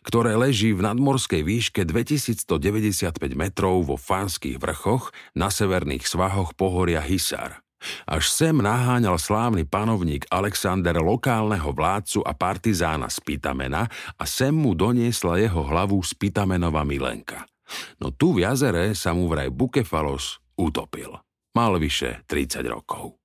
ktoré 0.00 0.32
leží 0.32 0.72
v 0.72 0.84
nadmorskej 0.84 1.44
výške 1.44 1.84
2195 1.84 3.14
metrov 3.36 3.84
vo 3.84 4.00
Fánskych 4.00 4.56
vrchoch 4.56 5.12
na 5.36 5.52
severných 5.52 6.08
svahoch 6.08 6.56
pohoria 6.56 7.04
Hisar. 7.04 7.60
Až 8.04 8.28
sem 8.28 8.52
naháňal 8.52 9.16
slávny 9.16 9.64
panovník 9.64 10.28
Alexander 10.28 11.00
lokálneho 11.00 11.72
vládcu 11.72 12.20
a 12.28 12.36
partizána 12.36 13.08
z 13.08 13.24
Pitamena 13.24 13.88
a 14.20 14.24
sem 14.28 14.52
mu 14.52 14.76
doniesla 14.76 15.40
jeho 15.40 15.64
hlavu 15.64 15.96
z 16.04 16.12
Pitamenova 16.12 16.84
milenka. 16.84 17.48
No 17.96 18.12
tu 18.12 18.36
v 18.36 18.44
jazere 18.44 18.92
sa 18.92 19.16
mu 19.16 19.30
vraj 19.32 19.48
Bukefalos 19.48 20.42
utopil. 20.60 21.08
Mal 21.56 21.72
vyše 21.80 22.26
30 22.28 22.66
rokov. 22.68 23.19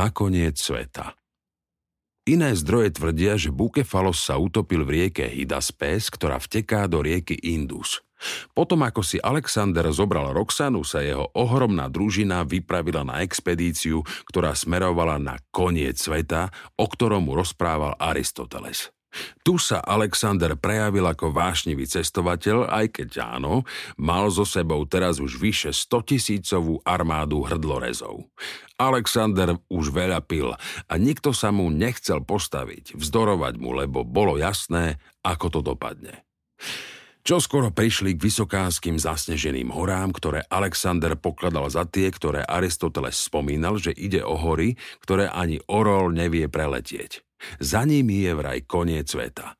Nakoniec 0.00 0.56
sveta. 0.56 1.12
Iné 2.24 2.56
zdroje 2.56 2.96
tvrdia, 2.96 3.36
že 3.36 3.52
Bukefalos 3.52 4.24
sa 4.24 4.40
utopil 4.40 4.84
v 4.84 4.90
rieke 4.96 5.28
Hydaspes, 5.28 6.08
ktorá 6.08 6.40
vteká 6.40 6.88
do 6.88 7.04
rieky 7.04 7.36
Indus. 7.36 8.00
Potom 8.52 8.84
ako 8.84 9.00
si 9.00 9.16
Alexander 9.16 9.88
zobral 9.92 10.36
Roxanu, 10.36 10.84
sa 10.84 11.00
jeho 11.00 11.32
ohromná 11.32 11.88
družina 11.88 12.44
vypravila 12.44 13.00
na 13.00 13.24
expedíciu, 13.24 14.04
ktorá 14.28 14.52
smerovala 14.52 15.16
na 15.16 15.40
koniec 15.48 15.96
sveta, 15.96 16.52
o 16.76 16.84
ktorom 16.84 17.28
mu 17.28 17.32
rozprával 17.32 17.96
Aristoteles. 17.96 18.92
Tu 19.42 19.58
sa 19.58 19.82
Alexander 19.82 20.54
prejavil 20.54 21.02
ako 21.02 21.34
vášnivý 21.34 21.86
cestovateľ, 21.86 22.70
aj 22.70 22.86
keď 23.02 23.10
áno, 23.40 23.66
mal 23.98 24.30
so 24.30 24.46
sebou 24.46 24.86
teraz 24.86 25.18
už 25.18 25.38
vyše 25.38 25.74
100 25.74 26.10
tisícovú 26.14 26.78
armádu 26.86 27.42
hrdlorezov. 27.42 28.30
Alexander 28.80 29.58
už 29.68 29.92
veľa 29.92 30.24
pil 30.24 30.54
a 30.88 30.92
nikto 30.96 31.36
sa 31.36 31.52
mu 31.52 31.68
nechcel 31.68 32.24
postaviť, 32.24 32.96
vzdorovať 32.96 33.54
mu, 33.60 33.76
lebo 33.76 34.06
bolo 34.06 34.40
jasné, 34.40 34.96
ako 35.20 35.46
to 35.52 35.60
dopadne. 35.60 36.24
Čo 37.20 37.36
skoro 37.36 37.68
prišli 37.68 38.16
k 38.16 38.32
vysokánskym 38.32 38.96
zasneženým 38.96 39.68
horám, 39.76 40.16
ktoré 40.16 40.40
Alexander 40.48 41.20
pokladal 41.20 41.68
za 41.68 41.84
tie, 41.84 42.08
ktoré 42.08 42.40
Aristoteles 42.40 43.20
spomínal, 43.20 43.76
že 43.76 43.92
ide 43.92 44.24
o 44.24 44.40
hory, 44.40 44.80
ktoré 45.04 45.28
ani 45.28 45.60
orol 45.68 46.16
nevie 46.16 46.48
preletieť. 46.48 47.20
Za 47.58 47.88
nimi 47.88 48.24
je 48.24 48.32
vraj 48.36 48.64
koniec 48.64 49.10
sveta. 49.10 49.56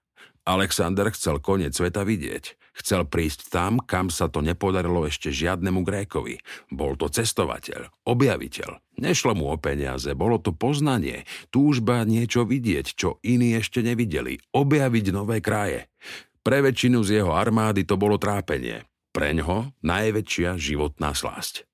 Alexander 0.48 1.12
chcel 1.12 1.38
koniec 1.38 1.76
sveta 1.76 2.02
vidieť. 2.02 2.58
Chcel 2.80 3.04
prísť 3.04 3.52
tam, 3.52 3.76
kam 3.82 4.08
sa 4.08 4.32
to 4.32 4.40
nepodarilo 4.40 5.04
ešte 5.04 5.28
žiadnemu 5.28 5.84
Grékovi. 5.84 6.40
Bol 6.72 6.96
to 6.96 7.12
cestovateľ, 7.12 7.92
objaviteľ. 8.08 8.80
Nešlo 8.96 9.36
mu 9.36 9.52
o 9.52 9.56
peniaze, 9.60 10.16
bolo 10.16 10.40
to 10.40 10.56
poznanie, 10.56 11.28
túžba 11.52 12.06
niečo 12.08 12.48
vidieť, 12.48 12.86
čo 12.96 13.20
iní 13.20 13.52
ešte 13.52 13.84
nevideli, 13.84 14.40
objaviť 14.54 15.06
nové 15.12 15.44
kraje. 15.44 15.92
Pre 16.40 16.58
väčšinu 16.64 17.04
z 17.04 17.20
jeho 17.20 17.36
armády 17.36 17.84
to 17.84 18.00
bolo 18.00 18.16
trápenie. 18.16 18.88
Preňho 19.12 19.76
najväčšia 19.84 20.56
životná 20.56 21.12
slasť. 21.12 21.68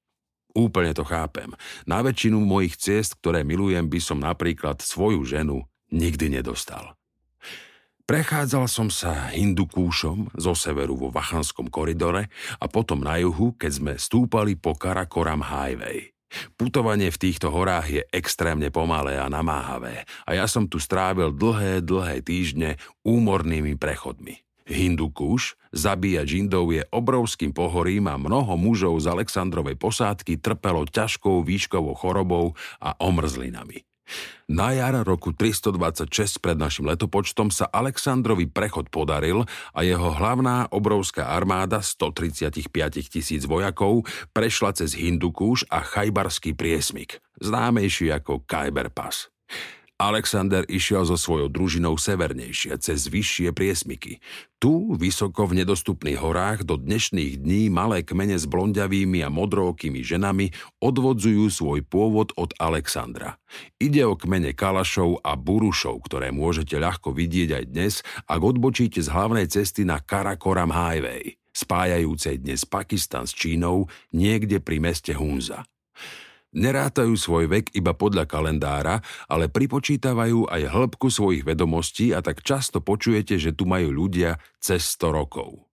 Úplne 0.57 0.97
to 0.97 1.05
chápem. 1.05 1.53
Na 1.85 2.01
väčšinu 2.01 2.41
mojich 2.41 2.81
ciest, 2.81 3.21
ktoré 3.21 3.45
milujem, 3.45 3.93
by 3.93 4.01
som 4.01 4.19
napríklad 4.25 4.81
svoju 4.81 5.23
ženu 5.23 5.69
nikdy 5.91 6.41
nedostal. 6.41 6.97
Prechádzal 8.07 8.71
som 8.71 8.87
sa 8.87 9.35
Hindukúšom 9.35 10.31
zo 10.39 10.55
severu 10.55 10.95
vo 10.95 11.11
Vachanskom 11.11 11.67
koridore 11.67 12.31
a 12.63 12.71
potom 12.71 13.03
na 13.03 13.19
juhu, 13.19 13.59
keď 13.59 13.71
sme 13.75 13.93
stúpali 13.99 14.55
po 14.55 14.79
Karakoram 14.79 15.43
Highway. 15.43 16.15
Putovanie 16.55 17.11
v 17.11 17.19
týchto 17.19 17.51
horách 17.51 17.87
je 17.91 18.03
extrémne 18.15 18.71
pomalé 18.71 19.19
a 19.19 19.27
namáhavé 19.27 20.07
a 20.23 20.39
ja 20.39 20.47
som 20.47 20.71
tu 20.71 20.79
strávil 20.79 21.35
dlhé, 21.35 21.83
dlhé 21.83 22.23
týždne 22.23 22.79
úmornými 23.03 23.75
prechodmi. 23.75 24.47
Hindukuš, 24.67 25.55
zabíjač 25.71 26.43
Indov 26.43 26.75
je 26.75 26.83
obrovským 26.91 27.55
pohorím 27.55 28.11
a 28.11 28.19
mnoho 28.19 28.59
mužov 28.59 28.99
z 28.99 29.15
Alexandrovej 29.15 29.79
posádky 29.79 30.43
trpelo 30.43 30.83
ťažkou 30.87 31.47
výškovou 31.47 31.95
chorobou 31.95 32.59
a 32.83 32.99
omrzlinami. 32.99 33.87
Na 34.47 34.71
jar 34.71 34.95
roku 35.03 35.35
326 35.35 36.39
pred 36.39 36.55
našim 36.55 36.87
letopočtom 36.87 37.51
sa 37.51 37.67
Alexandrovi 37.67 38.47
prechod 38.47 38.95
podaril 38.95 39.43
a 39.75 39.83
jeho 39.83 40.15
hlavná 40.15 40.71
obrovská 40.71 41.35
armáda 41.35 41.83
135 41.83 42.71
tisíc 43.11 43.43
vojakov 43.43 44.07
prešla 44.31 44.71
cez 44.79 44.95
Hindukúš 44.95 45.67
a 45.67 45.83
Chajbarský 45.83 46.55
priesmik, 46.55 47.19
známejší 47.43 48.15
ako 48.15 48.47
Khyber 48.47 48.87
Pass. 48.95 49.35
Alexander 49.97 50.61
išiel 50.69 51.09
so 51.09 51.17
svojou 51.17 51.49
družinou 51.49 51.97
severnejšie, 51.97 52.77
cez 52.85 53.09
vyššie 53.09 53.57
priesmiky. 53.57 54.21
Tu, 54.61 54.73
vysoko 54.93 55.49
v 55.49 55.65
nedostupných 55.65 56.21
horách, 56.21 56.69
do 56.69 56.77
dnešných 56.77 57.41
dní 57.41 57.73
malé 57.73 58.05
kmene 58.05 58.37
s 58.37 58.45
blondiavými 58.45 59.25
a 59.25 59.33
modrókými 59.33 60.05
ženami 60.05 60.53
odvodzujú 60.85 61.49
svoj 61.49 61.81
pôvod 61.89 62.37
od 62.37 62.53
Alexandra. 62.61 63.41
Ide 63.81 64.05
o 64.05 64.21
kmene 64.21 64.53
Kalašov 64.53 65.25
a 65.25 65.33
Burušov, 65.33 66.05
ktoré 66.05 66.29
môžete 66.29 66.77
ľahko 66.77 67.17
vidieť 67.17 67.57
aj 67.57 67.65
dnes, 67.65 67.95
ak 68.29 68.41
odbočíte 68.45 69.01
z 69.01 69.09
hlavnej 69.09 69.49
cesty 69.49 69.89
na 69.89 70.05
Karakoram 70.05 70.77
Highway, 70.77 71.41
spájajúcej 71.57 72.45
dnes 72.45 72.69
Pakistan 72.69 73.25
s 73.25 73.33
Čínou 73.33 73.89
niekde 74.13 74.61
pri 74.61 74.77
meste 74.77 75.17
Hunza. 75.17 75.65
Nerátajú 76.57 77.13
svoj 77.21 77.53
vek 77.53 77.77
iba 77.77 77.93
podľa 77.93 78.25
kalendára, 78.25 79.05
ale 79.29 79.53
pripočítavajú 79.53 80.49
aj 80.49 80.73
hĺbku 80.73 81.13
svojich 81.13 81.45
vedomostí 81.45 82.17
a 82.17 82.25
tak 82.25 82.41
často 82.41 82.81
počujete, 82.81 83.37
že 83.37 83.53
tu 83.53 83.69
majú 83.69 83.93
ľudia 83.93 84.41
cez 84.57 84.97
100 84.97 85.13
rokov. 85.13 85.69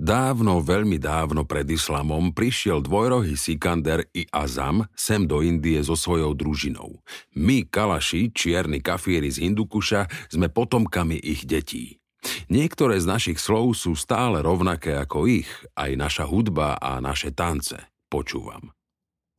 Dávno, 0.00 0.64
veľmi 0.64 0.96
dávno 0.96 1.44
pred 1.44 1.68
islamom 1.68 2.32
prišiel 2.32 2.80
dvojrohý 2.80 3.36
Sikander 3.36 4.08
i 4.16 4.24
Azam 4.32 4.88
sem 4.96 5.28
do 5.28 5.44
Indie 5.44 5.80
so 5.84 5.92
svojou 5.92 6.32
družinou. 6.32 7.04
My, 7.36 7.68
Kalaši, 7.68 8.32
čierni 8.32 8.80
kafíri 8.80 9.28
z 9.28 9.44
Hindukuša, 9.44 10.32
sme 10.32 10.48
potomkami 10.48 11.20
ich 11.20 11.44
detí. 11.44 12.00
Niektoré 12.48 12.96
z 12.96 13.08
našich 13.08 13.38
slov 13.40 13.76
sú 13.76 13.92
stále 13.92 14.40
rovnaké 14.40 14.96
ako 14.96 15.28
ich, 15.28 15.48
aj 15.76 15.92
naša 15.96 16.24
hudba 16.28 16.80
a 16.80 16.96
naše 17.04 17.36
tance. 17.36 17.76
Počúvam. 18.08 18.72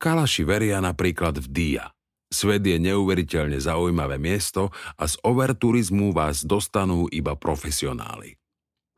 Kalaši 0.02 0.42
veria 0.42 0.82
napríklad 0.82 1.38
v 1.38 1.46
Dia. 1.46 1.84
Svet 2.26 2.66
je 2.66 2.74
neuveriteľne 2.74 3.62
zaujímavé 3.62 4.18
miesto 4.18 4.74
a 4.98 5.06
z 5.06 5.14
overturizmu 5.22 6.10
vás 6.10 6.42
dostanú 6.42 7.06
iba 7.14 7.38
profesionáli. 7.38 8.34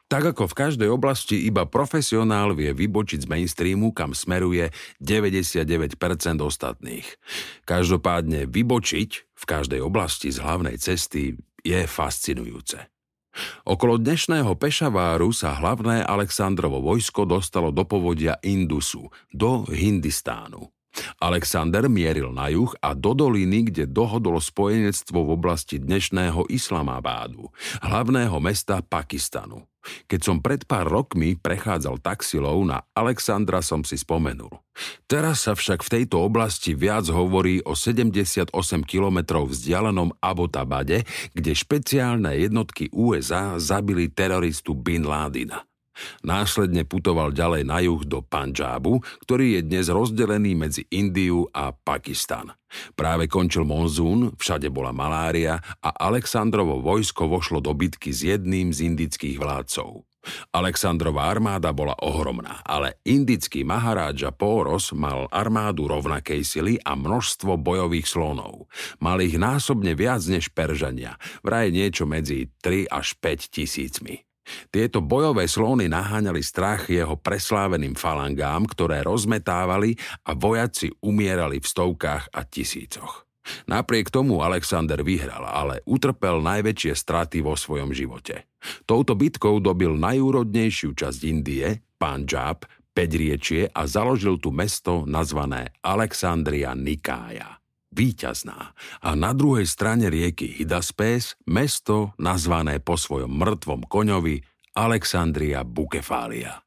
Tak 0.09 0.33
ako 0.33 0.49
v 0.49 0.55
každej 0.57 0.89
oblasti 0.89 1.45
iba 1.45 1.69
profesionál 1.69 2.57
vie 2.57 2.73
vybočiť 2.73 3.27
z 3.27 3.29
mainstreamu, 3.29 3.93
kam 3.93 4.17
smeruje 4.17 4.73
99% 5.03 5.93
ostatných. 6.41 7.05
Každopádne 7.69 8.49
vybočiť 8.49 9.11
v 9.37 9.45
každej 9.45 9.85
oblasti 9.85 10.33
z 10.33 10.41
hlavnej 10.41 10.81
cesty 10.81 11.37
je 11.61 11.81
fascinujúce. 11.85 12.81
Okolo 13.67 13.99
dnešného 13.99 14.55
Pešaváru 14.57 15.35
sa 15.35 15.59
hlavné 15.59 16.07
Aleksandrovo 16.07 16.81
vojsko 16.81 17.27
dostalo 17.27 17.75
do 17.75 17.83
povodia 17.83 18.39
Indusu, 18.47 19.11
do 19.35 19.67
Hindistánu. 19.67 20.74
Alexander 21.19 21.87
mieril 21.91 22.31
na 22.31 22.51
juh 22.51 22.71
a 22.83 22.93
do 22.93 23.15
doliny, 23.15 23.71
kde 23.71 23.91
dohodol 23.91 24.39
spojenectvo 24.39 25.19
v 25.25 25.31
oblasti 25.35 25.79
dnešného 25.79 26.47
Islamabádu, 26.51 27.51
hlavného 27.83 28.37
mesta 28.43 28.83
Pakistanu. 28.83 29.67
Keď 30.09 30.21
som 30.25 30.41
pred 30.41 30.65
pár 30.65 30.89
rokmi 30.89 31.37
prechádzal 31.37 32.01
taxilou 32.01 32.65
na 32.65 32.89
Alexandra 32.97 33.61
som 33.61 33.85
si 33.85 34.01
spomenul. 34.01 34.51
Teraz 35.05 35.45
sa 35.45 35.53
však 35.53 35.85
v 35.85 35.93
tejto 36.01 36.25
oblasti 36.25 36.73
viac 36.73 37.05
hovorí 37.13 37.61
o 37.69 37.77
78 37.77 38.49
kilometrov 38.89 39.53
vzdialenom 39.53 40.17
Abbottabade, 40.25 41.05
kde 41.37 41.53
špeciálne 41.53 42.33
jednotky 42.41 42.89
USA 42.97 43.61
zabili 43.61 44.09
teroristu 44.09 44.73
Bin 44.73 45.05
Ládina. 45.05 45.69
Následne 46.27 46.83
putoval 46.87 47.35
ďalej 47.35 47.63
na 47.67 47.79
juh 47.85 48.03
do 48.05 48.21
Panžábu, 48.25 49.03
ktorý 49.27 49.59
je 49.59 49.61
dnes 49.67 49.87
rozdelený 49.91 50.53
medzi 50.59 50.83
Indiu 50.91 51.47
a 51.51 51.73
Pakistan. 51.73 52.53
Práve 52.99 53.31
končil 53.31 53.63
monzún, 53.63 54.35
všade 54.35 54.67
bola 54.71 54.91
malária 54.91 55.63
a 55.79 55.91
Alexandrovo 55.95 56.83
vojsko 56.83 57.31
vošlo 57.31 57.63
do 57.63 57.71
bitky 57.71 58.11
s 58.11 58.27
jedným 58.27 58.75
z 58.75 58.91
indických 58.91 59.39
vládcov. 59.39 60.03
Alexandrová 60.57 61.29
armáda 61.29 61.71
bola 61.77 61.93
ohromná, 62.01 62.65
ale 62.65 62.97
indický 63.05 63.63
Maharádža 63.63 64.33
Póros 64.33 64.97
mal 64.97 65.29
armádu 65.29 65.85
rovnakej 65.85 66.41
sily 66.41 66.75
a 66.81 66.97
množstvo 66.97 67.61
bojových 67.61 68.09
slonov. 68.09 68.73
Mal 69.05 69.21
ich 69.21 69.37
násobne 69.37 69.93
viac 69.93 70.25
než 70.25 70.49
Peržania, 70.57 71.21
vraj 71.45 71.69
niečo 71.69 72.09
medzi 72.09 72.49
3 72.65 72.89
až 72.89 73.21
5 73.21 73.53
tisícmi. 73.53 74.25
Tieto 74.69 75.01
bojové 75.01 75.49
slóny 75.49 75.89
naháňali 75.89 76.41
strach 76.45 76.89
jeho 76.93 77.17
presláveným 77.17 77.97
falangám, 77.97 78.69
ktoré 78.69 79.01
rozmetávali 79.01 79.97
a 80.29 80.37
vojaci 80.37 80.93
umierali 81.01 81.61
v 81.61 81.67
stovkách 81.67 82.33
a 82.33 82.41
tisícoch. 82.45 83.25
Napriek 83.69 84.09
tomu 84.09 84.41
Alexander 84.41 85.05
vyhral, 85.05 85.45
ale 85.45 85.85
utrpel 85.85 86.41
najväčšie 86.41 86.93
straty 86.97 87.45
vo 87.45 87.57
svojom 87.57 87.93
živote. 87.93 88.49
Touto 88.89 89.13
bitkou 89.13 89.61
dobil 89.61 89.93
najúrodnejšiu 90.01 90.97
časť 90.97 91.21
Indie, 91.29 91.85
Punjab, 92.01 92.65
Pedriečie 92.97 93.69
a 93.69 93.85
založil 93.85 94.41
tu 94.41 94.49
mesto 94.49 95.05
nazvané 95.05 95.77
Alexandria 95.85 96.73
Nikája 96.73 97.64
víťazná 97.95 98.75
a 99.01 99.11
na 99.15 99.31
druhej 99.31 99.71
strane 99.71 100.11
rieky 100.11 100.51
Hydaspes 100.59 101.39
mesto 101.47 102.11
nazvané 102.19 102.83
po 102.83 102.99
svojom 102.99 103.31
mŕtvom 103.31 103.87
koňovi 103.87 104.43
Alexandria 104.75 105.63
Bukefália. 105.63 106.59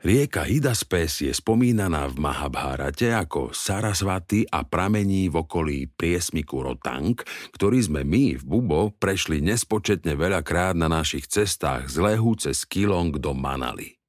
Rieka 0.00 0.48
Hydaspes 0.48 1.20
je 1.20 1.28
spomínaná 1.28 2.08
v 2.08 2.24
Mahabhárate 2.24 3.12
ako 3.12 3.52
Sarasvaty 3.52 4.48
a 4.48 4.64
pramení 4.64 5.28
v 5.28 5.44
okolí 5.44 5.92
priesmiku 5.92 6.64
Rotang, 6.64 7.20
ktorý 7.52 7.84
sme 7.84 8.00
my 8.08 8.40
v 8.40 8.44
Bubo 8.44 8.96
prešli 8.96 9.44
nespočetne 9.44 10.16
veľakrát 10.16 10.72
na 10.72 10.88
našich 10.88 11.28
cestách 11.28 11.92
z 11.92 12.00
Lehu 12.00 12.32
cez 12.40 12.64
Kilong 12.64 13.12
do 13.20 13.36
Manali. 13.36 14.00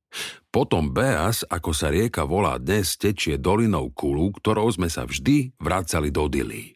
Potom 0.51 0.91
Beas, 0.91 1.47
ako 1.47 1.71
sa 1.71 1.87
rieka 1.87 2.27
volá 2.27 2.59
dnes, 2.59 2.99
tečie 2.99 3.39
dolinou 3.39 3.87
Kulu, 3.95 4.35
ktorou 4.35 4.67
sme 4.67 4.91
sa 4.91 5.07
vždy 5.07 5.55
vracali 5.55 6.11
do 6.11 6.27
Dily. 6.27 6.75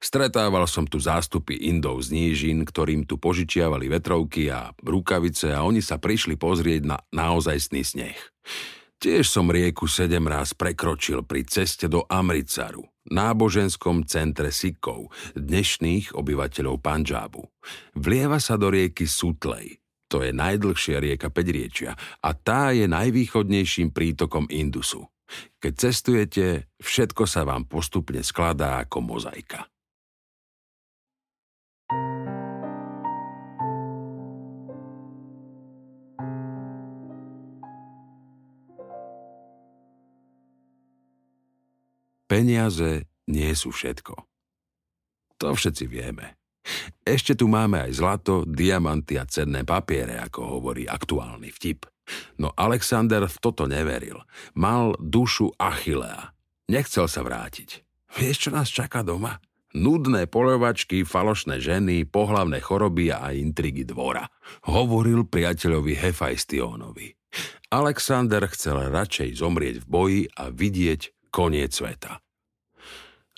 Stretával 0.00 0.64
som 0.64 0.88
tu 0.88 0.96
zástupy 0.96 1.68
Indov 1.68 2.00
z 2.00 2.16
nížin, 2.16 2.64
ktorým 2.64 3.04
tu 3.04 3.20
požičiavali 3.20 3.92
vetrovky 3.92 4.48
a 4.48 4.72
rukavice 4.80 5.52
a 5.52 5.60
oni 5.60 5.84
sa 5.84 6.00
prišli 6.00 6.40
pozrieť 6.40 6.88
na 6.88 6.96
naozajstný 7.12 7.84
sneh. 7.84 8.18
Tiež 8.96 9.28
som 9.28 9.52
rieku 9.52 9.84
sedem 9.90 10.24
raz 10.24 10.56
prekročil 10.56 11.20
pri 11.28 11.44
ceste 11.44 11.92
do 11.92 12.08
Amricaru, 12.08 12.86
náboženskom 13.12 14.08
centre 14.08 14.48
Sikov, 14.54 15.12
dnešných 15.36 16.16
obyvateľov 16.16 16.80
Panžábu. 16.80 17.44
Vlieva 17.98 18.40
sa 18.40 18.56
do 18.56 18.72
rieky 18.72 19.04
Sutlej, 19.04 19.81
to 20.12 20.20
je 20.20 20.36
najdlhšia 20.36 21.00
rieka 21.00 21.32
Pedriečia 21.32 21.96
a 22.20 22.36
tá 22.36 22.76
je 22.76 22.84
najvýchodnejším 22.84 23.96
prítokom 23.96 24.44
Indusu. 24.52 25.08
Keď 25.56 25.72
cestujete, 25.72 26.68
všetko 26.76 27.24
sa 27.24 27.48
vám 27.48 27.64
postupne 27.64 28.20
skladá 28.20 28.84
ako 28.84 29.00
mozaika. 29.00 29.64
Peniaze 42.28 43.08
nie 43.32 43.48
sú 43.56 43.72
všetko. 43.72 44.12
To 45.40 45.48
všetci 45.56 45.84
vieme. 45.88 46.36
Ešte 47.02 47.34
tu 47.34 47.50
máme 47.50 47.90
aj 47.90 47.92
zlato, 47.98 48.34
diamanty 48.46 49.18
a 49.18 49.26
cenné 49.26 49.66
papiere, 49.66 50.18
ako 50.22 50.58
hovorí 50.58 50.86
aktuálny 50.86 51.50
vtip. 51.50 51.86
No 52.38 52.54
Alexander 52.54 53.26
v 53.26 53.36
toto 53.42 53.66
neveril. 53.66 54.22
Mal 54.54 54.94
dušu 54.98 55.54
Achillea. 55.58 56.34
Nechcel 56.70 57.10
sa 57.10 57.26
vrátiť. 57.26 57.82
Vieš, 58.12 58.48
čo 58.48 58.50
nás 58.54 58.68
čaká 58.70 59.02
doma? 59.02 59.40
Nudné 59.72 60.28
polovačky, 60.28 61.00
falošné 61.00 61.56
ženy, 61.56 62.04
pohlavné 62.04 62.60
choroby 62.60 63.08
a 63.08 63.32
intrigy 63.32 63.88
dvora. 63.88 64.28
Hovoril 64.68 65.24
priateľovi 65.24 65.96
Hefajstionovi. 65.96 67.08
Alexander 67.72 68.44
chcel 68.52 68.92
radšej 68.92 69.40
zomrieť 69.40 69.76
v 69.80 69.86
boji 69.88 70.20
a 70.36 70.52
vidieť 70.52 71.32
koniec 71.32 71.72
sveta. 71.72 72.20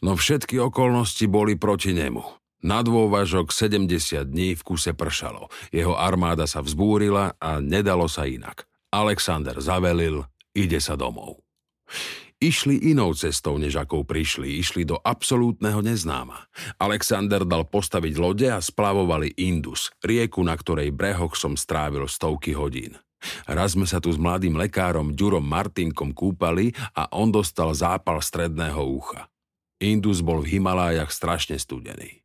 No 0.02 0.18
všetky 0.18 0.58
okolnosti 0.58 1.22
boli 1.30 1.54
proti 1.54 1.94
nemu. 1.94 2.43
Na 2.64 2.80
dôvažok 2.80 3.52
70 3.52 4.24
dní 4.24 4.56
v 4.56 4.62
kuse 4.64 4.96
pršalo. 4.96 5.52
Jeho 5.68 6.00
armáda 6.00 6.48
sa 6.48 6.64
vzbúrila 6.64 7.36
a 7.36 7.60
nedalo 7.60 8.08
sa 8.08 8.24
inak. 8.24 8.64
Alexander 8.88 9.60
zavelil, 9.60 10.24
ide 10.56 10.80
sa 10.80 10.96
domov. 10.96 11.44
Išli 12.40 12.88
inou 12.88 13.12
cestou, 13.12 13.60
než 13.60 13.76
akou 13.76 14.08
prišli. 14.08 14.56
Išli 14.64 14.88
do 14.88 14.96
absolútneho 14.96 15.84
neznáma. 15.84 16.48
Alexander 16.80 17.44
dal 17.44 17.68
postaviť 17.68 18.14
lode 18.16 18.48
a 18.48 18.64
splavovali 18.64 19.36
Indus, 19.44 19.92
rieku, 20.00 20.40
na 20.40 20.56
ktorej 20.56 20.88
brehoch 20.88 21.36
som 21.36 21.60
strávil 21.60 22.08
stovky 22.08 22.56
hodín. 22.56 22.96
Raz 23.44 23.76
sme 23.76 23.84
sa 23.84 24.00
tu 24.00 24.08
s 24.08 24.16
mladým 24.16 24.56
lekárom 24.56 25.12
Ďurom 25.12 25.44
Martinkom 25.44 26.16
kúpali 26.16 26.72
a 26.96 27.12
on 27.12 27.28
dostal 27.28 27.76
zápal 27.76 28.24
stredného 28.24 28.80
ucha. 28.88 29.28
Indus 29.84 30.24
bol 30.24 30.40
v 30.40 30.56
Himalájach 30.56 31.12
strašne 31.12 31.60
studený. 31.60 32.23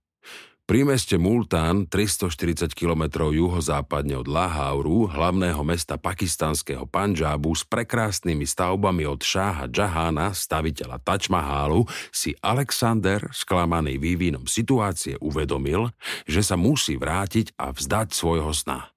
Pri 0.70 0.86
meste 0.86 1.18
Multán, 1.18 1.90
340 1.90 2.78
km 2.78 3.26
juhozápadne 3.34 4.22
od 4.22 4.30
Lahauru, 4.30 5.10
hlavného 5.10 5.66
mesta 5.66 5.98
pakistanského 5.98 6.86
Panžábu 6.86 7.58
s 7.58 7.66
prekrásnymi 7.66 8.46
stavbami 8.46 9.02
od 9.10 9.18
Šáha 9.18 9.66
Džahána, 9.66 10.30
staviteľa 10.30 11.02
Taj 11.02 11.34
Mahalu, 11.34 11.90
si 12.14 12.38
Alexander, 12.46 13.18
sklamaný 13.34 13.98
vývinom 13.98 14.46
situácie, 14.46 15.18
uvedomil, 15.18 15.90
že 16.30 16.46
sa 16.46 16.54
musí 16.54 17.02
vrátiť 17.02 17.58
a 17.58 17.74
vzdať 17.74 18.14
svojho 18.14 18.54
sna. 18.54 18.94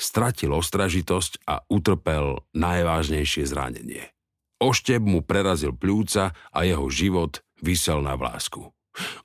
Stratil 0.00 0.56
ostražitosť 0.56 1.44
a 1.44 1.60
utrpel 1.68 2.48
najvážnejšie 2.56 3.44
zranenie. 3.44 4.08
Ošteb 4.56 5.04
mu 5.04 5.20
prerazil 5.20 5.76
pľúca 5.76 6.32
a 6.32 6.58
jeho 6.64 6.88
život 6.88 7.44
vysel 7.60 8.00
na 8.00 8.16
vlásku. 8.16 8.72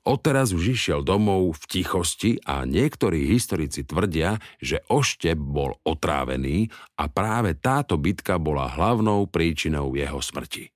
Odteraz 0.06 0.54
už 0.54 0.78
išiel 0.78 1.02
domov 1.02 1.58
v 1.58 1.62
tichosti 1.66 2.38
a 2.46 2.62
niektorí 2.62 3.26
historici 3.26 3.82
tvrdia, 3.82 4.38
že 4.62 4.80
Ošteb 4.86 5.36
bol 5.36 5.74
otrávený 5.82 6.70
a 6.94 7.10
práve 7.10 7.58
táto 7.58 7.98
bitka 7.98 8.38
bola 8.38 8.70
hlavnou 8.70 9.26
príčinou 9.26 9.92
jeho 9.98 10.22
smrti. 10.22 10.70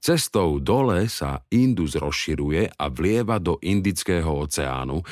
Cestou 0.00 0.62
dole 0.62 1.08
sa 1.12 1.44
Indus 1.52 1.98
rozširuje 1.98 2.78
a 2.78 2.84
vlieva 2.88 3.36
do 3.36 3.60
Indického 3.60 4.32
oceánu 4.32 5.02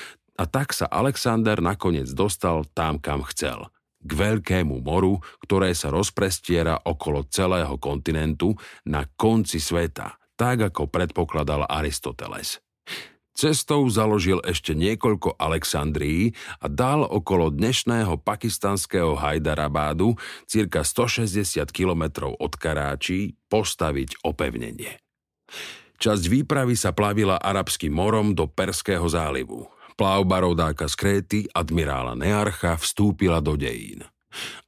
a 0.41 0.45
tak 0.49 0.73
sa 0.73 0.89
Alexander 0.89 1.61
nakoniec 1.61 2.09
dostal 2.13 2.65
tam, 2.73 2.99
kam 2.99 3.23
chcel– 3.29 3.69
k 4.05 4.21
veľkému 4.21 4.85
moru, 4.85 5.17
ktoré 5.41 5.73
sa 5.73 5.89
rozprestiera 5.89 6.77
okolo 6.77 7.25
celého 7.25 7.81
kontinentu 7.81 8.53
na 8.85 9.09
konci 9.17 9.57
sveta– 9.57 10.13
tak 10.35 10.75
ako 10.75 10.91
predpokladal 10.91 11.67
Aristoteles. 11.71 12.64
Cestou 13.35 13.83
založil 13.91 14.39
ešte 14.47 14.79
niekoľko 14.79 15.35
Alexandrií 15.43 16.39
a 16.63 16.71
dal 16.71 17.03
okolo 17.03 17.51
dnešného 17.51 18.23
pakistanského 18.23 19.19
Hyderabádu, 19.19 20.15
cirka 20.47 20.87
160 20.87 21.67
km 21.75 22.31
od 22.31 22.53
Karáči, 22.55 23.35
postaviť 23.51 24.23
opevnenie. 24.23 25.03
Časť 25.99 26.25
výpravy 26.31 26.79
sa 26.79 26.95
plavila 26.95 27.35
Arabským 27.43 27.91
morom 27.91 28.39
do 28.39 28.47
Perského 28.47 29.07
zálivu. 29.11 29.67
Plavba 29.99 30.43
rodáka 30.43 30.87
z 30.87 30.95
Kréty, 30.95 31.41
admirála 31.51 32.15
Nearcha, 32.15 32.79
vstúpila 32.79 33.43
do 33.43 33.59
dejín. 33.59 34.07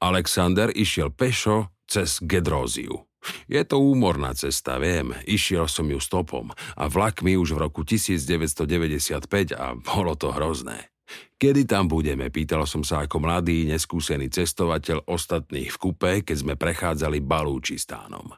Alexander 0.02 0.74
išiel 0.74 1.14
pešo 1.14 1.70
cez 1.86 2.18
Gedróziu. 2.18 3.06
Je 3.46 3.62
to 3.66 3.82
úmorná 3.82 4.34
cesta, 4.34 4.78
viem, 4.78 5.14
išiel 5.26 5.66
som 5.66 5.86
ju 5.86 5.98
stopom 5.98 6.52
a 6.74 6.84
vlakmi 6.86 7.34
už 7.38 7.54
v 7.56 7.62
roku 7.66 7.82
1995 7.82 9.56
a 9.56 9.74
bolo 9.74 10.14
to 10.14 10.30
hrozné. 10.34 10.90
Kedy 11.36 11.68
tam 11.68 11.86
budeme, 11.86 12.32
pýtal 12.34 12.66
som 12.66 12.82
sa 12.82 13.06
ako 13.06 13.22
mladý, 13.22 13.68
neskúsený 13.70 14.32
cestovateľ 14.32 15.06
ostatných 15.06 15.70
v 15.70 15.78
kupe, 15.78 16.12
keď 16.26 16.36
sme 16.36 16.54
prechádzali 16.58 17.22
Balúčistánom. 17.22 18.34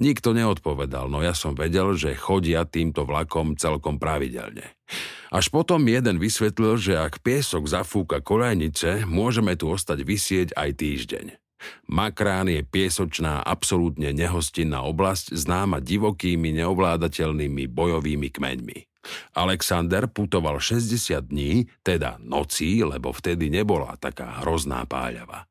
Nikto 0.00 0.32
neodpovedal, 0.32 1.12
no 1.12 1.20
ja 1.20 1.36
som 1.36 1.52
vedel, 1.52 1.92
že 1.92 2.16
chodia 2.16 2.64
týmto 2.64 3.04
vlakom 3.04 3.52
celkom 3.60 4.00
pravidelne. 4.00 4.78
Až 5.28 5.52
potom 5.52 5.84
jeden 5.84 6.16
vysvetlil, 6.16 6.80
že 6.80 6.96
ak 6.96 7.20
piesok 7.20 7.68
zafúka 7.68 8.24
kolejnice, 8.24 9.04
môžeme 9.04 9.52
tu 9.60 9.68
ostať 9.68 10.00
vysieť 10.08 10.48
aj 10.56 10.70
týždeň. 10.80 11.47
Makrán 11.88 12.48
je 12.48 12.62
piesočná, 12.62 13.42
absolútne 13.42 14.14
nehostinná 14.14 14.84
oblasť, 14.86 15.34
známa 15.34 15.82
divokými, 15.82 16.54
neovládateľnými 16.62 17.66
bojovými 17.70 18.28
kmeňmi. 18.30 18.78
Alexander 19.34 20.10
putoval 20.10 20.60
60 20.60 21.32
dní, 21.32 21.66
teda 21.80 22.20
nocí, 22.20 22.82
lebo 22.84 23.14
vtedy 23.14 23.48
nebola 23.48 23.96
taká 23.96 24.44
hrozná 24.44 24.84
páľava. 24.84 25.48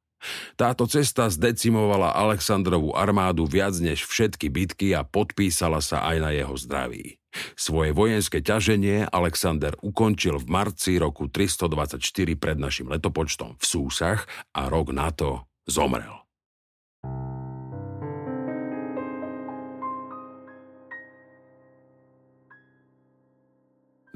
Táto 0.58 0.90
cesta 0.90 1.30
zdecimovala 1.30 2.12
Alexandrovú 2.12 2.92
armádu 2.98 3.46
viac 3.46 3.78
než 3.78 4.04
všetky 4.04 4.50
bitky 4.50 4.88
a 4.98 5.06
podpísala 5.06 5.80
sa 5.80 6.04
aj 6.10 6.18
na 6.20 6.30
jeho 6.34 6.58
zdraví. 6.58 7.22
Svoje 7.54 7.94
vojenské 7.94 8.42
ťaženie 8.42 9.14
Alexander 9.14 9.78
ukončil 9.86 10.42
v 10.42 10.48
marci 10.50 10.98
roku 10.98 11.30
324 11.30 12.02
pred 12.34 12.58
našim 12.58 12.90
letopočtom 12.90 13.62
v 13.62 13.64
Súsach 13.64 14.26
a 14.58 14.68
rok 14.74 14.90
na 14.90 15.14
to 15.14 15.46
zomrel. 15.68 16.28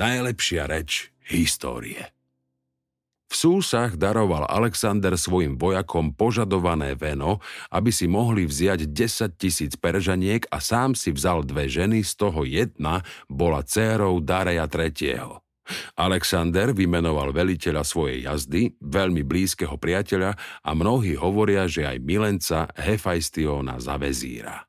Najlepšia 0.01 0.65
reč 0.65 1.13
histórie. 1.29 2.09
V 3.31 3.33
súsach 3.37 3.95
daroval 3.95 4.43
Alexander 4.43 5.15
svojim 5.15 5.55
vojakom 5.55 6.11
požadované 6.11 6.99
veno, 6.99 7.39
aby 7.71 7.87
si 7.87 8.03
mohli 8.03 8.43
vziať 8.43 8.91
10 8.91 9.39
tisíc 9.39 9.79
peržaniek 9.79 10.43
a 10.51 10.59
sám 10.59 10.99
si 10.99 11.15
vzal 11.15 11.47
dve 11.47 11.71
ženy, 11.71 12.03
z 12.03 12.11
toho 12.19 12.43
jedna 12.43 13.07
bola 13.31 13.63
dcérou 13.63 14.19
Dareja 14.19 14.67
III. 14.67 15.50
Alexander 15.95 16.73
vymenoval 16.73 17.31
veliteľa 17.31 17.85
svojej 17.85 18.25
jazdy, 18.25 18.75
veľmi 18.81 19.21
blízkeho 19.21 19.77
priateľa 19.77 20.35
a 20.65 20.69
mnohí 20.73 21.15
hovoria, 21.15 21.69
že 21.69 21.85
aj 21.85 21.97
milenca 22.01 22.67
Hefajstiona 22.75 23.77
za 23.77 23.95
vezíra. 24.01 24.65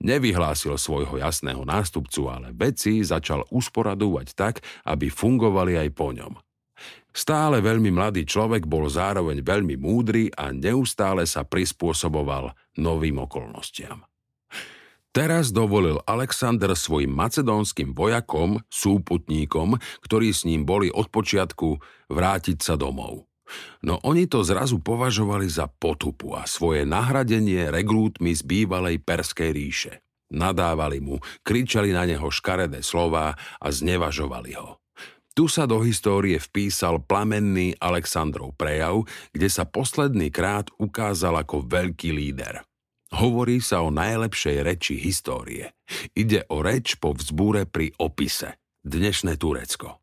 Nevyhlásil 0.00 0.80
svojho 0.80 1.20
jasného 1.20 1.60
nástupcu, 1.64 2.32
ale 2.32 2.56
veci 2.56 3.04
začal 3.04 3.44
usporadovať 3.52 4.26
tak, 4.32 4.54
aby 4.88 5.12
fungovali 5.12 5.76
aj 5.76 5.88
po 5.92 6.08
ňom. 6.16 6.32
Stále 7.12 7.58
veľmi 7.58 7.90
mladý 7.90 8.22
človek 8.22 8.64
bol 8.68 8.86
zároveň 8.86 9.42
veľmi 9.42 9.74
múdry 9.74 10.30
a 10.30 10.54
neustále 10.54 11.26
sa 11.26 11.42
prispôsoboval 11.42 12.54
novým 12.78 13.18
okolnostiam. 13.18 14.06
Teraz 15.08 15.50
dovolil 15.50 15.98
Alexander 16.04 16.76
svojim 16.76 17.10
macedónskym 17.10 17.96
vojakom, 17.96 18.60
súputníkom, 18.68 19.80
ktorí 20.04 20.30
s 20.30 20.44
ním 20.44 20.68
boli 20.68 20.92
od 20.92 21.08
počiatku, 21.08 21.80
vrátiť 22.12 22.58
sa 22.60 22.76
domov. 22.76 23.28
No 23.80 23.96
oni 24.04 24.28
to 24.28 24.44
zrazu 24.44 24.76
považovali 24.78 25.48
za 25.48 25.66
potupu 25.72 26.36
a 26.36 26.44
svoje 26.44 26.84
nahradenie 26.84 27.72
regrútmi 27.72 28.36
z 28.36 28.44
bývalej 28.44 29.00
Perskej 29.00 29.50
ríše. 29.56 29.92
Nadávali 30.28 31.00
mu, 31.00 31.16
kričali 31.40 31.88
na 31.96 32.04
neho 32.04 32.28
škaredé 32.28 32.84
slová 32.84 33.32
a 33.56 33.66
znevažovali 33.72 34.60
ho. 34.60 34.76
Tu 35.32 35.48
sa 35.48 35.64
do 35.64 35.80
histórie 35.80 36.36
vpísal 36.36 37.00
plamenný 37.00 37.72
Alexandrov 37.78 38.58
prejav, 38.58 39.06
kde 39.30 39.48
sa 39.48 39.64
posledný 39.64 40.28
krát 40.34 40.68
ukázal 40.76 41.40
ako 41.40 41.64
veľký 41.64 42.10
líder. 42.10 42.66
Hovorí 43.08 43.64
sa 43.64 43.80
o 43.80 43.88
najlepšej 43.88 44.56
reči 44.60 45.00
histórie. 45.00 45.72
Ide 46.12 46.44
o 46.52 46.60
reč 46.60 47.00
po 47.00 47.16
vzbúre 47.16 47.64
pri 47.64 47.96
opise. 47.96 48.60
Dnešné 48.84 49.40
Turecko. 49.40 49.96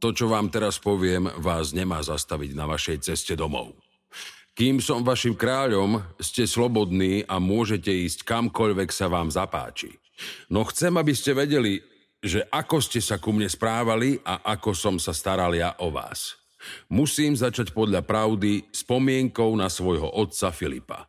To, 0.00 0.08
čo 0.12 0.28
vám 0.32 0.48
teraz 0.48 0.80
poviem, 0.80 1.28
vás 1.36 1.76
nemá 1.76 2.00
zastaviť 2.00 2.56
na 2.56 2.64
vašej 2.64 3.04
ceste 3.04 3.36
domov. 3.36 3.76
Kým 4.56 4.80
som 4.80 5.04
vašim 5.04 5.36
kráľom, 5.36 6.00
ste 6.16 6.48
slobodní 6.48 7.28
a 7.28 7.36
môžete 7.36 7.92
ísť 7.92 8.24
kamkoľvek 8.24 8.88
sa 8.88 9.12
vám 9.12 9.28
zapáči. 9.28 10.00
No 10.48 10.64
chcem, 10.64 10.96
aby 10.96 11.12
ste 11.12 11.36
vedeli, 11.36 11.84
že 12.26 12.42
ako 12.50 12.82
ste 12.82 12.98
sa 12.98 13.16
ku 13.16 13.30
mne 13.30 13.46
správali 13.46 14.18
a 14.26 14.42
ako 14.58 14.74
som 14.74 14.94
sa 14.98 15.14
staral 15.14 15.54
ja 15.54 15.78
o 15.78 15.88
vás. 15.94 16.34
Musím 16.90 17.38
začať 17.38 17.70
podľa 17.70 18.02
pravdy 18.02 18.66
spomienkou 18.74 19.54
na 19.54 19.70
svojho 19.70 20.10
otca 20.10 20.50
Filipa. 20.50 21.06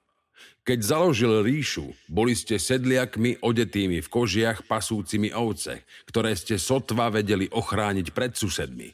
Keď 0.68 0.80
založil 0.84 1.48
ríšu, 1.48 1.96
boli 2.12 2.36
ste 2.36 2.60
sedliakmi 2.60 3.40
odetými 3.40 4.04
v 4.04 4.12
kožiach 4.12 4.68
pasúcimi 4.68 5.32
ovce, 5.32 5.88
ktoré 6.06 6.36
ste 6.36 6.60
sotva 6.60 7.08
vedeli 7.08 7.48
ochrániť 7.48 8.12
pred 8.12 8.36
susedmi. 8.36 8.92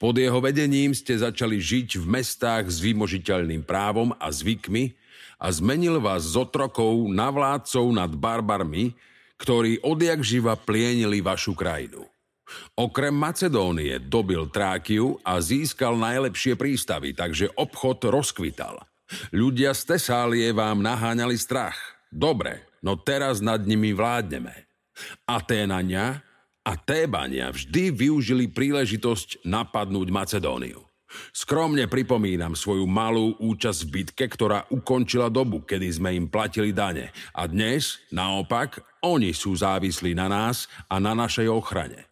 Pod 0.00 0.16
jeho 0.16 0.40
vedením 0.40 0.96
ste 0.96 1.14
začali 1.14 1.60
žiť 1.60 2.00
v 2.00 2.06
mestách 2.08 2.66
s 2.72 2.80
vymožiteľným 2.80 3.62
právom 3.62 4.16
a 4.16 4.32
zvykmi 4.32 4.96
a 5.36 5.52
zmenil 5.52 6.00
vás 6.00 6.32
z 6.32 6.34
otrokov 6.48 6.96
na 7.12 7.28
vládcov 7.28 7.84
nad 7.92 8.10
barbarmi, 8.16 8.96
ktorí 9.42 9.82
odjak 9.82 10.22
živa 10.22 10.54
plienili 10.54 11.18
vašu 11.18 11.58
krajinu. 11.58 12.06
Okrem 12.78 13.16
Macedónie 13.16 13.98
dobil 13.98 14.46
Trákiu 14.46 15.18
a 15.26 15.42
získal 15.42 15.98
najlepšie 15.98 16.54
prístavy, 16.54 17.10
takže 17.12 17.50
obchod 17.58 18.06
rozkvital– 18.06 18.78
Ľudia 19.32 19.76
z 19.76 19.96
Tesálie 19.96 20.48
vám 20.56 20.80
naháňali 20.80 21.36
strach. 21.36 21.76
Dobre, 22.08 22.64
no 22.84 22.96
teraz 22.96 23.44
nad 23.44 23.60
nimi 23.64 23.92
vládneme. 23.92 24.68
Aténania 25.24 26.20
a 26.62 26.72
Tébania 26.76 27.50
vždy 27.50 27.92
využili 27.92 28.46
príležitosť 28.48 29.44
napadnúť 29.44 30.08
Macedóniu. 30.12 30.84
Skromne 31.28 31.84
pripomínam 31.92 32.56
svoju 32.56 32.88
malú 32.88 33.36
účasť 33.36 33.80
v 33.84 33.92
bitke, 34.00 34.24
ktorá 34.32 34.64
ukončila 34.72 35.28
dobu, 35.28 35.60
kedy 35.60 35.88
sme 35.92 36.16
im 36.16 36.24
platili 36.24 36.72
dane. 36.72 37.12
A 37.36 37.44
dnes, 37.44 38.00
naopak, 38.08 38.80
oni 39.02 39.34
sú 39.34 39.58
závislí 39.58 40.14
na 40.14 40.30
nás 40.30 40.70
a 40.86 41.02
na 41.02 41.12
našej 41.12 41.50
ochrane. 41.50 42.06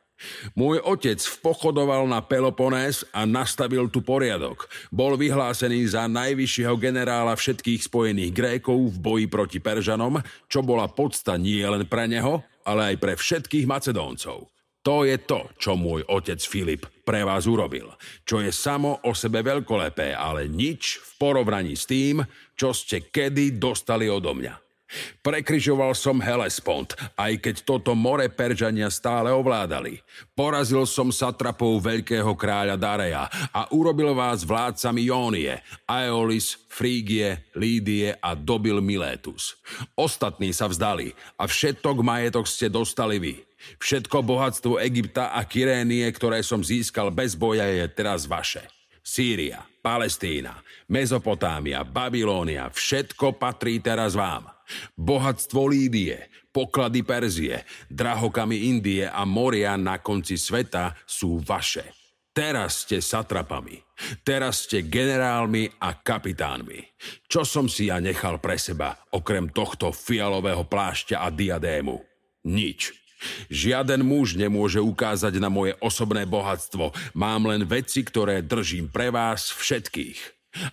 Môj 0.53 0.85
otec 0.85 1.17
vpochodoval 1.17 2.05
na 2.05 2.21
Peloponés 2.21 3.09
a 3.09 3.25
nastavil 3.25 3.89
tu 3.89 4.05
poriadok. 4.05 4.69
Bol 4.93 5.17
vyhlásený 5.17 5.97
za 5.97 6.05
najvyššieho 6.13 6.77
generála 6.77 7.33
všetkých 7.33 7.89
spojených 7.89 8.33
Grékov 8.37 8.77
v 8.77 8.97
boji 9.01 9.27
proti 9.33 9.59
Peržanom, 9.65 10.21
čo 10.45 10.61
bola 10.61 10.93
podsta 10.93 11.41
nie 11.41 11.65
len 11.65 11.89
pre 11.89 12.05
neho, 12.05 12.45
ale 12.69 12.95
aj 12.95 12.97
pre 13.01 13.17
všetkých 13.17 13.65
Macedóncov. 13.65 14.53
To 14.81 15.05
je 15.05 15.21
to, 15.21 15.53
čo 15.61 15.77
môj 15.77 16.09
otec 16.09 16.41
Filip 16.41 16.89
pre 17.05 17.21
vás 17.21 17.45
urobil, 17.45 17.93
čo 18.25 18.41
je 18.41 18.49
samo 18.49 19.05
o 19.05 19.13
sebe 19.13 19.45
veľkolepé, 19.45 20.17
ale 20.17 20.49
nič 20.49 21.01
v 21.01 21.11
porovnaní 21.21 21.77
s 21.77 21.85
tým, 21.85 22.25
čo 22.57 22.73
ste 22.73 23.05
kedy 23.13 23.61
dostali 23.61 24.09
odo 24.09 24.33
mňa. 24.33 24.70
Prekryžoval 25.23 25.95
som 25.95 26.19
Hellespont, 26.19 26.93
aj 27.15 27.39
keď 27.39 27.57
toto 27.63 27.95
more 27.95 28.27
Peržania 28.33 28.91
stále 28.91 29.31
ovládali. 29.31 30.03
Porazil 30.35 30.83
som 30.89 31.15
satrapov 31.15 31.79
veľkého 31.79 32.33
kráľa 32.35 32.77
Dareja 32.77 33.25
a 33.55 33.71
urobil 33.71 34.13
vás 34.17 34.43
vládcami 34.43 35.07
Jónie, 35.07 35.55
Aeolis, 35.87 36.59
Frígie, 36.67 37.47
Lídie 37.55 38.17
a 38.19 38.35
dobil 38.35 38.83
Milétus. 38.83 39.59
Ostatní 39.95 40.51
sa 40.51 40.67
vzdali 40.67 41.15
a 41.39 41.47
všetok 41.47 42.03
majetok 42.03 42.47
ste 42.51 42.67
dostali 42.67 43.23
vy. 43.23 43.35
Všetko 43.77 44.25
bohatstvo 44.25 44.81
Egypta 44.81 45.37
a 45.37 45.45
Kyrénie, 45.45 46.09
ktoré 46.17 46.41
som 46.41 46.65
získal 46.65 47.13
bez 47.13 47.37
boja, 47.37 47.69
je 47.69 47.85
teraz 47.93 48.25
vaše. 48.25 48.65
Sýria, 49.05 49.65
Palestína, 49.81 50.61
Mezopotámia, 50.89 51.85
Babilónia, 51.85 52.69
všetko 52.69 53.37
patrí 53.37 53.81
teraz 53.81 54.17
vám. 54.17 54.49
Bohatstvo 54.95 55.67
Lídie, 55.71 56.31
poklady 56.51 57.03
Perzie, 57.07 57.65
drahokamy 57.91 58.71
Indie 58.71 59.07
a 59.07 59.23
moria 59.27 59.79
na 59.79 59.99
konci 60.03 60.37
sveta 60.37 60.99
sú 61.07 61.39
vaše. 61.43 62.01
Teraz 62.31 62.87
ste 62.87 63.03
satrapami. 63.03 63.83
Teraz 64.23 64.65
ste 64.65 64.87
generálmi 64.87 65.67
a 65.83 65.99
kapitánmi. 65.99 66.79
Čo 67.27 67.43
som 67.43 67.67
si 67.67 67.91
ja 67.91 67.99
nechal 67.99 68.39
pre 68.39 68.55
seba, 68.55 68.95
okrem 69.11 69.51
tohto 69.51 69.91
fialového 69.91 70.63
plášťa 70.63 71.27
a 71.27 71.29
diadému? 71.29 71.99
Nič. 72.47 72.95
Žiaden 73.53 74.01
muž 74.01 74.39
nemôže 74.39 74.81
ukázať 74.81 75.37
na 75.43 75.53
moje 75.53 75.77
osobné 75.83 76.25
bohatstvo. 76.25 76.95
Mám 77.13 77.51
len 77.51 77.69
veci, 77.69 78.01
ktoré 78.01 78.41
držím 78.41 78.89
pre 78.89 79.13
vás 79.13 79.53
všetkých. 79.53 80.19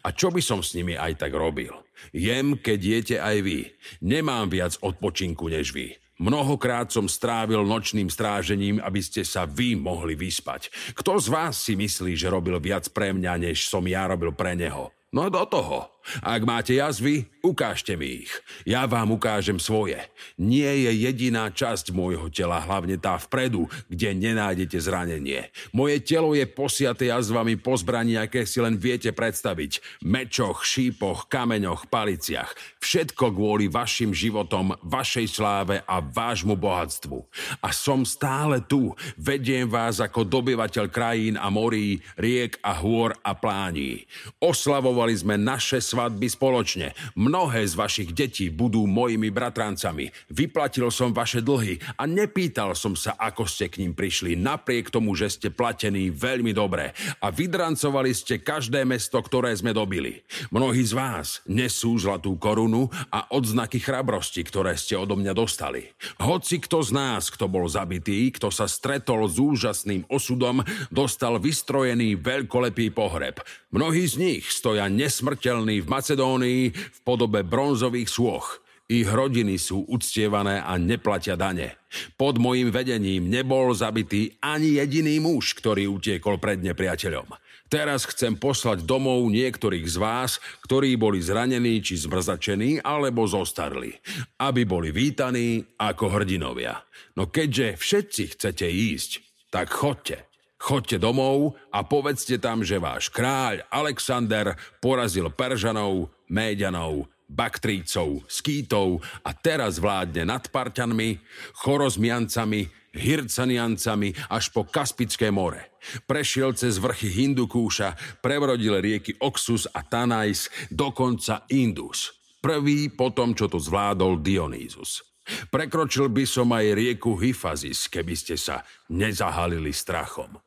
A 0.05 0.13
čo 0.15 0.31
by 0.31 0.39
som 0.39 0.63
s 0.63 0.73
nimi 0.73 0.95
aj 0.95 1.25
tak 1.25 1.35
robil? 1.35 1.73
Jem, 2.13 2.57
keď 2.57 2.79
jete 2.79 3.15
aj 3.21 3.37
vy. 3.43 3.59
Nemám 4.01 4.49
viac 4.49 4.77
odpočinku 4.81 5.49
než 5.51 5.73
vy. 5.73 5.97
Mnohokrát 6.17 6.89
som 6.89 7.05
strávil 7.05 7.61
nočným 7.61 8.09
strážením, 8.09 8.81
aby 8.81 9.01
ste 9.05 9.21
sa 9.21 9.45
vy 9.45 9.77
mohli 9.77 10.17
vyspať. 10.17 10.73
Kto 10.97 11.21
z 11.21 11.27
vás 11.29 11.61
si 11.61 11.77
myslí, 11.77 12.17
že 12.17 12.33
robil 12.33 12.57
viac 12.57 12.89
pre 12.89 13.13
mňa, 13.13 13.37
než 13.37 13.69
som 13.69 13.85
ja 13.85 14.09
robil 14.09 14.33
pre 14.33 14.57
neho? 14.57 14.89
No 15.13 15.29
do 15.29 15.45
toho. 15.45 15.96
Ak 16.23 16.41
máte 16.47 16.79
jazvy, 16.79 17.27
ukážte 17.43 17.95
mi 17.95 18.27
ich. 18.27 18.33
Ja 18.67 18.87
vám 18.87 19.15
ukážem 19.15 19.59
svoje. 19.59 19.99
Nie 20.35 20.87
je 20.87 20.91
jediná 21.07 21.47
časť 21.51 21.95
môjho 21.95 22.27
tela, 22.27 22.59
hlavne 22.63 22.99
tá 22.99 23.15
vpredu, 23.19 23.71
kde 23.87 24.15
nenájdete 24.15 24.77
zranenie. 24.79 25.51
Moje 25.71 26.03
telo 26.03 26.35
je 26.35 26.43
posiate 26.47 27.07
jazvami 27.07 27.55
po 27.59 27.75
zbraní, 27.79 28.19
aké 28.19 28.43
si 28.43 28.59
len 28.59 28.75
viete 28.75 29.11
predstaviť. 29.15 30.03
Mečoch, 30.03 30.67
šípoch, 30.67 31.31
kameňoch, 31.31 31.87
paliciach. 31.87 32.51
Všetko 32.83 33.35
kvôli 33.35 33.67
vašim 33.71 34.11
životom, 34.11 34.75
vašej 34.83 35.27
sláve 35.27 35.75
a 35.83 35.99
vášmu 35.99 36.55
bohatstvu. 36.55 37.19
A 37.63 37.69
som 37.71 38.03
stále 38.07 38.63
tu. 38.63 38.95
Vediem 39.19 39.67
vás 39.67 39.99
ako 40.03 40.23
dobyvateľ 40.27 40.85
krajín 40.91 41.35
a 41.35 41.47
morí, 41.51 41.99
riek 42.19 42.59
a 42.63 42.75
hôr 42.75 43.15
a 43.23 43.35
plání. 43.35 44.07
Oslavovali 44.39 45.13
sme 45.15 45.35
naše 45.39 45.79
svadby 45.97 46.29
spoločne. 46.29 46.93
Mnohé 47.17 47.65
z 47.65 47.73
vašich 47.73 48.13
detí 48.13 48.53
budú 48.53 48.85
mojimi 48.85 49.33
bratrancami. 49.33 50.13
Vyplatil 50.29 50.93
som 50.93 51.09
vaše 51.09 51.41
dlhy 51.41 51.81
a 51.97 52.05
nepýtal 52.05 52.77
som 52.77 52.93
sa, 52.93 53.17
ako 53.17 53.49
ste 53.49 53.65
k 53.65 53.81
ním 53.81 53.97
prišli, 53.97 54.37
napriek 54.37 54.93
tomu, 54.93 55.17
že 55.17 55.33
ste 55.33 55.49
platení 55.49 56.13
veľmi 56.13 56.53
dobre 56.53 56.93
a 57.17 57.33
vydrancovali 57.33 58.13
ste 58.13 58.37
každé 58.37 58.85
mesto, 58.85 59.17
ktoré 59.17 59.57
sme 59.57 59.73
dobili. 59.73 60.21
Mnohí 60.53 60.85
z 60.85 60.93
vás 60.93 61.41
nesú 61.49 61.97
zlatú 61.97 62.37
korunu 62.37 62.93
a 63.09 63.33
odznaky 63.33 63.81
chrabrosti, 63.81 64.45
ktoré 64.45 64.77
ste 64.77 64.93
odo 65.01 65.17
mňa 65.17 65.33
dostali. 65.33 65.97
Hoci 66.21 66.61
kto 66.61 66.85
z 66.85 66.93
nás, 66.93 67.33
kto 67.33 67.49
bol 67.49 67.65
zabitý, 67.65 68.29
kto 68.29 68.53
sa 68.53 68.69
stretol 68.69 69.25
s 69.25 69.41
úžasným 69.41 70.05
osudom, 70.13 70.61
dostal 70.93 71.41
vystrojený 71.41 72.21
veľkolepý 72.21 72.93
pohreb. 72.93 73.41
Mnohí 73.73 74.05
z 74.05 74.15
nich 74.21 74.45
stoja 74.53 74.85
nesmrteľní 74.85 75.81
v 75.83 75.86
Macedónii 75.87 76.61
v 76.71 76.99
podobe 77.03 77.43
bronzových 77.43 78.09
sôch. 78.11 78.61
Ich 78.87 79.03
rodiny 79.03 79.59
sú 79.59 79.83
uctievané 79.83 80.63
a 80.63 80.79
neplatia 80.79 81.35
dane. 81.35 81.75
Pod 82.15 82.39
mojim 82.39 82.71
vedením 82.71 83.27
nebol 83.27 83.75
zabitý 83.75 84.39
ani 84.39 84.79
jediný 84.79 85.19
muž, 85.19 85.59
ktorý 85.59 85.91
utiekol 85.91 86.39
pred 86.39 86.63
nepriateľom. 86.63 87.27
Teraz 87.67 88.07
chcem 88.07 88.39
poslať 88.39 88.87
domov 88.87 89.27
niektorých 89.27 89.83
z 89.91 89.97
vás, 89.99 90.39
ktorí 90.63 90.95
boli 90.95 91.19
zranení 91.19 91.83
či 91.83 91.99
zmrzačení 91.99 92.79
alebo 92.79 93.27
zostarli, 93.27 93.91
aby 94.39 94.63
boli 94.63 94.95
vítaní 94.95 95.59
ako 95.75 96.15
hrdinovia. 96.15 96.79
No 97.19 97.27
keďže 97.27 97.75
všetci 97.75 98.23
chcete 98.39 98.67
ísť, 98.71 99.11
tak 99.51 99.67
chodte. 99.67 100.26
Chodte 100.57 100.97
domov 100.97 101.53
a 101.69 101.85
povedzte 101.85 102.41
tam, 102.41 102.65
že 102.65 102.81
váš 102.81 103.13
kráľ 103.13 103.61
Alexander 103.69 104.57
porazil 104.81 105.29
Peržanov, 105.29 106.09
Méďanov, 106.27 107.05
Baktrícov, 107.29 108.25
Skýtov 108.25 109.03
a 109.21 109.31
teraz 109.37 109.77
vládne 109.77 110.25
nad 110.25 110.49
Parťanmi, 110.49 111.21
Chorozmiancami, 111.61 112.73
Hircaniancami 112.97 114.17
až 114.33 114.49
po 114.49 114.65
Kaspické 114.65 115.29
more. 115.29 115.77
Prešiel 116.09 116.57
cez 116.57 116.81
vrchy 116.81 117.13
Hindukúša, 117.13 118.19
prevrodil 118.25 118.81
rieky 118.81 119.13
Oxus 119.21 119.69
a 119.69 119.85
Tanais, 119.85 120.49
dokonca 120.73 121.45
Indus. 121.53 122.17
Prvý 122.41 122.89
po 122.89 123.13
tom, 123.13 123.37
čo 123.37 123.45
to 123.45 123.61
zvládol 123.61 124.25
Dionýzus. 124.25 125.05
Prekročil 125.51 126.07
by 126.07 126.23
som 126.23 126.49
aj 126.55 126.65
rieku 126.73 127.19
Hyfazis, 127.19 127.91
keby 127.91 128.15
ste 128.15 128.39
sa 128.39 128.63
nezahalili 128.87 129.75
strachom. 129.75 130.46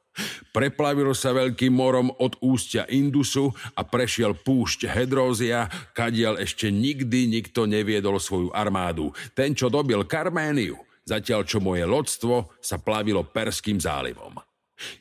Preplavil 0.51 1.15
sa 1.15 1.31
veľkým 1.31 1.71
morom 1.71 2.11
od 2.19 2.35
ústia 2.43 2.83
Indusu 2.91 3.55
a 3.79 3.87
prešiel 3.87 4.35
púšť 4.35 4.91
Hedrózia, 4.91 5.71
kadiaľ 5.95 6.43
ešte 6.43 6.69
nikdy 6.69 7.31
nikto 7.31 7.71
neviedol 7.71 8.19
svoju 8.19 8.51
armádu. 8.51 9.15
Ten, 9.33 9.55
čo 9.55 9.71
dobil 9.71 10.03
Karméniu, 10.03 10.75
zatiaľ 11.07 11.47
čo 11.47 11.63
moje 11.63 11.87
lodstvo 11.87 12.59
sa 12.59 12.83
plavilo 12.83 13.23
Perským 13.23 13.79
zálivom. 13.79 14.43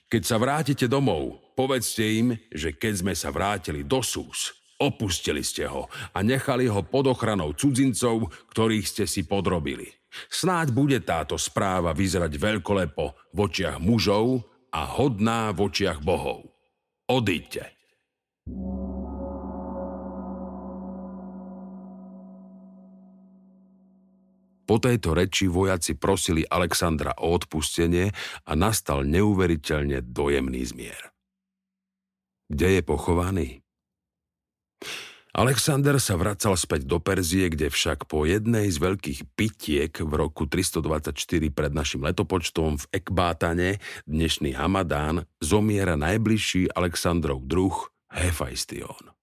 Keď 0.06 0.22
sa 0.22 0.38
vrátite 0.38 0.86
domov, 0.86 1.56
povedzte 1.58 2.04
im, 2.06 2.36
že 2.52 2.76
keď 2.76 2.94
sme 3.02 3.14
sa 3.18 3.34
vrátili 3.34 3.88
do 3.88 4.04
Sús, 4.06 4.54
opustili 4.80 5.42
ste 5.42 5.66
ho 5.68 5.90
a 6.14 6.20
nechali 6.22 6.70
ho 6.70 6.86
pod 6.86 7.10
ochranou 7.10 7.58
cudzincov, 7.58 8.32
ktorých 8.54 8.86
ste 8.86 9.04
si 9.10 9.26
podrobili. 9.26 9.90
Snáď 10.30 10.74
bude 10.74 11.00
táto 11.06 11.38
správa 11.38 11.94
vyzerať 11.94 12.34
veľkolepo 12.34 13.06
v 13.34 13.38
očiach 13.38 13.78
mužov 13.78 14.42
a 14.70 14.82
hodná 14.86 15.50
v 15.54 15.70
očiach 15.70 16.02
bohov. 16.06 16.50
Odíďte. 17.10 17.74
Po 24.70 24.78
tejto 24.78 25.18
reči 25.18 25.50
vojaci 25.50 25.98
prosili 25.98 26.46
Alexandra 26.46 27.18
o 27.18 27.34
odpustenie 27.34 28.14
a 28.46 28.52
nastal 28.54 29.02
neuveriteľne 29.02 30.06
dojemný 30.06 30.62
zmier. 30.62 31.10
Kde 32.54 32.78
je 32.78 32.82
pochovaný? 32.86 33.50
Alexander 35.30 36.02
sa 36.02 36.18
vracal 36.18 36.58
späť 36.58 36.90
do 36.90 36.98
Perzie, 36.98 37.54
kde 37.54 37.70
však 37.70 38.10
po 38.10 38.26
jednej 38.26 38.66
z 38.66 38.82
veľkých 38.82 39.20
pitiek 39.38 39.94
v 39.94 40.10
roku 40.18 40.50
324 40.50 41.14
pred 41.54 41.70
našim 41.70 42.02
letopočtom 42.02 42.82
v 42.82 42.86
Ekbátane, 42.98 43.78
dnešný 44.10 44.58
Hamadán, 44.58 45.30
zomiera 45.38 45.94
najbližší 45.94 46.74
Alexandrov 46.74 47.46
druh 47.46 47.78
Hefajstion. 48.10 49.14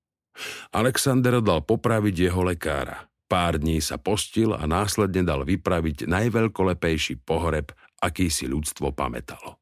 Alexander 0.70 1.42
dal 1.42 1.66
popraviť 1.66 2.30
jeho 2.30 2.46
lekára. 2.46 3.10
Pár 3.26 3.58
dní 3.58 3.82
sa 3.82 3.98
postil 3.98 4.54
a 4.54 4.62
následne 4.62 5.26
dal 5.26 5.42
vypraviť 5.42 6.06
najveľkolepejší 6.06 7.26
pohreb, 7.26 7.74
aký 7.98 8.30
si 8.30 8.46
ľudstvo 8.46 8.94
pamätalo. 8.94 9.58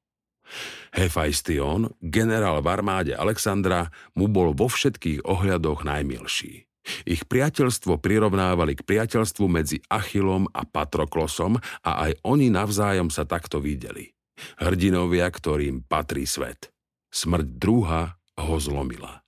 Hefajstion, 0.94 1.90
generál 1.98 2.62
v 2.62 2.68
armáde 2.70 3.12
Alexandra, 3.16 3.90
mu 4.14 4.30
bol 4.30 4.54
vo 4.54 4.70
všetkých 4.70 5.26
ohľadoch 5.26 5.82
najmilší. 5.82 6.68
Ich 7.08 7.24
priateľstvo 7.24 7.96
prirovnávali 7.96 8.76
k 8.76 8.84
priateľstvu 8.84 9.44
medzi 9.48 9.80
Achilom 9.88 10.52
a 10.52 10.68
Patroklosom 10.68 11.56
a 11.80 11.90
aj 12.08 12.20
oni 12.28 12.52
navzájom 12.52 13.08
sa 13.08 13.24
takto 13.24 13.56
videli. 13.58 14.12
Hrdinovia, 14.60 15.24
ktorým 15.32 15.86
patrí 15.88 16.28
svet. 16.28 16.68
Smrť 17.08 17.48
druha 17.56 18.20
ho 18.36 18.56
zlomila. 18.60 19.24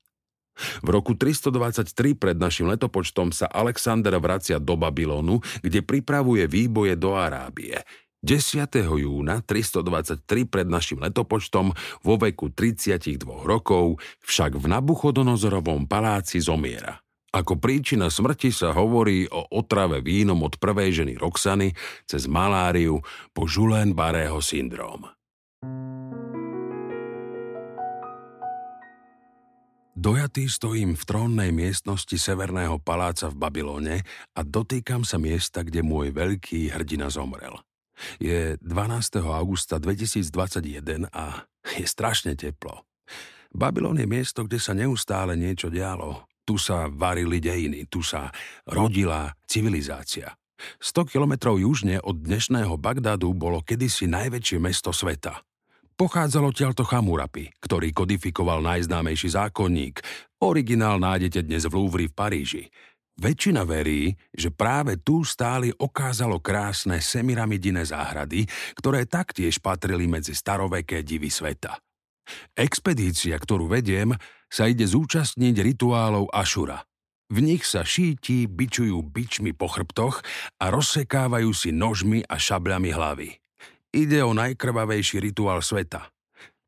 V 0.81 0.89
roku 0.89 1.13
323 1.13 2.17
pred 2.17 2.37
našim 2.41 2.65
letopočtom 2.73 3.29
sa 3.29 3.45
Alexander 3.53 4.17
vracia 4.17 4.57
do 4.57 4.73
Babylonu, 4.75 5.45
kde 5.61 5.85
pripravuje 5.85 6.49
výboje 6.49 6.97
do 6.97 7.13
Arábie. 7.13 7.77
10. 8.27 8.67
júna 8.83 9.39
323 9.39 10.51
pred 10.51 10.67
našim 10.67 10.99
letopočtom 10.99 11.71
vo 12.03 12.15
veku 12.19 12.51
32 12.51 13.23
rokov 13.23 14.03
však 14.27 14.59
v 14.59 14.67
Nabuchodonozorovom 14.67 15.87
paláci 15.87 16.43
zomiera. 16.43 16.99
Ako 17.31 17.55
príčina 17.63 18.11
smrti 18.11 18.51
sa 18.51 18.75
hovorí 18.75 19.31
o 19.31 19.47
otrave 19.55 20.03
vínom 20.03 20.43
od 20.43 20.59
prvej 20.59 21.07
ženy 21.07 21.15
Roxany 21.15 21.71
cez 22.03 22.27
maláriu 22.27 22.99
po 23.31 23.47
Julien 23.47 23.95
Barého 23.95 24.43
syndróm. 24.43 25.07
Dojatý 29.95 30.51
stojím 30.51 30.99
v 30.99 31.03
trónnej 31.07 31.55
miestnosti 31.55 32.19
Severného 32.19 32.83
paláca 32.83 33.31
v 33.31 33.39
Babylone 33.39 34.03
a 34.35 34.43
dotýkam 34.43 35.07
sa 35.07 35.15
miesta, 35.23 35.63
kde 35.63 35.87
môj 35.87 36.11
veľký 36.11 36.75
hrdina 36.75 37.07
zomrel. 37.07 37.55
Je 38.21 38.57
12. 38.61 39.21
augusta 39.25 39.81
2021 39.81 41.09
a 41.13 41.45
je 41.77 41.87
strašne 41.87 42.37
teplo. 42.37 42.85
Babylon 43.57 43.97
je 43.97 44.07
miesto, 44.07 44.45
kde 44.45 44.61
sa 44.61 44.77
neustále 44.77 45.35
niečo 45.35 45.73
dialo. 45.73 46.29
Tu 46.47 46.61
sa 46.61 46.87
varili 46.87 47.43
dejiny, 47.43 47.91
tu 47.91 48.07
sa 48.07 48.31
rodila 48.69 49.35
civilizácia. 49.49 50.37
100 50.81 51.13
kilometrov 51.13 51.61
južne 51.61 52.01
od 52.01 52.23
dnešného 52.23 52.81
Bagdadu 52.81 53.35
bolo 53.37 53.61
kedysi 53.61 54.09
najväčšie 54.09 54.59
mesto 54.63 54.95
sveta. 54.95 55.43
Pochádzalo 55.97 56.53
tiaľto 56.53 56.85
Chamurapi, 56.85 57.57
ktorý 57.57 57.89
kodifikoval 57.97 58.61
najznámejší 58.61 59.33
zákonník. 59.33 60.05
Originál 60.45 61.01
nájdete 61.01 61.41
dnes 61.41 61.65
v 61.65 61.73
Louvre 61.73 62.05
v 62.05 62.13
Paríži. 62.13 62.69
Väčšina 63.17 63.65
verí, 63.65 64.13
že 64.29 64.53
práve 64.53 65.01
tu 65.01 65.25
stáli 65.25 65.73
okázalo 65.73 66.37
krásne 66.45 67.01
semiramidine 67.01 67.81
záhrady, 67.81 68.45
ktoré 68.77 69.09
taktiež 69.09 69.57
patrili 69.57 70.05
medzi 70.05 70.37
staroveké 70.37 71.01
divy 71.01 71.33
sveta. 71.33 71.81
Expedícia, 72.53 73.41
ktorú 73.41 73.73
vediem, 73.73 74.13
sa 74.53 74.69
ide 74.69 74.85
zúčastniť 74.85 75.57
rituálov 75.65 76.29
Ašura. 76.29 76.85
V 77.33 77.41
nich 77.41 77.65
sa 77.65 77.83
šíti 77.83 78.47
bičujú 78.47 79.01
bičmi 79.01 79.57
po 79.57 79.67
chrbtoch 79.67 80.21
a 80.61 80.69
rozsekávajú 80.69 81.51
si 81.57 81.73
nožmi 81.73 82.21
a 82.23 82.37
šabľami 82.37 82.91
hlavy. 82.93 83.29
Ide 83.97 84.21
o 84.23 84.37
najkrvavejší 84.37 85.25
rituál 85.25 85.65
sveta– 85.65 86.05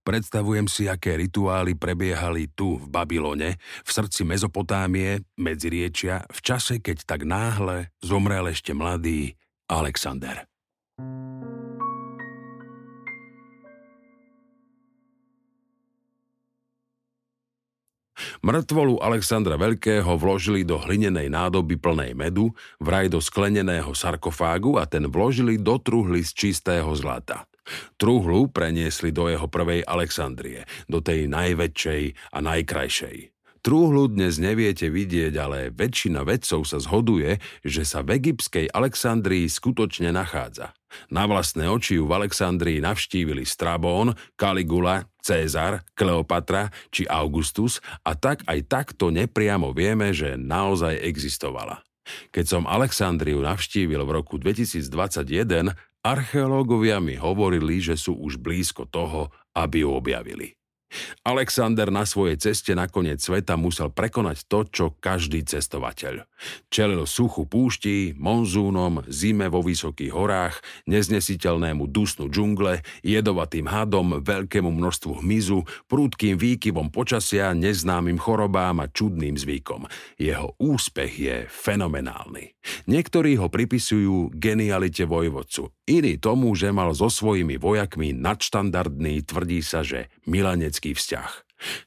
Predstavujem 0.09 0.65
si, 0.73 0.89
aké 0.89 1.21
rituály 1.21 1.77
prebiehali 1.77 2.49
tu 2.57 2.81
v 2.81 2.89
Babylone, 2.89 3.61
v 3.61 3.91
srdci 3.93 4.25
Mezopotámie, 4.25 5.21
medzi 5.37 5.69
riečia, 5.69 6.25
v 6.33 6.41
čase, 6.41 6.81
keď 6.81 7.05
tak 7.05 7.29
náhle 7.29 7.93
zomrel 8.01 8.49
ešte 8.49 8.73
mladý 8.73 9.37
Alexander. 9.69 10.49
Mŕtvolu 18.41 19.05
Alexandra 19.05 19.61
Veľkého 19.61 20.09
vložili 20.17 20.65
do 20.65 20.81
hlinenej 20.81 21.29
nádoby 21.29 21.77
plnej 21.77 22.17
medu, 22.17 22.57
vraj 22.81 23.13
do 23.13 23.21
skleneného 23.21 23.93
sarkofágu 23.93 24.81
a 24.81 24.89
ten 24.89 25.05
vložili 25.05 25.61
do 25.61 25.77
truhly 25.77 26.25
z 26.25 26.33
čistého 26.33 26.89
zlata. 26.97 27.45
Truhlu 28.01 28.51
preniesli 28.51 29.13
do 29.13 29.29
jeho 29.29 29.47
prvej 29.47 29.85
Alexandrie, 29.85 30.65
do 30.87 31.01
tej 31.01 31.29
najväčšej 31.31 32.33
a 32.35 32.39
najkrajšej. 32.41 33.39
Trúhlu 33.59 34.07
dnes 34.07 34.39
neviete 34.39 34.87
vidieť, 34.87 35.35
ale 35.35 35.75
väčšina 35.75 36.23
vedcov 36.23 36.63
sa 36.63 36.79
zhoduje, 36.79 37.43
že 37.67 37.83
sa 37.83 38.07
v 38.07 38.17
egyptskej 38.23 38.71
Alexandrii 38.71 39.51
skutočne 39.51 40.15
nachádza. 40.15 40.73
Na 41.13 41.29
vlastné 41.29 41.69
oči 41.69 42.01
ju 42.01 42.09
v 42.09 42.17
Alexandrii 42.23 42.81
navštívili 42.81 43.45
Strabón, 43.45 44.17
Caligula, 44.39 45.05
Cézar, 45.21 45.85
Kleopatra 45.93 46.73
či 46.89 47.05
Augustus 47.11 47.83
a 48.07 48.17
tak 48.17 48.47
aj 48.49 48.59
takto 48.71 49.13
nepriamo 49.13 49.75
vieme, 49.77 50.15
že 50.17 50.39
naozaj 50.41 51.05
existovala. 51.05 51.85
Keď 52.33 52.45
som 52.49 52.65
Alexandriu 52.65 53.37
navštívil 53.45 54.01
v 54.01 54.11
roku 54.17 54.41
2021, 54.41 55.77
Archeológovia 56.03 56.99
mi 56.99 57.15
hovorili, 57.15 57.79
že 57.79 57.95
sú 57.95 58.19
už 58.19 58.43
blízko 58.43 58.91
toho, 58.91 59.31
aby 59.55 59.87
ju 59.87 59.91
objavili. 59.95 60.58
Alexander 61.25 61.93
na 61.93 62.09
svojej 62.09 62.41
ceste 62.41 62.73
na 62.73 62.89
koniec 62.89 63.21
sveta 63.21 63.61
musel 63.61 63.93
prekonať 63.93 64.49
to, 64.49 64.65
čo 64.69 64.85
každý 64.97 65.45
cestovateľ. 65.45 66.25
Čelil 66.71 67.05
suchu 67.05 67.45
púšti, 67.45 68.15
monzúnom, 68.17 69.05
zime 69.11 69.51
vo 69.51 69.61
vysokých 69.61 70.13
horách, 70.15 70.63
neznesiteľnému 70.87 71.91
dusnu 71.91 72.31
džungle, 72.31 72.81
jedovatým 73.03 73.67
hadom, 73.67 74.23
veľkému 74.23 74.71
množstvu 74.71 75.21
hmyzu, 75.21 75.67
prúdkým 75.91 76.39
výkyvom 76.39 76.95
počasia, 76.95 77.53
neznámym 77.53 78.17
chorobám 78.17 78.81
a 78.81 78.87
čudným 78.87 79.35
zvykom. 79.35 79.91
Jeho 80.17 80.55
úspech 80.63 81.13
je 81.19 81.37
fenomenálny. 81.51 82.55
Niektorí 82.87 83.37
ho 83.41 83.49
pripisujú 83.49 84.31
genialite 84.37 85.09
vojvodcu, 85.09 85.73
iní 85.89 86.21
tomu, 86.21 86.53
že 86.53 86.71
mal 86.71 86.93
so 86.93 87.09
svojimi 87.09 87.57
vojakmi 87.57 88.13
nadštandardný, 88.13 89.25
tvrdí 89.25 89.65
sa, 89.65 89.81
že 89.81 90.13
milanecký 90.79 90.95
vzťah. 90.95 91.33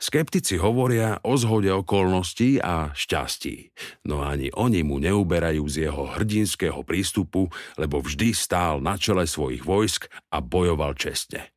Skeptici 0.03 0.59
hovoria 0.59 1.23
o 1.23 1.39
zhode 1.39 1.71
okolností 1.71 2.59
a 2.59 2.91
šťastí, 2.91 3.71
no 4.03 4.19
ani 4.19 4.51
oni 4.51 4.83
mu 4.83 4.99
neuberajú 4.99 5.63
z 5.71 5.87
jeho 5.87 6.11
hrdinského 6.11 6.83
prístupu, 6.83 7.47
lebo 7.79 8.03
vždy 8.03 8.35
stál 8.35 8.83
na 8.83 8.99
čele 8.99 9.23
svojich 9.23 9.63
vojsk 9.63 10.11
a 10.35 10.43
bojoval 10.43 10.91
čestne. 10.99 11.55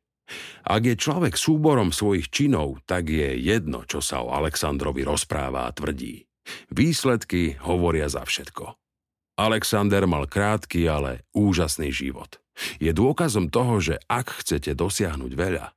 Ak 0.63 0.87
je 0.87 0.95
človek 0.95 1.35
súborom 1.35 1.91
svojich 1.91 2.31
činov, 2.31 2.79
tak 2.87 3.11
je 3.11 3.35
jedno, 3.35 3.83
čo 3.83 3.99
sa 3.99 4.23
o 4.23 4.31
Alexandrovi 4.31 5.03
rozpráva 5.03 5.67
a 5.67 5.75
tvrdí. 5.75 6.23
Výsledky 6.71 7.59
hovoria 7.67 8.07
za 8.07 8.23
všetko. 8.23 8.79
Alexander 9.35 10.07
mal 10.07 10.23
krátky, 10.31 10.87
ale 10.87 11.27
úžasný 11.35 11.91
život. 11.91 12.39
Je 12.79 12.95
dôkazom 12.95 13.51
toho, 13.51 13.83
že 13.83 13.99
ak 14.07 14.39
chcete 14.39 14.71
dosiahnuť 14.71 15.31
veľa, 15.35 15.74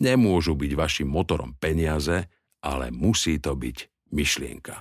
nemôžu 0.00 0.56
byť 0.56 0.72
vašim 0.76 1.08
motorom 1.08 1.56
peniaze, 1.56 2.28
ale 2.60 2.92
musí 2.92 3.40
to 3.40 3.56
byť 3.56 4.08
myšlienka. 4.12 4.74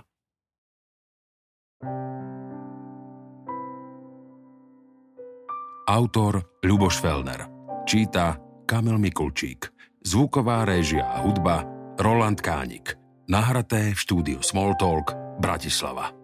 Autor 5.90 6.62
Ľuboš 6.62 7.02
Felner. 7.02 7.50
Číta 7.90 8.38
Kamil 8.70 9.02
Mikulčík. 9.02 9.74
Zvuková 10.06 10.62
réžia 10.64 11.08
a 11.08 11.26
hudba 11.26 11.66
Roland 11.98 12.38
Kánik. 12.38 12.94
Nahraté 13.26 13.98
v 13.98 14.00
štúdiu 14.00 14.40
Smalltalk 14.46 15.18
Bratislava 15.42 16.19